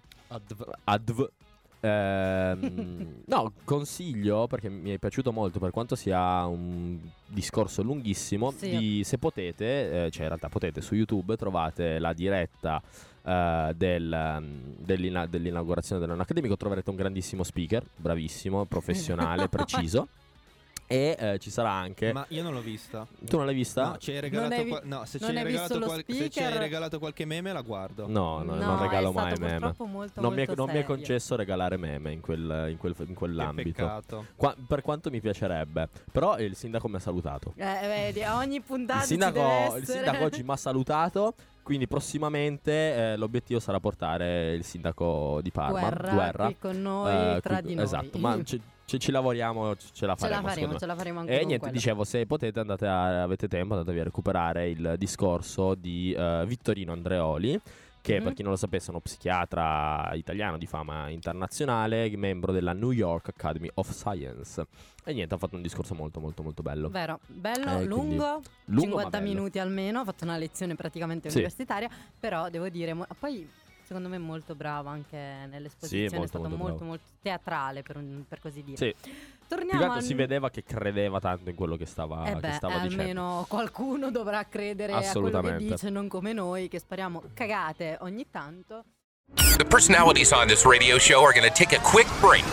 ADV. 0.85 1.31
Ehm, 1.81 3.23
no, 3.27 3.53
consiglio 3.65 4.47
perché 4.47 4.69
mi 4.69 4.91
è 4.91 4.99
piaciuto 4.99 5.31
molto 5.31 5.59
per 5.61 5.71
quanto 5.71 5.95
sia 5.95 6.45
un 6.47 6.99
discorso 7.27 7.83
lunghissimo. 7.83 8.51
Sì. 8.51 8.77
Di, 8.77 9.05
se 9.05 9.19
potete, 9.19 10.07
eh, 10.07 10.11
cioè 10.11 10.23
in 10.23 10.29
realtà 10.29 10.49
potete 10.49 10.81
su 10.81 10.95
YouTube 10.95 11.37
trovate 11.37 11.99
la 11.99 12.13
diretta 12.13 12.83
eh, 13.23 13.73
del, 13.77 14.37
um, 14.39 14.75
dell'ina- 14.79 15.27
dell'inaugurazione 15.27 16.01
dell'anno 16.01 16.23
accademico. 16.23 16.57
Troverete 16.57 16.91
un 16.91 16.97
grandissimo 16.97 17.43
speaker, 17.43 17.85
bravissimo, 17.97 18.65
professionale, 18.65 19.49
preciso. 19.51 20.09
E 20.91 21.17
eh, 21.19 21.39
ci 21.39 21.51
sarà 21.51 21.71
anche. 21.71 22.15
Ma 22.15 22.25
io 22.29 22.43
non 22.43 22.55
l'ho 22.55 22.63
vista. 22.63 23.07
tu 23.27 23.37
non 23.37 23.45
l'hai 23.45 23.55
vista? 23.55 23.89
No, 23.91 23.99
ci 23.99 24.11
hai 24.11 24.21
regalato 24.21 24.63
vi- 24.63 24.69
qual- 24.71 24.83
no, 24.87 25.05
se 25.05 25.19
ci 25.19 25.25
hai 25.27 25.33
qual- 25.85 26.05
se 26.09 26.31
ci 26.31 26.43
hai 26.43 26.57
regalato 26.57 26.99
qualche 26.99 27.27
meme 27.27 27.53
la 27.53 27.61
guardo. 27.61 28.07
No, 28.09 28.43
no, 28.43 28.55
No, 28.55 28.65
non 28.65 28.81
regalo 28.81 29.09
è 29.09 29.13
stato 29.13 29.27
mai 29.29 29.39
meme. 29.39 29.51
purtroppo 29.59 29.85
molto, 29.85 30.21
Non 30.23 30.33
mi, 30.33 30.43
è, 30.43 30.47
molto 30.47 30.65
non 30.65 30.73
mi 30.75 30.81
è 30.81 30.85
concesso 30.85 31.37
regalare 31.37 31.77
meme 31.77 32.13
in, 32.13 32.21
quel, 32.23 32.69
in, 32.71 32.79
quel- 32.79 32.95
in 33.07 33.15
quell'ambito. 33.15 34.03
Qua- 34.35 34.57
per 34.67 34.81
quanto 34.81 35.11
mi 35.11 35.21
piacerebbe. 35.21 35.91
Però 36.11 36.39
il 36.39 36.57
sindaco 36.57 36.89
mi 36.89 36.97
ha 36.97 37.01
salutato. 37.01 37.53
Eh, 37.57 37.87
vedi, 37.87 38.23
a 38.23 38.37
ogni 38.39 38.61
puntata 38.63 39.03
Il 39.03 39.07
ci 39.09 39.17
deve 39.19 39.33
sindaco, 39.33 39.77
il 39.77 39.85
sindaco 39.87 40.25
oggi 40.25 40.43
mi 40.43 40.51
ha 40.53 40.57
salutato. 40.57 41.35
Quindi 41.63 41.87
prossimamente 41.87 42.73
eh, 43.13 43.17
l'obiettivo 43.19 43.61
sarà 43.61 43.79
portare 43.79 44.55
il 44.55 44.65
sindaco 44.65 45.41
di 45.43 45.51
Parma, 45.51 45.81
guerra, 46.15 46.45
qui 46.47 46.57
con 46.59 46.81
noi, 46.81 47.37
eh, 47.37 47.41
tra 47.43 47.59
qui- 47.59 47.69
di 47.69 47.75
noi. 47.75 47.85
Esatto, 47.85 48.17
ma 48.19 48.39
ci- 48.89 48.99
ci 48.99 49.11
lavoriamo, 49.11 49.77
ce 49.77 49.85
la 49.85 49.91
ce 49.93 50.07
la 50.07 50.17
faremo. 50.17 50.49
faremo, 50.49 50.79
ce 50.79 50.87
la 50.87 50.97
faremo 50.97 51.21
anche 51.21 51.33
E 51.33 51.37
niente, 51.45 51.59
quello. 51.59 51.73
dicevo, 51.75 52.05
se 52.05 52.25
potete 52.25 52.59
andate 52.59 52.87
a, 52.87 53.23
avete 53.23 53.47
tempo, 53.47 53.75
andatevi 53.75 54.01
a 54.01 54.05
recuperare 54.05 54.71
il 54.71 54.95
discorso 54.97 55.75
di 55.75 56.13
eh, 56.13 56.45
Vittorino 56.47 56.93
Andreoli, 56.93 57.61
che 58.01 58.17
Mhm. 58.19 58.25
per 58.25 58.33
chi 58.33 58.43
non 58.43 58.53
lo 58.53 58.57
sapesse 58.57 58.87
è 58.87 58.91
uno 58.91 59.01
psichiatra 59.01 60.11
italiano 60.15 60.57
di 60.57 60.67
fama 60.67 61.09
internazionale, 61.11 62.11
membro 62.17 62.53
della 62.53 62.73
New 62.73 62.93
York 62.93 63.29
Academy 63.29 63.69
of 63.75 63.91
Science. 63.93 64.65
E 65.05 65.13
niente, 65.13 65.35
ha 65.35 65.39
fatto 65.39 65.57
un 65.57 65.63
discorso 65.63 65.95
molto 65.95 66.19
molto 66.21 66.43
molto 66.43 66.63
bello. 66.63 66.89
Vero, 66.89 67.21
bello, 67.27 67.79
Eh, 67.81 67.85
lungo, 67.85 68.41
Lungo 68.67 68.81
50 69.01 69.19
ma 69.19 69.25
bello. 69.25 69.25
minuti 69.35 69.59
almeno, 69.59 70.01
ho 70.01 70.05
fatto 70.05 70.25
una 70.25 70.37
lezione 70.39 70.75
praticamente 70.75 71.29
Sì. 71.29 71.37
universitaria, 71.37 71.89
però 72.19 72.49
devo 72.49 72.69
dire, 72.71 72.97
poi 73.19 73.47
secondo 73.89 74.09
me 74.11 74.17
è 74.17 74.19
molto 74.19 74.55
bravo 74.55 74.91
anche 74.91 75.17
nell'esposizione, 75.51 76.09
Sì, 76.09 76.15
è 76.15 76.19
molto, 76.19 76.39
stato 76.39 76.49
molto 76.51 76.65
molto, 76.69 76.85
molto 76.85 77.05
teatrale 77.23 77.83
per, 77.83 77.97
un- 77.97 78.25
per 78.29 78.39
così 78.39 78.63
dire. 78.63 78.77
Sì, 78.77 78.95
più 79.01 79.13
Torniamo 79.49 79.79
che 79.79 79.85
altro 79.85 79.99
al- 80.01 80.05
si 80.05 80.13
vedeva 80.15 80.51
che 80.51 80.63
credeva 80.63 81.19
tanto 81.21 81.49
in 81.49 81.57
quello 81.57 81.77
che 81.77 81.87
stava, 81.87 82.27
Eh 82.27 82.35
che 82.35 82.41
beh, 82.41 82.53
stava 82.53 82.79
dicendo. 82.81 83.01
almeno 83.03 83.47
qualcuno 83.49 84.11
dovrà 84.11 84.45
credere 84.47 84.93
a 84.93 84.97
quello 84.97 85.01
che 85.01 85.09
Assolutamente. 85.09 85.65
dice, 85.73 85.89
non 85.91 86.07
come 86.07 86.33
noi 86.35 86.69
che 86.69 86.79
spariamo 86.79 87.23
cagate 87.33 87.97
ogni 88.03 88.27
tanto. 88.31 88.85
The 89.57 89.65
personalities 89.65 90.31
on 90.33 90.47
this 90.47 90.65
radio 90.65 90.99
show 90.99 91.23
are 91.25 91.33
going 91.33 91.47
to 91.47 91.53
take 91.53 91.75
a 91.77 91.81
quick 91.81 92.09
break. 92.21 92.45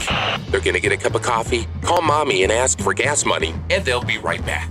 They're 0.49 0.61
going 0.61 0.73
to 0.73 0.79
get 0.81 0.91
a 0.91 0.97
cup 0.97 1.15
of 1.15 1.21
coffee, 1.21 1.67
call 1.81 2.01
mommy, 2.01 2.43
and 2.43 2.51
ask 2.51 2.79
for 2.81 2.93
gas 2.93 3.23
money, 3.23 3.53
and 3.69 3.83
they'll 3.85 4.03
be 4.03 4.17
right 4.17 4.43
back. 4.45 4.69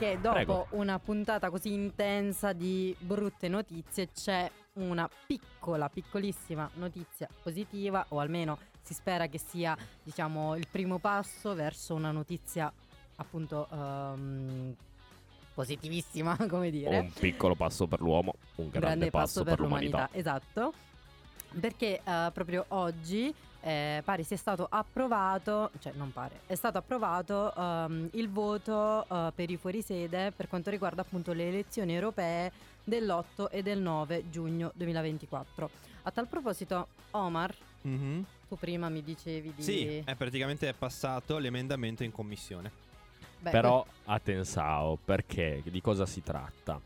Direi 0.00 0.14
che 0.14 0.20
dopo 0.20 0.32
Prego. 0.34 0.66
una 0.70 0.98
puntata 0.98 1.50
così 1.50 1.72
intensa 1.74 2.54
di 2.54 2.96
brutte 2.98 3.48
notizie 3.48 4.08
c'è 4.08 4.50
una 4.74 5.08
piccola, 5.26 5.90
piccolissima 5.90 6.68
notizia 6.74 7.28
positiva, 7.42 8.06
o 8.08 8.18
almeno 8.18 8.58
si 8.80 8.94
spera 8.94 9.26
che 9.26 9.38
sia, 9.38 9.76
diciamo, 10.02 10.56
il 10.56 10.66
primo 10.70 10.98
passo 10.98 11.54
verso 11.54 11.94
una 11.94 12.12
notizia 12.12 12.72
appunto 13.16 13.68
ehm, 13.70 14.74
positivissima, 15.52 16.36
come 16.48 16.70
dire. 16.70 16.98
Un 16.98 17.12
piccolo 17.12 17.54
passo 17.54 17.86
per 17.86 18.00
l'uomo, 18.00 18.34
un 18.56 18.70
grande, 18.70 19.10
passo, 19.10 19.44
per, 19.44 19.60
l'umanità. 19.60 20.08
Esatto. 20.12 20.72
Perché 21.58 22.00
eh, 22.02 22.30
proprio 22.32 22.64
oggi 22.68 23.34
eh, 23.60 24.02
pare 24.04 24.22
sia 24.22 24.36
stato 24.36 24.66
approvato, 24.68 25.70
cioè 25.80 25.92
non 25.94 26.12
pare, 26.12 26.40
è 26.46 26.54
stato 26.54 26.78
approvato 26.78 27.54
ehm, 27.54 28.08
il 28.12 28.30
voto 28.30 29.06
eh, 29.08 29.32
per 29.34 29.50
i 29.50 29.56
fuorisede 29.56 30.32
per 30.32 30.48
quanto 30.48 30.70
riguarda 30.70 31.02
appunto 31.02 31.32
le 31.32 31.48
elezioni 31.48 31.94
europee 31.94 32.50
dell'8 32.84 33.48
e 33.50 33.62
del 33.62 33.80
9 33.80 34.30
giugno 34.30 34.72
2024. 34.74 35.70
A 36.02 36.10
tal 36.10 36.26
proposito, 36.26 36.88
Omar, 37.12 37.54
Mhm. 37.82 38.24
tu 38.48 38.56
prima 38.56 38.88
mi 38.88 39.02
dicevi 39.02 39.54
di... 39.54 39.62
Sì, 39.62 40.02
è 40.04 40.14
praticamente 40.14 40.72
passato 40.74 41.38
l'emendamento 41.38 42.04
in 42.04 42.12
commissione. 42.12 42.70
Beh, 43.38 43.50
Però 43.50 43.84
attensao, 44.04 44.98
perché 45.02 45.62
di 45.64 45.80
cosa 45.80 46.04
si 46.04 46.22
tratta? 46.22 46.78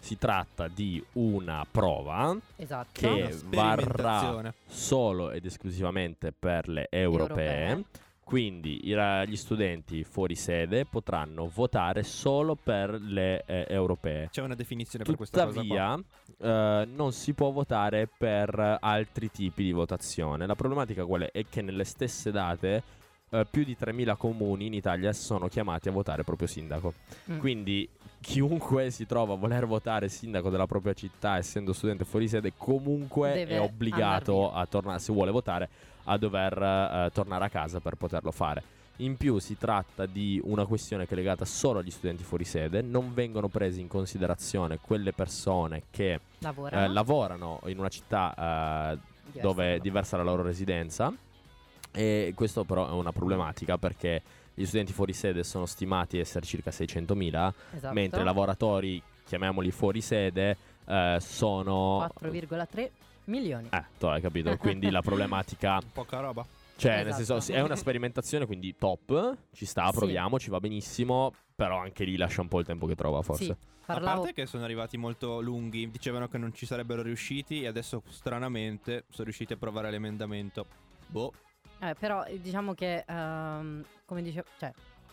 Si 0.00 0.16
tratta 0.16 0.66
di 0.68 1.02
una 1.12 1.64
prova 1.70 2.36
Esatto. 2.56 2.88
che 2.92 3.38
Una 3.44 3.74
varrà 3.74 4.52
solo 4.66 5.30
ed 5.30 5.44
esclusivamente 5.44 6.32
per 6.32 6.68
le 6.68 6.88
europee. 6.90 7.68
Europee. 7.68 7.84
Quindi 8.30 8.80
gli 8.84 9.34
studenti 9.34 10.04
fuori 10.04 10.36
sede 10.36 10.84
potranno 10.84 11.50
votare 11.52 12.04
solo 12.04 12.54
per 12.54 12.92
le 13.00 13.42
eh, 13.44 13.66
europee. 13.68 14.28
C'è 14.30 14.40
una 14.40 14.54
definizione 14.54 15.04
per 15.04 15.16
questa 15.16 15.46
cosa. 15.46 15.60
Tuttavia, 15.60 16.00
eh, 16.38 16.88
non 16.94 17.12
si 17.12 17.34
può 17.34 17.50
votare 17.50 18.08
per 18.16 18.78
altri 18.80 19.32
tipi 19.32 19.64
di 19.64 19.72
votazione. 19.72 20.46
La 20.46 20.54
problematica 20.54 21.04
qual 21.04 21.22
è? 21.22 21.30
È 21.32 21.44
che 21.50 21.60
nelle 21.60 21.82
stesse 21.82 22.30
date 22.30 22.84
eh, 23.30 23.46
più 23.50 23.64
di 23.64 23.76
3.000 23.78 24.16
comuni 24.16 24.66
in 24.66 24.74
Italia 24.74 25.12
sono 25.12 25.48
chiamati 25.48 25.88
a 25.88 25.92
votare 25.92 26.22
proprio 26.22 26.46
sindaco. 26.46 26.94
Mm. 27.32 27.38
Quindi 27.38 27.88
chiunque 28.20 28.90
si 28.90 29.06
trova 29.06 29.34
a 29.34 29.36
voler 29.36 29.66
votare 29.66 30.08
sindaco 30.08 30.50
della 30.50 30.66
propria 30.66 30.92
città, 30.92 31.36
essendo 31.36 31.72
studente 31.72 32.04
fuori 32.04 32.28
sede, 32.28 32.52
comunque 32.56 33.32
Deve 33.32 33.54
è 33.54 33.60
obbligato 33.60 34.52
a 34.52 34.66
tornare, 34.66 34.98
se 34.98 35.12
vuole 35.12 35.30
votare, 35.30 35.68
a 36.04 36.16
dover 36.16 36.62
eh, 36.62 37.10
tornare 37.12 37.44
a 37.44 37.48
casa 37.48 37.80
per 37.80 37.94
poterlo 37.94 38.30
fare. 38.30 38.62
In 38.96 39.16
più 39.16 39.38
si 39.38 39.56
tratta 39.56 40.04
di 40.04 40.38
una 40.44 40.66
questione 40.66 41.06
che 41.06 41.14
è 41.14 41.16
legata 41.16 41.46
solo 41.46 41.78
agli 41.78 41.90
studenti 41.90 42.22
fuori 42.22 42.44
sede, 42.44 42.82
non 42.82 43.14
vengono 43.14 43.48
prese 43.48 43.80
in 43.80 43.88
considerazione 43.88 44.78
quelle 44.78 45.12
persone 45.12 45.84
che 45.90 46.20
Lavora. 46.40 46.84
eh, 46.84 46.88
lavorano 46.88 47.60
in 47.66 47.78
una 47.78 47.88
città 47.88 48.92
eh, 48.92 48.98
Diversa 49.30 49.40
dove 49.40 49.64
dalla 49.64 49.76
è 49.76 49.80
diversa 49.80 50.16
la 50.16 50.22
loro 50.24 50.42
residenza 50.42 51.14
e 51.92 52.32
questo 52.34 52.64
però 52.64 52.88
è 52.88 52.92
una 52.92 53.12
problematica 53.12 53.78
perché 53.78 54.22
gli 54.60 54.66
studenti 54.66 54.92
fuori 54.92 55.12
sede 55.12 55.42
sono 55.42 55.66
stimati 55.66 56.18
essere 56.18 56.44
circa 56.44 56.70
600.000 56.70 57.52
Esatto. 57.74 57.94
mentre 57.94 58.20
i 58.20 58.24
lavoratori, 58.24 59.02
chiamiamoli 59.24 59.70
fuori 59.70 60.00
sede, 60.00 60.56
eh, 60.86 61.16
sono... 61.20 62.06
4,3 62.20 62.90
milioni. 63.24 63.68
Eh, 63.70 63.84
tu 63.98 64.06
hai 64.06 64.20
capito, 64.20 64.56
quindi 64.56 64.90
la 64.90 65.00
problematica... 65.02 65.80
Poca 65.92 66.20
roba. 66.20 66.44
Cioè, 66.76 66.96
nel 66.96 67.06
Esatto. 67.08 67.16
senso, 67.24 67.40
sì, 67.40 67.52
è 67.52 67.60
una 67.60 67.76
sperimentazione, 67.76 68.46
quindi 68.46 68.74
top, 68.76 69.36
ci 69.52 69.66
sta, 69.66 69.86
Sì. 69.90 69.96
proviamo, 69.98 70.38
ci 70.38 70.48
va 70.50 70.60
benissimo, 70.60 71.32
però 71.54 71.78
anche 71.78 72.04
lì 72.04 72.16
lascia 72.16 72.40
un 72.40 72.48
po' 72.48 72.58
il 72.58 72.64
tempo 72.66 72.86
che 72.86 72.94
trova, 72.94 73.20
forse. 73.22 73.44
Sì, 73.44 73.50
A 73.50 73.56
parlavo 73.84 74.22
parte 74.22 74.34
che 74.34 74.46
sono 74.46 74.64
arrivati 74.64 74.96
molto 74.96 75.40
lunghi, 75.40 75.90
dicevano 75.90 76.26
che 76.28 76.38
non 76.38 76.54
ci 76.54 76.64
sarebbero 76.64 77.02
riusciti 77.02 77.62
e 77.62 77.66
adesso 77.66 78.02
stranamente 78.08 79.04
sono 79.10 79.24
riusciti 79.24 79.52
a 79.52 79.56
provare 79.56 79.90
l'emendamento. 79.90 80.66
Boh, 81.06 81.32
Eh, 81.82 81.94
però 81.98 82.24
eh, 82.24 82.38
diciamo 82.40 82.74
che, 82.74 83.04
ehm, 83.06 83.84
come 84.04 84.22
dicevo, 84.22 84.46
cioè, 84.58 84.70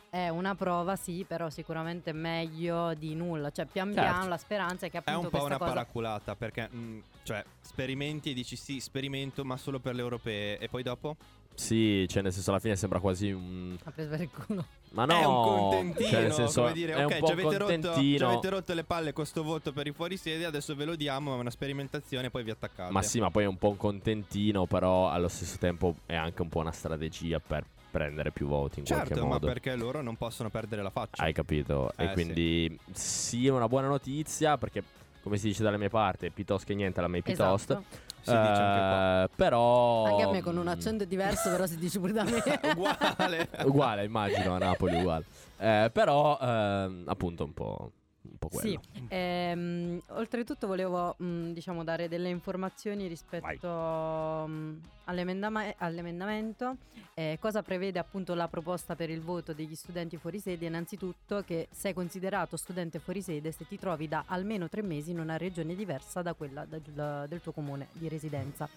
è 0.10 0.30
una 0.30 0.56
prova, 0.56 0.96
sì, 0.96 1.26
però 1.28 1.50
sicuramente 1.50 2.12
meglio 2.14 2.94
di 2.94 3.14
nulla. 3.16 3.52
Cioè, 3.52 3.66
pian 3.66 3.94
Certo. 3.94 4.10
piano 4.10 4.28
la 4.28 4.38
speranza 4.38 4.86
è 4.86 4.90
che 4.90 4.98
è 4.98 5.02
appunto 5.06 5.28
un 5.28 5.30
po' 5.30 5.46
una 5.46 5.58
cosa... 5.58 5.72
paraculata 5.72 6.36
perché, 6.36 6.70
mm, 6.74 7.00
cioè, 7.24 7.44
sperimenti 7.62 8.32
e 8.32 8.34
dici 8.34 8.56
sì, 8.56 8.80
sperimento 8.80 9.44
ma 9.44 9.58
solo 9.58 9.80
per 9.80 9.96
le 9.96 10.02
europee 10.02 10.58
e 10.58 10.70
poi 10.70 10.84
dopo? 10.84 11.16
Sì, 11.58 12.08
cioè, 12.08 12.22
nel 12.22 12.32
senso, 12.32 12.52
alla 12.52 12.60
fine 12.60 12.76
sembra 12.76 13.00
quasi 13.00 13.32
un... 13.32 13.76
Ha 13.84 13.90
preso 13.90 14.10
per 14.12 14.22
il 14.22 14.30
culo. 14.30 14.66
Ma 14.92 15.06
no, 15.06 15.20
è 15.20 15.26
un 15.26 15.44
contentino, 15.44 16.10
cioè, 16.10 16.22
nel 16.22 16.32
senso, 16.32 16.62
come 16.62 16.74
dire, 16.74 16.94
è 16.94 17.04
ok, 17.04 17.12
un 17.12 17.20
po' 17.20 17.26
ci 17.26 17.32
avete, 17.32 17.58
rotto, 17.58 17.94
ci 17.96 18.18
avete 18.24 18.50
rotto 18.50 18.74
le 18.74 18.84
palle 18.84 19.12
con 19.12 19.26
sto 19.26 19.44
voto 19.44 19.74
per 19.74 19.88
i 19.88 19.92
fuorisede, 19.92 20.46
adesso 20.46 20.76
ve 20.76 20.86
lo 20.86 20.96
diamo, 20.96 21.36
è 21.36 21.40
una 21.40 21.50
sperimentazione, 21.50 22.30
poi 22.30 22.44
vi 22.44 22.52
attaccate. 22.52 22.92
Ma 22.92 23.02
sì, 23.02 23.20
ma 23.20 23.32
poi 23.32 23.44
è 23.44 23.48
un 23.48 23.58
po' 23.58 23.70
un 23.70 23.78
contentino, 23.78 24.68
però 24.68 25.10
allo 25.10 25.28
stesso 25.28 25.58
tempo 25.58 25.96
è 26.06 26.16
anche 26.16 26.44
un 26.44 26.50
po' 26.50 26.60
una 26.60 26.72
strategia 26.72 27.40
per 27.40 27.66
prendere 27.98 28.32
più 28.32 28.46
voti 28.48 28.80
in 28.80 28.86
Certo, 28.86 29.06
qualche 29.06 29.26
ma 29.26 29.34
modo. 29.34 29.48
perché 29.48 29.76
loro 29.76 30.02
non 30.02 30.16
possono 30.16 30.50
perdere 30.50 30.84
la 30.84 30.92
faccia. 30.92 31.24
Hai 31.24 31.34
capito? 31.34 31.92
Eh, 31.98 32.06
e 32.06 32.12
quindi 32.14 32.80
sì. 32.92 33.48
è 33.48 33.50
una 33.50 33.68
buona 33.68 33.88
notizia 33.88 34.58
perché, 34.58 34.84
come 35.24 35.38
si 35.38 35.48
dice 35.48 35.64
dalle 35.64 35.78
mie 35.78 35.90
parti, 35.90 36.30
piuttosto 36.30 36.68
che 36.68 36.76
niente, 36.76 37.02
la 37.02 37.08
mia 37.08 37.22
piuttosto. 37.22 37.74
Esatto. 37.74 38.06
Si 38.22 38.32
dice 38.34 38.62
anche 38.62 38.80
qua. 38.80 39.24
Eh, 39.24 39.30
Però... 39.36 40.06
Anche 40.06 40.24
a 40.24 40.32
me 40.32 40.42
con 40.42 40.58
un 40.58 40.68
accento 40.68 41.06
diverso, 41.06 41.50
però 41.50 41.66
si 41.66 41.78
dice 41.78 41.98
pure 41.98 42.12
da 42.12 42.24
me. 42.24 42.44
Uguale. 42.76 43.50
uguale, 43.64 44.04
immagino, 44.04 44.54
a 44.54 44.58
Napoli 44.58 44.98
uguale. 44.98 45.26
Eh, 45.58 45.90
però, 45.94 46.38
ehm, 46.40 47.04
appunto, 47.08 47.46
un 47.46 47.54
po', 47.54 47.92
po' 48.38 48.50
quello. 48.50 48.82
Sì, 48.92 49.00
ehm, 49.10 50.02
oltretutto 50.10 50.68
volevo 50.68 51.16
mh, 51.18 51.52
diciamo 51.52 51.84
dare 51.84 52.08
delle 52.08 52.30
informazioni 52.30 53.08
rispetto 53.08 53.68
mh, 53.68 54.82
all'emendama- 55.06 55.74
all'emendamento. 55.78 56.78
Eh, 57.14 57.38
cosa 57.40 57.64
prevede 57.64 57.98
appunto 58.00 58.34
la 58.36 58.48
proposta 58.48 58.96
per 58.96 59.10
il 59.10 59.22
voto 59.22 59.54
degli 59.54 59.76
studenti 59.76 60.18
fuori 60.18 60.40
sede? 60.40 60.66
Innanzitutto 60.68 61.44
che 61.46 61.68
sei 61.72 61.94
considerato 61.94 62.58
studente 62.58 63.00
fuori 63.00 63.22
sede 63.22 63.52
se 63.52 63.68
ti 63.68 63.78
trovi 63.80 64.08
da 64.08 64.24
almeno 64.28 64.70
tre 64.70 64.82
mesi 64.84 65.12
in 65.12 65.20
una 65.20 65.38
regione 65.38 65.76
diversa 65.76 66.22
da 66.22 66.34
quella 66.34 66.66
da- 66.66 66.80
da- 66.84 67.26
del 67.28 67.42
tuo 67.42 67.52
comune 67.52 67.88
di 67.94 68.08
residenza. 68.08 68.70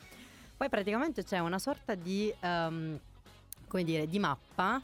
Poi 0.57 0.69
praticamente 0.69 1.25
c'è 1.25 1.39
una 1.39 1.59
sorta 1.59 1.95
di, 1.95 2.33
come 2.41 3.85
dire, 3.85 4.07
di 4.07 4.19
mappa 4.19 4.81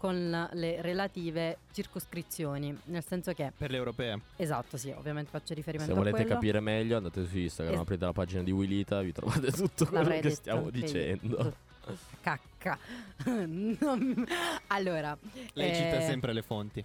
con 0.00 0.48
le 0.52 0.80
relative 0.80 1.58
circoscrizioni, 1.72 2.74
nel 2.84 3.04
senso 3.04 3.34
che 3.34 3.52
Per 3.54 3.70
le 3.70 3.76
europee. 3.76 4.18
Esatto, 4.36 4.78
sì, 4.78 4.90
ovviamente 4.96 5.28
faccio 5.30 5.52
riferimento 5.52 5.92
Se 5.92 5.98
volete 5.98 6.16
a 6.16 6.20
quello. 6.22 6.34
capire 6.36 6.60
meglio, 6.60 6.96
andate 6.96 7.26
su 7.26 7.36
Instagram, 7.36 7.74
Es- 7.74 7.80
aprite 7.82 8.04
la 8.06 8.12
pagina 8.12 8.42
di 8.42 8.50
Willita, 8.50 9.02
vi 9.02 9.12
trovate 9.12 9.50
tutto 9.52 9.84
quello 9.84 9.98
L'avrei 9.98 10.22
che 10.22 10.30
stiamo 10.30 10.70
dicendo. 10.70 11.52
Cacca. 12.22 12.78
Non- 13.26 14.26
Allora, 14.68 15.16
Lei 15.52 15.74
cita 15.74 15.98
eh, 15.98 16.06
sempre 16.06 16.32
le 16.32 16.40
fonti. 16.42 16.82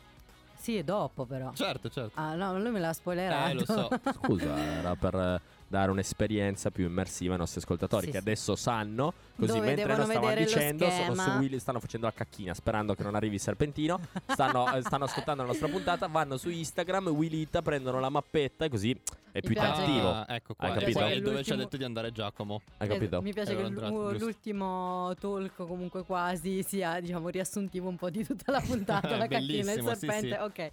Sì, 0.58 0.84
dopo 0.84 1.26
però. 1.26 1.54
Certo, 1.54 1.90
certo. 1.90 2.12
Ah, 2.20 2.34
no, 2.36 2.60
lui 2.60 2.72
me 2.72 2.80
l'ha 2.82 2.92
spoilerato. 2.92 3.50
Eh, 3.50 3.54
lo 3.54 3.66
so. 3.66 3.90
Scusa, 4.24 4.58
era 4.58 4.96
per 4.96 5.16
eh, 5.16 5.42
dare 5.76 5.92
un'esperienza 5.92 6.72
più 6.72 6.86
immersiva 6.86 7.34
ai 7.34 7.40
nostri 7.40 7.60
ascoltatori 7.60 8.06
Sì, 8.06 8.12
che 8.12 8.18
sì. 8.18 8.24
adesso 8.24 8.56
sanno, 8.56 9.14
così 9.36 9.52
Dove 9.54 9.66
mentre 9.66 9.88
lo 9.96 10.04
stavamo 10.04 10.28
vedere 10.28 10.40
lo 10.42 10.46
dicendo, 10.48 10.90
sono 10.90 11.16
su. 11.16 11.30
Willy, 11.32 11.60
stanno 11.60 11.80
facendo 11.82 12.06
la 12.08 12.14
cacchina 12.14 12.54
sperando 12.54 12.96
che 12.96 13.04
non 13.04 13.16
arrivi 13.16 13.36
il 13.36 13.42
serpentino, 13.42 14.00
stanno, 14.28 14.74
eh, 14.74 14.82
stanno 14.82 15.04
ascoltando 15.04 15.42
la 15.42 15.50
nostra 15.50 15.68
puntata, 15.68 16.08
vanno 16.08 16.38
su 16.38 16.50
Instagram, 16.50 17.08
Willita, 17.10 17.62
prendono 17.62 18.00
la 18.00 18.10
mappetta 18.10 18.64
e 18.66 18.70
così 18.70 18.98
è 19.32 19.42
più 19.42 19.50
interattivo. 19.50 20.10
Ah, 20.12 20.26
ecco 20.30 20.54
qua. 20.56 20.68
Hai 20.70 20.76
E 20.78 20.80
capito? 20.80 21.00
poi 21.00 21.10
Che 21.10 21.16
è 21.18 21.22
dove 21.22 21.44
ci 21.44 21.52
ha 21.52 21.56
detto 21.58 21.76
di 21.76 21.84
andare 21.84 22.12
Giacomo. 22.14 22.62
Hai 22.78 22.88
Eh, 22.88 22.92
capito? 22.94 23.22
Mi 23.22 23.34
piace 23.34 23.54
che 23.54 23.68
giusto. 23.70 24.12
l'ultimo 24.14 25.14
talk 25.20 25.56
comunque 25.56 26.04
quasi 26.06 26.64
sia 26.64 27.02
diciamo 27.02 27.28
riassuntivo 27.28 27.90
un 27.90 27.98
po' 27.98 28.10
di 28.10 28.24
tutta 28.24 28.54
la 28.54 28.62
puntata, 28.62 29.10
la 29.18 29.28
cacchina 29.28 29.72
e 29.74 29.76
il 29.76 29.84
Bellissimo, 29.84 29.94
sì, 29.94 30.08
serpente. 30.08 30.38
Ok. 30.40 30.72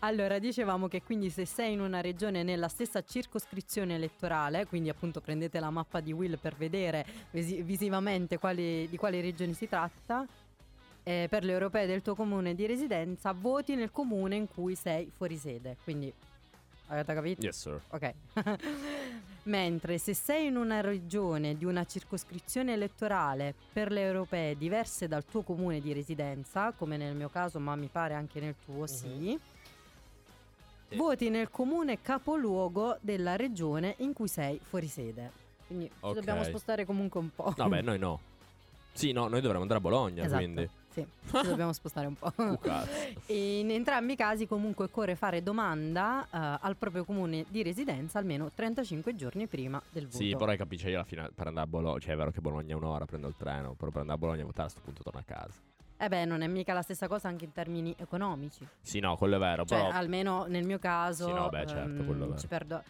Allora, 0.00 0.38
dicevamo 0.38 0.86
che 0.86 1.02
quindi 1.02 1.30
se 1.30 1.44
sei 1.46 1.72
in 1.72 1.80
una 1.80 2.00
regione 2.00 2.44
nella 2.44 2.68
stessa 2.68 3.02
circoscrizione 3.02 3.96
elettorale, 3.96 4.18
quindi 4.66 4.88
appunto 4.88 5.20
prendete 5.20 5.58
la 5.60 5.70
mappa 5.70 6.00
di 6.00 6.12
Will 6.12 6.38
per 6.38 6.54
vedere 6.56 7.04
visi- 7.30 7.62
visivamente 7.62 8.38
quali- 8.38 8.88
di 8.88 8.96
quali 8.96 9.20
regioni 9.20 9.54
si 9.54 9.68
tratta. 9.68 10.26
eh, 11.02 11.28
per 11.30 11.44
le 11.44 11.52
europee 11.52 11.86
del 11.86 12.02
tuo 12.02 12.14
comune 12.14 12.54
di 12.54 12.66
residenza, 12.66 13.32
voti 13.32 13.74
nel 13.74 13.90
comune 13.90 14.36
in 14.36 14.46
cui 14.46 14.74
sei 14.74 15.10
fuori 15.16 15.38
sede. 15.38 15.78
Quindi, 15.82 16.12
avete 16.88 17.14
capito? 17.14 17.40
Yes, 17.40 17.58
sir. 17.58 17.80
Ok. 17.88 18.12
Mentre 19.44 19.96
se 19.96 20.12
sei 20.12 20.46
in 20.48 20.56
una 20.56 20.82
regione 20.82 21.56
di 21.56 21.64
una 21.64 21.84
circoscrizione 21.86 22.74
elettorale 22.74 23.54
per 23.72 23.90
le 23.90 24.02
europee 24.02 24.56
diverse 24.58 25.08
dal 25.08 25.24
tuo 25.24 25.40
comune 25.42 25.80
di 25.80 25.94
residenza, 25.94 26.72
come 26.76 26.98
nel 26.98 27.14
mio 27.14 27.30
caso, 27.30 27.58
ma 27.58 27.74
mi 27.76 27.88
pare 27.90 28.12
anche 28.12 28.38
nel 28.38 28.54
tuo, 28.62 28.86
sì. 28.86 29.08
Sì. 29.08 29.40
Voti 30.96 31.30
nel 31.30 31.50
comune 31.50 32.00
capoluogo 32.02 32.96
della 33.00 33.36
regione 33.36 33.94
in 33.98 34.12
cui 34.12 34.28
sei 34.28 34.58
fuori 34.62 34.86
sede. 34.88 35.30
Quindi 35.66 35.86
ci 35.86 35.92
Ok. 36.00 36.14
dobbiamo 36.14 36.42
spostare 36.42 36.84
comunque 36.84 37.20
un 37.20 37.30
po'. 37.34 37.54
No, 37.56 37.68
beh, 37.68 37.80
noi 37.82 37.98
no. 37.98 38.20
Sì, 38.92 39.12
no, 39.12 39.28
noi 39.28 39.40
dovremmo 39.40 39.62
andare 39.62 39.78
a 39.78 39.82
Bologna, 39.82 40.24
esatto. 40.24 40.42
quindi. 40.42 40.68
Sì, 40.92 41.06
ci 41.30 41.46
dobbiamo 41.46 41.72
spostare 41.72 42.08
un 42.08 42.16
po'. 42.16 42.32
Uh, 42.34 42.58
cazzo. 42.58 42.90
In 43.26 43.70
entrambi 43.70 44.14
i 44.14 44.16
casi 44.16 44.48
comunque 44.48 44.86
occorre 44.86 45.14
fare 45.14 45.44
domanda 45.44 46.24
eh, 46.24 46.58
al 46.60 46.74
proprio 46.76 47.04
comune 47.04 47.44
di 47.48 47.62
residenza 47.62 48.18
almeno 48.18 48.50
35 48.52 49.14
giorni 49.14 49.46
prima 49.46 49.80
del 49.90 50.06
voto. 50.06 50.16
Sì, 50.16 50.34
però 50.36 50.50
hai 50.50 50.56
capito, 50.56 50.82
cioè 50.82 50.90
io 50.90 50.96
alla 50.96 51.06
fine 51.06 51.30
per 51.32 51.46
andare 51.46 51.66
a 51.66 51.70
Bologna, 51.70 52.00
cioè 52.00 52.14
è 52.14 52.16
vero 52.16 52.32
che 52.32 52.40
Bologna 52.40 52.74
è 52.74 52.76
un'ora, 52.76 53.04
prendo 53.06 53.28
il 53.28 53.34
treno, 53.38 53.74
però 53.74 53.92
per 53.92 54.00
andare 54.00 54.18
a 54.18 54.20
Bologna 54.20 54.42
a 54.42 54.46
votare 54.46 54.66
a 54.66 54.70
sto 54.70 54.80
punto 54.82 55.04
torno 55.04 55.20
a 55.20 55.24
casa. 55.24 55.60
Eh 56.02 56.08
beh, 56.08 56.24
non 56.24 56.40
è 56.40 56.46
mica 56.46 56.72
la 56.72 56.80
stessa 56.80 57.08
cosa 57.08 57.28
anche 57.28 57.44
in 57.44 57.52
termini 57.52 57.94
economici. 57.98 58.66
Sì, 58.80 59.00
no, 59.00 59.18
quello 59.18 59.36
è 59.36 59.38
vero, 59.38 59.66
Cioè, 59.66 59.78
però... 59.78 59.90
almeno 59.90 60.46
nel 60.48 60.64
mio 60.64 60.78
caso 60.78 61.26
Sì, 61.26 61.32
no, 61.34 61.50
beh, 61.50 61.66
certo, 61.66 62.00
ehm, 62.00 62.06
quello 62.06 62.24
è 62.24 62.28
vero. 62.28 62.40
ci 62.40 62.46
perdo 62.46 62.82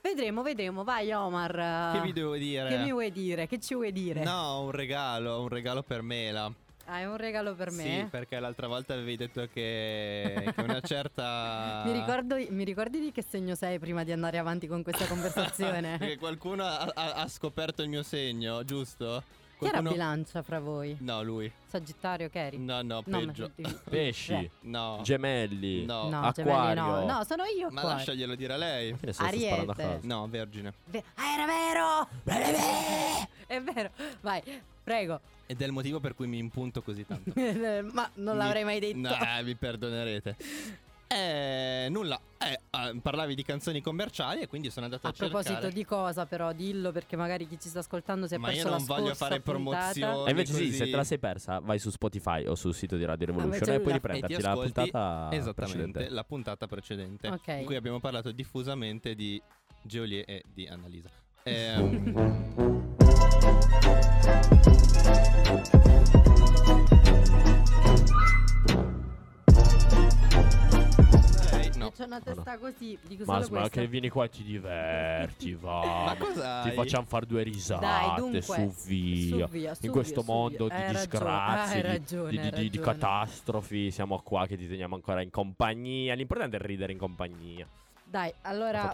Vedremo, 0.00 0.42
vedremo. 0.42 0.82
Vai, 0.82 1.12
Omar. 1.12 1.92
Che 1.92 2.00
vi 2.00 2.12
devo 2.12 2.34
dire? 2.36 2.70
Che 2.70 2.78
mi 2.78 2.90
vuoi 2.90 3.12
dire? 3.12 3.46
Che 3.46 3.60
ci 3.60 3.74
vuoi 3.74 3.92
dire? 3.92 4.24
No, 4.24 4.62
un 4.62 4.70
regalo, 4.70 5.42
un 5.42 5.48
regalo 5.48 5.82
per 5.82 6.00
Mela. 6.00 6.50
Ah, 6.86 6.98
è 7.00 7.06
un 7.06 7.16
regalo 7.16 7.54
per 7.54 7.70
me? 7.70 7.82
Sì, 7.82 8.06
perché 8.10 8.40
l'altra 8.40 8.66
volta 8.66 8.94
avevi 8.94 9.16
detto 9.16 9.46
che, 9.52 10.52
che 10.54 10.60
una 10.62 10.80
certa... 10.82 11.82
mi, 11.84 11.92
ricordo, 11.92 12.36
mi 12.48 12.64
ricordi 12.64 12.98
di 12.98 13.12
che 13.12 13.22
segno 13.22 13.54
sei 13.54 13.78
prima 13.78 14.02
di 14.02 14.10
andare 14.10 14.38
avanti 14.38 14.66
con 14.66 14.82
questa 14.82 15.06
conversazione? 15.08 15.98
Perché 15.98 16.18
qualcuno 16.18 16.64
ha, 16.64 16.90
ha- 16.92 17.12
ha 17.14 17.28
scoperto 17.28 17.82
il 17.82 17.88
mio 17.88 18.02
segno, 18.02 18.64
giusto? 18.64 19.22
Chi 19.62 19.68
era 19.68 19.80
Qualcuno- 19.80 19.90
bilancia 19.90 20.42
fra 20.42 20.58
voi? 20.60 20.96
No, 21.00 21.22
lui. 21.22 21.50
Sagittario, 21.66 22.28
che 22.28 22.38
eri? 22.40 22.58
No, 22.58 22.82
no, 22.82 23.02
No, 23.06 23.18
peggio. 23.18 23.50
ti- 23.54 23.62
Pesci, 23.88 24.32
Eh. 24.34 24.50
No. 24.62 25.00
gemelli, 25.02 25.84
No. 25.84 26.08
No, 26.08 26.22
acquario. 26.22 26.82
gemelli 26.84 27.06
no. 27.06 27.12
No, 27.18 27.24
sono 27.24 27.44
io 27.44 27.70
Ma 27.70 27.80
qua. 27.80 27.90
lasciaglielo 27.94 28.34
dire 28.34 28.52
a 28.52 28.56
lei. 28.56 28.96
Ariete. 29.16 30.00
No, 30.02 30.26
vergine. 30.28 30.72
Ve- 30.86 31.04
ah, 31.14 31.32
era 31.34 31.46
vero! 31.46 32.08
È 33.46 33.60
vero. 33.60 33.90
Vai, 34.20 34.42
prego. 34.82 35.20
Ed 35.46 35.60
è 35.60 35.64
il 35.66 35.72
motivo 35.72 36.00
per 36.00 36.14
cui 36.14 36.26
mi 36.26 36.38
impunto 36.38 36.82
così 36.82 37.06
tanto. 37.06 37.32
Ma 37.92 38.08
non 38.14 38.36
l'avrei 38.36 38.64
mai 38.64 38.80
detto. 38.80 38.98
No, 38.98 39.10
eh, 39.10 39.42
mi 39.42 39.54
perdonerete. 39.54 40.36
Eh, 41.14 41.88
nulla. 41.90 42.18
Eh, 42.38 42.58
ah, 42.70 42.92
parlavi 43.00 43.34
di 43.34 43.42
canzoni 43.44 43.80
commerciali 43.82 44.40
e 44.40 44.46
quindi 44.48 44.70
sono 44.70 44.86
andato 44.86 45.06
a, 45.06 45.10
A 45.10 45.12
proposito 45.12 45.52
cercare. 45.52 45.72
di 45.72 45.84
cosa 45.84 46.24
però, 46.26 46.52
dillo 46.52 46.90
perché 46.90 47.16
magari 47.16 47.46
chi 47.46 47.58
ci 47.60 47.68
sta 47.68 47.80
ascoltando 47.80 48.26
si 48.26 48.34
è 48.34 48.38
Ma 48.38 48.46
perso 48.48 48.62
io 48.62 48.68
non 48.70 48.78
la 48.78 48.84
voglio 48.86 49.04
scorsa 49.14 49.24
fare 49.26 49.40
puntata. 49.40 49.92
promozione. 49.92 50.26
E 50.26 50.30
invece 50.30 50.52
sì, 50.54 50.64
così. 50.64 50.72
se 50.76 50.84
te 50.90 50.96
la 50.96 51.04
sei 51.04 51.18
persa, 51.18 51.58
vai 51.60 51.78
su 51.78 51.90
Spotify 51.90 52.46
o 52.46 52.54
sul 52.54 52.74
sito 52.74 52.96
di 52.96 53.04
Radio 53.04 53.26
Revolution 53.26 53.52
invece 53.54 53.74
e 53.74 53.80
puoi 53.80 53.92
la- 53.92 53.98
ti 53.98 54.06
riprenderti 54.06 54.42
la 54.42 54.52
puntata 54.54 55.28
esattamente 55.32 55.52
precedente. 55.52 56.08
la 56.08 56.24
puntata 56.24 56.66
precedente 56.66 57.28
Ok. 57.28 57.48
in 57.58 57.64
cui 57.66 57.76
abbiamo 57.76 58.00
parlato 58.00 58.32
diffusamente 58.32 59.14
di 59.14 59.40
Geolier 59.82 60.24
e 60.26 60.42
di 60.52 60.66
Annalisa. 60.66 61.10
Ehm, 61.44 62.90
C'è 71.94 72.04
una 72.04 72.20
testa 72.20 72.56
così, 72.58 72.98
dico 73.06 73.24
Ma, 73.26 73.34
solo 73.42 73.54
ma 73.54 73.60
questo. 73.60 73.80
che 73.80 73.86
vieni 73.86 74.08
qua 74.08 74.24
e 74.24 74.28
ti 74.30 74.42
diverti, 74.42 75.54
va. 75.60 76.04
Ma 76.06 76.16
cosa 76.16 76.62
Ti 76.62 76.70
facciamo 76.70 77.04
fare 77.06 77.26
due 77.26 77.42
risate 77.42 77.84
Dai, 77.84 78.14
dunque, 78.16 78.40
su 78.42 78.72
via. 78.86 79.46
su 79.46 79.52
via, 79.52 79.74
su 79.74 79.84
In 79.86 79.92
questo 79.92 80.22
via, 80.22 80.32
mondo 80.32 80.66
via. 80.66 80.76
di 80.76 80.82
Hai 80.82 80.90
disgrazie, 80.94 81.80
di- 81.82 81.86
ragione, 81.86 82.30
di, 82.30 82.36
di- 82.38 82.50
di 82.50 82.50
ragione. 82.78 82.86
catastrofi, 82.86 83.90
siamo 83.90 84.20
qua 84.22 84.46
che 84.46 84.56
ti 84.56 84.66
teniamo 84.68 84.94
ancora 84.94 85.20
in 85.22 85.30
compagnia. 85.30 86.14
L'importante 86.14 86.56
è 86.56 86.60
ridere 86.60 86.92
in 86.92 86.98
compagnia. 86.98 87.66
Dai, 88.12 88.30
allora 88.42 88.90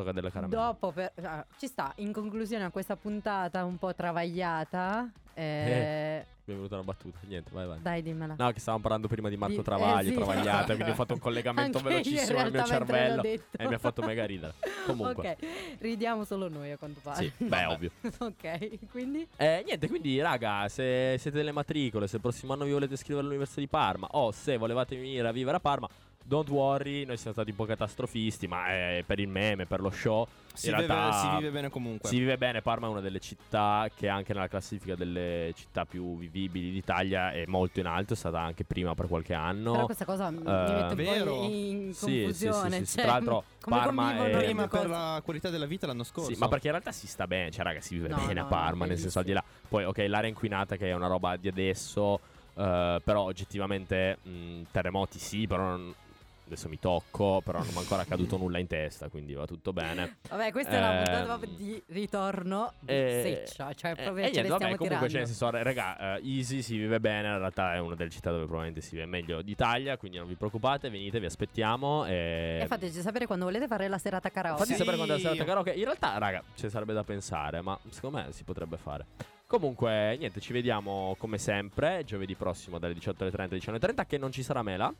dopo 0.47 0.93
per- 0.93 1.11
ah, 1.25 1.45
ci 1.59 1.66
sta 1.66 1.93
in 1.97 2.12
conclusione 2.12 2.62
a 2.62 2.71
questa 2.71 2.95
puntata 2.95 3.64
un 3.64 3.77
po' 3.77 3.93
travagliata. 3.93 5.11
eh, 5.35 6.25
Mi 6.45 6.55
è 6.55 6.57
venuta 6.57 6.77
una 6.77 6.85
battuta. 6.85 7.19
Niente, 7.27 7.51
vai, 7.53 7.66
vai. 7.66 7.79
Dai, 7.83 8.01
dimmela. 8.01 8.37
No, 8.39 8.53
che 8.53 8.61
stavamo 8.61 8.81
parlando 8.81 9.09
prima 9.09 9.29
di 9.29 9.37
Marco 9.37 9.57
Di- 9.57 9.62
Travagli, 9.64 10.07
eh, 10.07 10.11
sì. 10.11 10.14
Travagliata, 10.14 10.73
quindi 10.75 10.91
ho 10.93 10.95
fatto 10.95 11.14
un 11.14 11.19
collegamento 11.27 11.81
velocissimo 11.81 12.43
nel 12.43 12.53
mio 12.53 12.64
cervello 12.64 13.23
e 13.25 13.41
mi 13.66 13.75
ha 13.75 13.79
fatto 13.79 14.03
mega 14.03 14.25
ridere. 14.25 14.55
Comunque, 14.87 15.37
Ok, 15.41 15.79
ridiamo 15.81 16.23
solo 16.25 16.49
noi 16.49 16.71
a 16.71 16.77
quanto 16.77 17.01
pare. 17.03 17.25
sì, 17.37 17.45
beh, 17.45 17.64
ovvio. 17.75 17.91
ok, 18.19 18.89
quindi 18.93 19.27
Eh, 19.37 19.64
niente, 19.66 19.89
quindi 19.89 20.21
raga, 20.21 20.69
se 20.69 21.16
siete 21.19 21.39
delle 21.39 21.51
matricole, 21.51 22.07
se 22.07 22.14
il 22.16 22.23
prossimo 22.23 22.53
anno 22.53 22.64
vi 22.64 22.71
volete 22.71 22.95
iscrivere 22.95 23.23
all'Università 23.23 23.59
di 23.61 23.66
Parma 23.69 24.07
o 24.12 24.31
se 24.31 24.57
volevate 24.57 24.95
venire 24.97 25.27
a 25.27 25.33
vivere 25.33 25.57
a 25.57 25.61
Parma, 25.61 25.89
don't 26.29 26.49
worry, 26.51 27.05
noi 27.07 27.16
siamo 27.16 27.33
stati 27.33 27.51
un 27.51 27.57
po' 27.57 27.64
catastrofisti, 27.64 28.47
ma 28.47 28.68
è 28.68 29.03
per 29.07 29.18
il 29.18 29.29
meme, 29.29 29.64
per 29.64 29.81
lo 29.81 29.91
show. 29.91 30.26
Si, 30.53 30.68
in 30.68 30.74
vive, 30.76 30.87
realtà 30.87 31.12
si 31.12 31.29
vive 31.37 31.51
bene 31.51 31.70
comunque. 31.70 32.09
si 32.11 32.18
vive 32.18 32.37
bene, 32.37 32.61
Parma 32.61 32.87
è 32.87 32.91
una 32.91 33.01
delle 33.01 33.18
città 33.20 33.89
che 33.95 34.09
anche 34.09 34.35
nella 34.35 34.49
classifica 34.49 34.95
delle 34.95 35.53
città 35.57 35.87
più 35.87 36.18
vivibili 36.18 36.70
d'Italia 36.70 37.33
è 37.33 37.45
molto 37.47 37.81
in 37.81 37.87
alto, 37.87 38.12
è 38.12 38.16
stata 38.16 38.41
anche 38.41 38.64
prima 38.64 38.95
per 38.95 39.07
qualche 39.07 39.33
anno. 39.35 39.72
però 39.72 39.85
questa 39.87 40.05
cosa 40.05 40.31
mi 40.31 40.39
Eh, 40.39 40.43
mette 40.43 40.95
un 40.95 40.95
vero? 40.97 41.35
po' 41.37 41.43
in 41.45 41.93
Sì, 41.95 41.95
sì, 41.95 42.12
sì, 42.12 42.45
confusione. 42.45 42.70
sì, 42.79 42.85
sì. 42.85 42.95
cioè, 42.97 43.05
Tra 43.05 43.12
l'altro 43.12 43.45
Parma 43.61 44.16
è- 44.26 44.31
Prima 44.45 44.68
per 44.68 44.89
la 44.89 45.20
qualità 45.24 45.49
della 45.51 45.66
vita 45.66 45.87
l'anno 45.87 46.05
scorso. 46.05 46.33
Sì, 46.33 46.39
ma 46.39 46.49
perché 46.49 46.66
in 46.66 46.72
realtà 46.72 46.93
si 46.93 47.07
sta 47.07 47.26
bene, 47.26 47.51
cioè 47.51 47.64
raga, 47.64 47.81
si 47.81 47.95
vive 47.95 48.09
No, 48.09 48.16
bene 48.26 48.41
a 48.41 48.43
no, 48.43 48.49
Parma, 48.49 48.85
no, 48.85 48.91
nel 48.91 48.99
senso 48.99 49.18
al 49.20 49.24
di 49.24 49.33
là. 49.33 49.43
Poi 49.68 49.85
ok, 49.85 50.05
l'area 50.09 50.29
inquinata 50.29 50.76
che 50.76 50.89
è 50.89 50.93
una 50.93 51.07
roba 51.07 51.37
di 51.37 51.49
adesso, 51.49 52.18
eh, 52.55 53.01
però 53.05 53.22
oggettivamente 53.22 54.18
mh, 54.22 54.62
terremoti 54.72 55.18
sì, 55.18 55.47
però 55.47 55.62
non- 55.68 55.95
adesso 56.49 56.69
mi 56.69 56.79
tocco, 56.79 57.41
però 57.45 57.59
non 57.59 57.69
mi 57.69 57.75
è 57.75 57.79
ancora 57.79 58.05
caduto 58.05 58.37
nulla 58.37 58.59
in 58.59 58.67
testa, 58.67 59.09
quindi 59.09 59.35
va 59.35 59.45
tutto 59.47 59.73
bene. 59.73 60.17
Vabbè, 60.29 60.51
questa 60.51 60.71
è 60.73 60.79
una 60.79 60.91
Ehm, 60.93 61.05
puntata 61.05 61.25
proprio 61.25 61.51
di 61.57 61.83
ritorno 61.89 62.73
di 62.81 62.93
Eh, 62.93 63.21
seccia, 63.47 63.73
cioè 63.75 63.93
Eh, 63.93 63.95
proprio 64.03 64.25
e 64.25 64.27
ce 64.29 64.33
niente, 64.33 64.49
vabbè, 64.49 64.63
comunque, 64.63 64.87
tirando. 64.87 65.09
cioè, 65.09 65.19
nel 65.19 65.27
senso, 65.29 65.51
raga, 65.51 66.17
eh, 66.17 66.21
easy 66.29 66.63
si 66.63 66.77
vive 66.79 66.99
bene. 67.01 67.29
In 67.29 67.39
realtà 67.39 67.75
è 67.75 67.79
una 67.79 67.95
delle 67.95 68.11
città 68.11 68.31
dove 68.31 68.45
probabilmente 68.45 68.81
si 68.81 68.95
vive 68.97 69.07
meglio 69.07 69.43
d'Italia. 69.43 69.97
Quindi 69.99 70.19
non 70.19 70.27
vi 70.27 70.35
preoccupate, 70.35 70.89
venite, 70.91 71.21
vi 71.21 71.27
aspettiamo. 71.27 72.07
E, 72.07 72.61
E 72.63 72.67
fateci 72.67 73.01
sapere 73.01 73.27
quando 73.27 73.45
volete 73.45 73.67
fare 73.67 73.87
la 73.89 73.99
serata 73.99 74.31
karaoke. 74.31 74.59
Fatti 74.61 74.73
Sì. 74.73 74.79
sapere 74.79 74.97
quando 74.97 75.15
è 75.15 75.17
la 75.17 75.23
serata 75.23 75.45
karaoke. 75.45 75.71
In 75.73 75.85
realtà, 75.85 76.17
raga, 76.19 76.43
ci 76.55 76.69
sarebbe 76.71 76.95
da 76.95 77.05
pensare, 77.05 77.61
ma 77.61 77.79
secondo 77.91 78.19
me 78.19 78.33
si 78.33 78.45
potrebbe 78.45 78.77
fare. 78.79 79.07
Comunque, 79.47 80.17
niente, 80.19 80.41
ci 80.41 80.53
vediamo 80.53 81.15
come 81.19 81.39
sempre 81.39 82.05
giovedì 82.05 82.35
prossimo 82.35 82.79
dalle 82.79 82.93
18 82.93 83.23
alle 83.23 83.33
30 83.33 83.55
alle 83.55 83.79
19.30 83.79 84.07
che 84.07 84.19
non 84.19 84.31
ci 84.31 84.43
sarà 84.43 84.63
mela. 84.63 84.93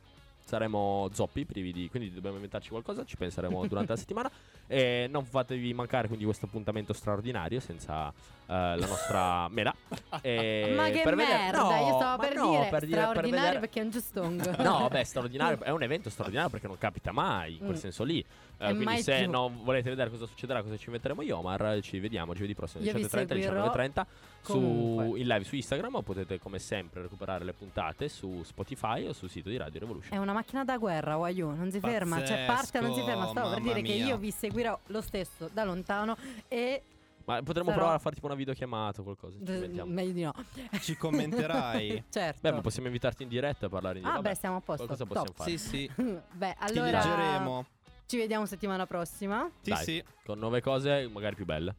Saremo 0.49 1.07
zoppi, 1.13 1.45
privi 1.45 1.71
di... 1.71 1.89
Quindi 1.89 2.11
dobbiamo 2.11 2.37
inventarci 2.37 2.69
qualcosa, 2.69 3.05
ci 3.05 3.17
penseremo 3.17 3.67
durante 3.67 3.91
la 3.91 3.97
settimana. 3.99 4.31
E 4.71 5.07
non 5.09 5.25
fatevi 5.25 5.73
mancare 5.73 6.05
quindi 6.07 6.25
questo 6.25 6.45
appuntamento 6.45 6.93
straordinario 6.93 7.59
senza 7.59 8.09
eh, 8.09 8.13
la 8.53 8.85
nostra 8.85 9.47
mela. 9.49 9.73
E 10.21 10.73
Ma 10.77 10.89
che 10.91 11.01
per 11.03 11.15
vedere- 11.15 11.37
merda, 11.39 11.61
No, 11.63 11.87
io 11.87 11.95
stavo 11.95 12.21
per, 12.21 12.35
no, 12.35 12.49
dire 12.51 12.67
per 12.69 12.85
dire- 12.85 12.95
per 12.95 13.07
straordinario 13.09 13.29
vedere- 13.31 13.59
perché 13.59 13.79
è 13.79 13.83
un 13.83 13.89
giustongo. 13.89 14.51
No, 14.61 14.87
beh, 14.91 15.03
straordinario. 15.03 15.59
È 15.65 15.71
un 15.71 15.81
evento 15.81 16.09
straordinario 16.11 16.51
perché 16.51 16.67
non 16.67 16.77
capita 16.77 17.11
mai 17.11 17.53
in 17.53 17.59
quel 17.59 17.71
Mm. 17.71 17.75
senso 17.75 18.03
lì. 18.03 18.23
E 18.61 18.75
quindi, 18.75 19.01
se 19.01 19.19
più. 19.21 19.29
non 19.31 19.63
volete 19.63 19.89
vedere 19.89 20.09
cosa 20.09 20.25
succederà, 20.25 20.61
cosa 20.61 20.75
ci 20.75 20.85
inventeremo 20.87 21.21
io, 21.21 21.37
Omar, 21.37 21.79
ci 21.81 21.97
vediamo 21.99 22.33
giovedì 22.33 22.53
prossimo 22.53 22.83
Io 22.83 22.93
vi 22.93 23.03
18.30 23.03 23.07
seguirò 23.27 23.71
19.30 23.71 24.05
su, 24.41 25.13
in 25.15 25.27
live 25.27 25.43
su 25.45 25.55
Instagram. 25.55 25.95
O 25.95 26.01
potete, 26.01 26.39
come 26.39 26.59
sempre, 26.59 27.01
recuperare 27.01 27.43
le 27.45 27.53
puntate 27.53 28.09
su 28.09 28.41
Spotify 28.43 29.07
o 29.07 29.13
sul 29.13 29.29
sito 29.29 29.47
di 29.49 29.55
Radio 29.57 29.79
Revolution. 29.79 30.11
È 30.13 30.21
una 30.21 30.33
macchina 30.33 30.65
da 30.65 30.77
guerra, 30.77 31.15
Wayu, 31.15 31.49
non 31.55 31.71
si 31.71 31.79
ferma, 31.79 32.23
cioè 32.25 32.43
parte 32.45 32.79
non 32.81 32.93
si 32.93 33.01
ferma. 33.01 33.27
Stavo 33.27 33.49
per 33.49 33.59
Pazzesco, 33.59 33.73
dire 33.73 33.81
che 33.81 33.93
mamma 33.93 34.09
io 34.09 34.17
mia. 34.17 34.17
vi 34.17 34.31
seguirò 34.59 34.79
lo 34.87 35.01
stesso 35.01 35.49
da 35.53 35.63
lontano 35.63 36.17
e 36.47 36.83
Ma 37.25 37.37
potremmo 37.41 37.67
sarò- 37.69 37.75
provare 37.77 37.95
a 37.95 37.99
fare 37.99 38.15
tipo 38.15 38.27
una 38.27 38.35
videochiamata 38.35 39.01
o 39.01 39.03
qualcosa. 39.03 39.37
Ci 39.37 39.43
d- 39.43 39.49
inventiamo. 39.49 39.91
meglio 39.91 40.11
di 40.11 40.23
no. 40.23 40.33
Ci 40.81 40.97
commenterai. 40.97 42.03
certo. 42.09 42.39
Beh, 42.41 42.51
ma 42.51 42.61
possiamo 42.61 42.87
invitarti 42.87 43.23
in 43.23 43.29
diretta 43.29 43.67
a 43.67 43.69
parlare 43.69 43.99
in 43.99 44.05
ah, 44.05 44.09
diretta. 44.09 44.29
beh, 44.29 44.35
stiamo 44.35 44.55
a 44.57 44.61
posto. 44.61 44.85
qualcosa 44.85 45.05
Top. 45.05 45.33
possiamo 45.33 45.33
fare. 45.37 45.57
sì, 45.57 45.67
sì. 45.67 45.91
Beh, 46.33 46.55
Ti 46.57 46.63
allora 46.73 46.91
leggeremo. 47.03 47.65
ci 48.05 48.17
vediamo 48.17 48.45
settimana 48.45 48.85
prossima. 48.85 49.49
Sì, 49.61 49.69
Dai. 49.71 49.83
sì. 49.83 50.03
Con 50.25 50.39
nuove 50.39 50.61
cose, 50.61 51.07
magari 51.07 51.35
più 51.35 51.45
belle. 51.45 51.75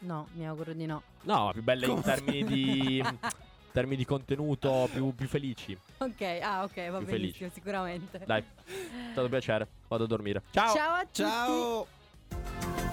No, 0.00 0.28
mi 0.34 0.46
auguro 0.46 0.72
di 0.74 0.86
no. 0.86 1.02
No, 1.22 1.46
ma 1.46 1.52
più 1.52 1.62
belle 1.62 1.86
in 1.86 1.90
Come? 1.90 2.02
termini 2.02 2.44
di. 2.44 3.02
termini 3.78 3.96
di 3.98 4.04
contenuto 4.04 4.88
più, 4.92 5.14
più 5.14 5.28
felici. 5.28 5.78
Ok, 5.98 6.20
ah, 6.42 6.64
ok, 6.64 6.90
va 6.90 6.98
Più 6.98 7.06
benissimo, 7.06 7.06
felici. 7.06 7.50
sicuramente. 7.52 8.20
Dai, 8.26 8.40
è 8.40 9.10
stato 9.12 9.22
un 9.22 9.30
piacere. 9.30 9.68
Vado 9.86 10.04
a 10.04 10.06
dormire. 10.08 10.42
Ciao. 10.50 10.74
Ciao 10.74 10.94
a 10.94 11.02
tutti. 11.02 11.22
Ciao. 11.22 12.87